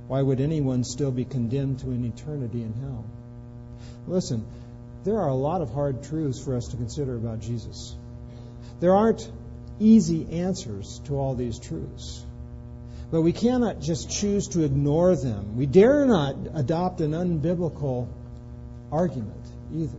why 0.07 0.21
would 0.21 0.41
anyone 0.41 0.83
still 0.83 1.11
be 1.11 1.25
condemned 1.25 1.79
to 1.79 1.91
an 1.91 2.03
eternity 2.03 2.63
in 2.63 2.73
hell? 2.73 3.05
Listen, 4.07 4.45
there 5.03 5.19
are 5.19 5.29
a 5.29 5.35
lot 5.35 5.61
of 5.61 5.69
hard 5.69 6.03
truths 6.03 6.43
for 6.43 6.55
us 6.55 6.67
to 6.69 6.77
consider 6.77 7.15
about 7.15 7.39
Jesus. 7.39 7.95
There 8.79 8.95
aren't 8.95 9.29
easy 9.79 10.27
answers 10.39 11.01
to 11.05 11.15
all 11.15 11.35
these 11.35 11.59
truths. 11.59 12.23
But 13.09 13.21
we 13.21 13.31
cannot 13.31 13.79
just 13.79 14.09
choose 14.09 14.49
to 14.49 14.63
ignore 14.63 15.15
them. 15.15 15.55
We 15.55 15.65
dare 15.65 16.05
not 16.05 16.35
adopt 16.53 16.99
an 17.01 17.11
unbiblical 17.11 18.07
argument 18.91 19.45
either. 19.73 19.97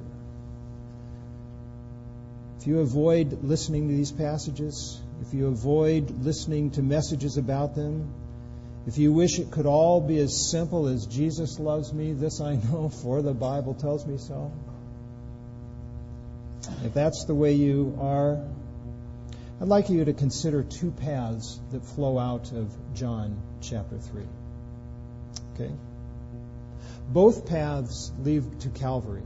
If 2.61 2.67
you 2.67 2.81
avoid 2.81 3.45
listening 3.45 3.89
to 3.89 3.95
these 3.95 4.13
passages, 4.13 5.01
if 5.23 5.33
you 5.33 5.47
avoid 5.47 6.23
listening 6.23 6.73
to 6.73 6.83
messages 6.83 7.39
about 7.39 7.75
them, 7.75 8.13
if 8.87 8.99
you 8.99 9.13
wish 9.13 9.39
it 9.39 9.51
could 9.51 9.67
all 9.67 10.01
be 10.01 10.19
as 10.19 10.51
simple 10.51 10.87
as 10.89 11.07
Jesus 11.07 11.59
loves 11.59 11.93
me, 11.93 12.13
this 12.13 12.41
I 12.41 12.57
know, 12.57 12.89
for 13.03 13.23
the 13.23 13.35
Bible 13.35 13.75
tells 13.75 14.07
me 14.07 14.19
so. 14.19 14.53
If 16.85 16.93
that's 16.93 17.25
the 17.25 17.35
way 17.35 17.55
you 17.55 17.97
are, 18.01 18.39
I'd 19.61 19.67
like 19.67 19.91
you 19.91 20.05
to 20.05 20.13
consider 20.13 20.63
two 20.63 20.93
paths 20.93 21.59
that 21.73 21.85
flow 21.85 22.17
out 22.17 22.53
of 22.53 22.73
John 22.95 23.41
chapter 23.61 23.99
3. 23.99 24.23
Okay? 25.55 25.73
Both 27.09 27.47
paths 27.47 28.13
lead 28.23 28.61
to 28.61 28.69
Calvary 28.69 29.23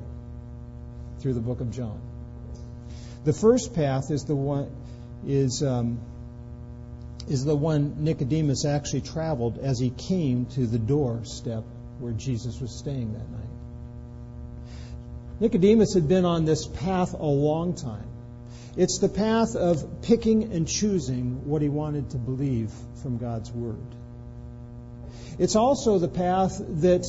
through 1.19 1.35
the 1.35 1.41
book 1.41 1.61
of 1.61 1.71
John. 1.71 2.01
The 3.25 3.33
first 3.33 3.75
path 3.75 4.11
is 4.11 4.25
the 4.25 4.35
one 4.35 4.71
is 5.27 5.63
um, 5.63 6.01
is 7.29 7.45
the 7.45 7.55
one 7.55 8.03
Nicodemus 8.03 8.65
actually 8.65 9.03
traveled 9.03 9.59
as 9.59 9.79
he 9.79 9.91
came 9.91 10.47
to 10.47 10.67
the 10.67 10.79
doorstep 10.79 11.63
where 12.01 12.13
Jesus 12.13 12.61
was 12.61 12.77
staying 12.77 13.13
that 13.13 13.31
night. 13.31 13.53
Nicodemus 15.41 15.95
had 15.95 16.09
been 16.09 16.25
on 16.25 16.45
this 16.45 16.67
path 16.67 17.15
a 17.15 17.25
long 17.25 17.75
time. 17.75 18.12
It's 18.77 18.99
the 18.99 19.09
path 19.09 19.55
of 19.55 20.03
picking 20.03 20.53
and 20.53 20.67
choosing 20.67 21.47
what 21.49 21.63
he 21.63 21.69
wanted 21.69 22.11
to 22.11 22.19
believe 22.19 22.73
from 23.03 23.19
God's 23.19 23.51
Word. 23.51 23.77
It's 25.39 25.57
also 25.57 25.99
the 25.99 26.09
path 26.09 26.59
that 26.81 27.07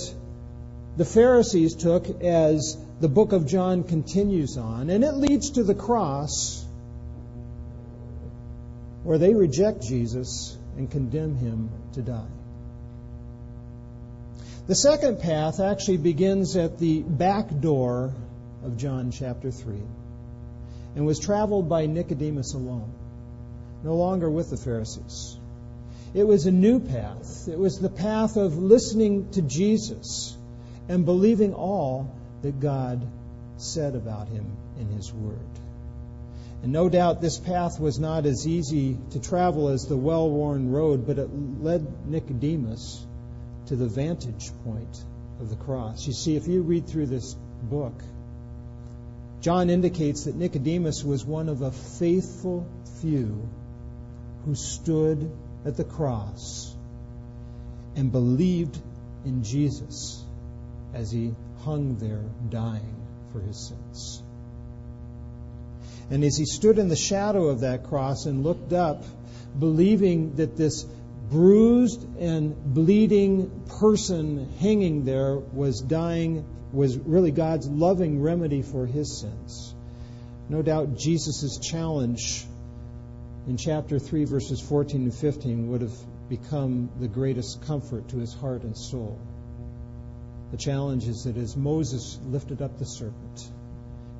the 0.98 1.06
Pharisees 1.06 1.76
took 1.76 2.22
as 2.22 2.78
the 3.00 3.08
book 3.08 3.32
of 3.32 3.48
John 3.48 3.84
continues 3.84 4.58
on, 4.58 4.90
and 4.90 5.04
it 5.04 5.16
leads 5.16 5.52
to 5.52 5.64
the 5.64 5.76
cross 5.76 6.66
where 9.04 9.18
they 9.18 9.34
reject 9.34 9.82
Jesus 9.82 10.58
and 10.78 10.90
condemn 10.90 11.36
him 11.36 11.70
to 11.94 12.02
die. 12.02 12.28
The 14.68 14.76
second 14.76 15.20
path 15.20 15.60
actually 15.60 15.98
begins 15.98 16.56
at 16.56 16.78
the 16.78 17.02
back 17.02 17.60
door 17.60 18.14
of 18.64 18.78
John 18.78 19.12
chapter 19.12 19.52
3 19.52 19.82
and 20.96 21.06
was 21.06 21.20
traveled 21.20 21.70
by 21.70 21.86
Nicodemus 21.86 22.54
alone, 22.54 22.92
no 23.84 23.96
longer 23.96 24.30
with 24.30 24.50
the 24.50 24.58
Pharisees. 24.58 25.38
It 26.14 26.28
was 26.28 26.46
a 26.46 26.52
new 26.52 26.80
path. 26.80 27.48
It 27.48 27.58
was 27.58 27.80
the 27.80 27.90
path 27.90 28.38
of 28.38 28.58
listening 28.58 29.32
to 29.32 29.42
Jesus 29.42 30.38
and 30.88 31.06
believing 31.06 31.54
all 31.54 32.14
that 32.44 32.60
God 32.60 33.06
said 33.58 33.96
about 33.96 34.28
him 34.28 34.46
in 34.80 34.90
his 34.90 35.12
word. 35.12 35.40
And 36.62 36.72
no 36.72 36.88
doubt 36.88 37.20
this 37.20 37.40
path 37.40 37.80
was 37.80 38.00
not 38.00 38.26
as 38.26 38.48
easy 38.48 38.98
to 39.12 39.20
travel 39.20 39.70
as 39.70 39.86
the 39.86 39.98
well 39.98 40.30
worn 40.30 40.72
road, 40.72 41.06
but 41.08 41.18
it 41.18 41.30
led 41.62 42.08
Nicodemus 42.08 43.06
to 43.68 43.76
the 43.76 43.88
vantage 43.88 44.52
point 44.64 45.04
of 45.40 45.50
the 45.50 45.56
cross. 45.56 46.06
You 46.06 46.14
see, 46.14 46.36
if 46.36 46.48
you 46.48 46.62
read 46.62 46.88
through 46.88 47.08
this 47.08 47.36
book, 47.64 47.94
John 49.44 49.70
indicates 49.70 50.24
that 50.24 50.36
Nicodemus 50.36 51.04
was 51.04 51.26
one 51.26 51.50
of 51.50 51.62
a 51.62 51.72
faithful 51.72 52.66
few 53.02 53.46
who 54.46 54.56
stood 54.56 55.30
at 55.66 55.76
the 55.76 55.84
cross 55.84 56.74
and 57.98 58.10
believed 58.10 58.82
in 59.26 59.44
Jesus 59.44 60.24
as 60.94 61.12
he 61.12 61.36
hung 61.60 61.98
there 61.98 62.24
dying 62.50 62.96
for 63.34 63.42
his 63.42 63.68
sins. 63.68 64.24
And 66.10 66.24
as 66.24 66.38
he 66.38 66.46
stood 66.46 66.80
in 66.80 66.88
the 66.88 66.96
shadow 66.96 67.48
of 67.48 67.62
that 67.62 67.84
cross 67.84 68.26
and 68.26 68.46
looked 68.46 68.72
up, 68.72 69.04
believing 69.60 70.38
that 70.38 70.56
this 70.56 70.86
bruised 71.30 72.02
and 72.18 72.56
bleeding 72.74 73.50
person 73.80 74.54
hanging 74.60 75.04
there 75.04 75.36
was 75.36 75.82
dying, 75.82 76.46
was 76.74 76.98
really 76.98 77.32
God's 77.32 77.68
loving 77.68 78.22
remedy 78.22 78.64
for 78.64 78.86
his 78.86 79.22
sins. 79.22 79.76
No 80.50 80.62
doubt 80.62 80.98
Jesus' 80.98 81.60
challenge 81.60 82.46
in 83.48 83.58
chapter 83.58 84.00
3, 84.00 84.26
verses 84.26 84.60
14 84.60 85.04
and 85.04 85.14
15 85.14 85.70
would 85.70 85.82
have 85.82 85.96
become 86.30 86.90
the 87.00 87.08
greatest 87.08 87.62
comfort 87.68 88.10
to 88.10 88.18
his 88.18 88.34
heart 88.34 88.64
and 88.64 88.76
soul. 88.76 89.20
The 90.52 90.58
challenge 90.58 91.08
is 91.08 91.24
that 91.26 91.38
as 91.38 91.56
Moses 91.56 92.20
lifted 92.26 92.62
up 92.62 92.78
the 92.78 92.86
serpent 92.86 93.52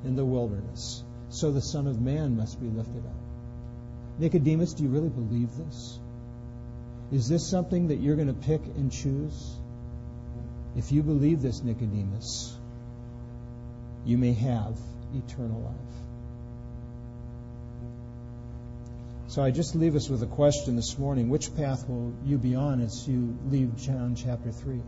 in 0.04 0.16
the 0.16 0.24
wilderness, 0.24 1.02
so 1.30 1.50
the 1.50 1.60
Son 1.60 1.86
of 1.86 2.00
Man 2.00 2.36
must 2.36 2.60
be 2.60 2.68
lifted 2.68 3.04
up. 3.04 4.18
Nicodemus, 4.18 4.74
do 4.74 4.84
you 4.84 4.90
really 4.90 5.08
believe 5.08 5.56
this? 5.56 5.98
Is 7.12 7.28
this 7.28 7.48
something 7.48 7.88
that 7.88 7.96
you're 7.96 8.16
going 8.16 8.28
to 8.28 8.34
pick 8.34 8.64
and 8.64 8.92
choose? 8.92 9.56
If 10.76 10.90
you 10.90 11.02
believe 11.02 11.40
this, 11.40 11.62
Nicodemus, 11.62 12.56
you 14.04 14.18
may 14.18 14.32
have 14.32 14.76
eternal 15.14 15.60
life. 15.60 15.94
So 19.28 19.42
I 19.42 19.50
just 19.50 19.74
leave 19.74 19.96
us 19.96 20.08
with 20.08 20.22
a 20.22 20.26
question 20.26 20.76
this 20.76 20.98
morning. 20.98 21.28
Which 21.28 21.54
path 21.56 21.88
will 21.88 22.12
you 22.24 22.38
be 22.38 22.54
on 22.54 22.80
as 22.80 23.06
you 23.08 23.36
leave 23.48 23.76
John 23.76 24.14
chapter 24.16 24.52
3? 24.52 24.80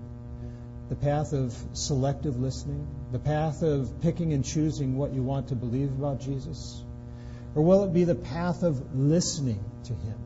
The 0.89 0.95
path 0.95 1.33
of 1.33 1.53
selective 1.73 2.39
listening? 2.39 2.87
The 3.11 3.19
path 3.19 3.63
of 3.63 4.03
picking 4.03 4.33
and 4.33 4.45
choosing 4.45 4.97
what 4.97 5.13
you 5.13 5.23
want 5.23 5.49
to 5.49 5.57
believe 5.57 5.91
about 5.91 6.21
Jesus? 6.21 6.81
Or 7.57 7.63
will 7.63 7.85
it 7.85 7.93
be 7.93 8.05
the 8.05 8.15
path 8.15 8.63
of 8.63 8.95
listening 8.95 9.65
to 9.85 9.95
Him 9.95 10.19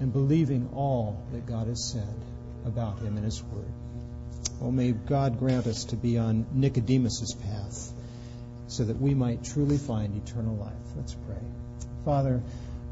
and 0.00 0.12
believing 0.12 0.70
all 0.74 1.22
that 1.32 1.44
God 1.44 1.66
has 1.66 1.92
said 1.92 2.16
about 2.64 3.00
Him 3.00 3.18
in 3.18 3.24
His 3.24 3.42
Word? 3.42 3.83
Oh, 4.62 4.70
may 4.70 4.92
God 4.92 5.38
grant 5.38 5.66
us 5.66 5.84
to 5.86 5.96
be 5.96 6.18
on 6.18 6.46
Nicodemus's 6.52 7.34
path 7.34 7.92
so 8.68 8.84
that 8.84 9.00
we 9.00 9.14
might 9.14 9.44
truly 9.44 9.78
find 9.78 10.16
eternal 10.16 10.56
life. 10.56 10.72
Let's 10.96 11.14
pray. 11.14 11.40
Father, 12.04 12.42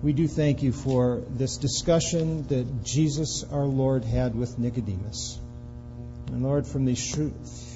we 0.03 0.13
do 0.13 0.27
thank 0.27 0.63
you 0.63 0.73
for 0.73 1.23
this 1.31 1.57
discussion 1.57 2.47
that 2.49 2.85
Jesus 2.85 3.45
our 3.45 3.65
Lord 3.65 4.05
had 4.05 4.35
with 4.35 4.59
Nicodemus. 4.59 5.39
And 6.29 6.43
Lord, 6.43 6.67
from 6.67 6.85
these 6.85 7.15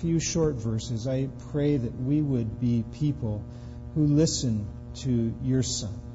few 0.01 0.19
short 0.19 0.55
verses, 0.55 1.07
I 1.07 1.29
pray 1.53 1.77
that 1.77 1.95
we 2.01 2.21
would 2.21 2.61
be 2.61 2.85
people 2.95 3.45
who 3.95 4.07
listen 4.07 4.67
to 4.97 5.35
your 5.43 5.63
Son. 5.63 6.06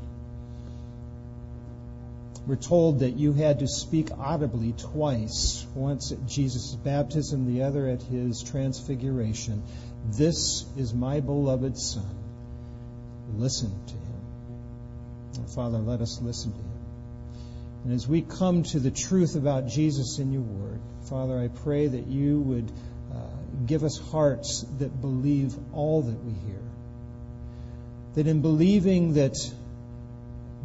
We're 2.48 2.56
told 2.56 3.00
that 3.00 3.12
you 3.12 3.34
had 3.34 3.60
to 3.60 3.68
speak 3.68 4.10
audibly 4.18 4.74
twice, 4.74 5.66
once 5.76 6.12
at 6.12 6.26
Jesus' 6.26 6.74
baptism, 6.74 7.54
the 7.54 7.64
other 7.64 7.88
at 7.88 8.02
his 8.02 8.42
transfiguration. 8.42 9.62
This 10.10 10.66
is 10.76 10.94
my 10.94 11.20
beloved 11.20 11.78
Son. 11.78 12.16
Listen 13.36 13.72
to 13.88 13.94
him. 13.94 15.46
Father, 15.48 15.78
let 15.78 16.02
us 16.02 16.20
listen 16.22 16.52
to 16.52 16.58
him. 16.58 16.66
And 17.84 17.94
as 17.94 18.08
we 18.08 18.22
come 18.22 18.64
to 18.64 18.80
the 18.80 18.92
truth 18.92 19.36
about 19.36 19.68
Jesus 19.68 20.20
in 20.20 20.32
your 20.32 20.42
word, 20.42 20.80
Father, 21.10 21.40
I 21.40 21.48
pray 21.48 21.88
that 21.88 22.08
you 22.08 22.40
would 22.40 22.72
uh, 23.14 23.18
give 23.66 23.84
us 23.84 23.98
hearts 23.98 24.66
that 24.80 25.02
believe 25.02 25.56
all 25.74 26.02
that 26.02 26.24
we 26.24 26.32
hear. 26.32 26.62
That 28.16 28.28
in 28.28 28.42
believing 28.42 29.14
that 29.14 29.36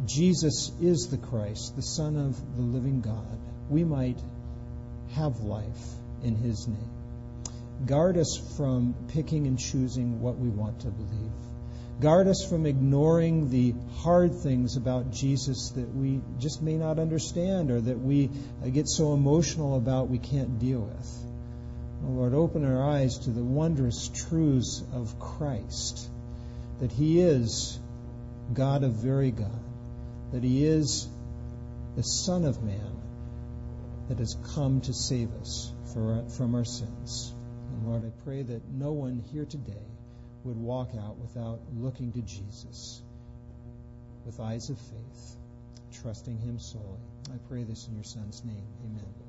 Jesus 0.07 0.71
is 0.81 1.09
the 1.09 1.17
Christ, 1.17 1.75
the 1.75 1.81
Son 1.81 2.15
of 2.17 2.55
the 2.55 2.61
living 2.61 3.01
God, 3.01 3.37
we 3.69 3.83
might 3.83 4.19
have 5.13 5.41
life 5.41 5.85
in 6.23 6.35
his 6.35 6.67
name. 6.67 6.91
Guard 7.85 8.17
us 8.17 8.41
from 8.57 8.95
picking 9.09 9.47
and 9.47 9.59
choosing 9.59 10.21
what 10.21 10.37
we 10.37 10.49
want 10.49 10.81
to 10.81 10.87
believe. 10.87 11.31
Guard 11.99 12.27
us 12.27 12.47
from 12.47 12.65
ignoring 12.65 13.49
the 13.49 13.73
hard 13.97 14.33
things 14.35 14.77
about 14.77 15.11
Jesus 15.11 15.71
that 15.71 15.93
we 15.93 16.21
just 16.39 16.61
may 16.61 16.75
not 16.75 16.99
understand 16.99 17.71
or 17.71 17.81
that 17.81 17.99
we 17.99 18.29
get 18.71 18.87
so 18.87 19.13
emotional 19.13 19.77
about 19.77 20.07
we 20.07 20.19
can't 20.19 20.59
deal 20.59 20.81
with. 20.81 21.23
Oh 22.05 22.11
Lord, 22.11 22.33
open 22.33 22.63
our 22.65 22.87
eyes 22.89 23.17
to 23.19 23.31
the 23.31 23.43
wondrous 23.43 24.09
truths 24.09 24.83
of 24.93 25.19
Christ 25.19 26.07
that 26.79 26.91
He 26.91 27.19
is 27.19 27.79
God 28.53 28.83
of 28.83 28.93
very 28.93 29.31
God, 29.31 29.59
that 30.31 30.43
He 30.43 30.65
is 30.65 31.07
the 31.95 32.03
Son 32.03 32.45
of 32.45 32.61
Man 32.63 33.01
that 34.09 34.19
has 34.19 34.35
come 34.55 34.81
to 34.81 34.93
save 34.93 35.33
us 35.41 35.73
from 35.93 36.55
our 36.55 36.65
sins. 36.65 37.33
And 37.71 37.87
Lord, 37.87 38.05
I 38.05 38.11
pray 38.23 38.43
that 38.43 38.67
no 38.69 38.91
one 38.91 39.23
here 39.33 39.45
today 39.45 39.85
would 40.43 40.57
walk 40.57 40.89
out 40.97 41.17
without 41.17 41.59
looking 41.75 42.11
to 42.13 42.21
Jesus 42.21 43.01
with 44.25 44.39
eyes 44.39 44.69
of 44.69 44.77
faith, 44.77 45.35
trusting 46.01 46.37
Him 46.37 46.59
solely. 46.59 46.99
I 47.33 47.37
pray 47.49 47.63
this 47.63 47.87
in 47.87 47.95
your 47.95 48.03
Son's 48.03 48.43
name. 48.45 48.67
Amen. 48.85 49.26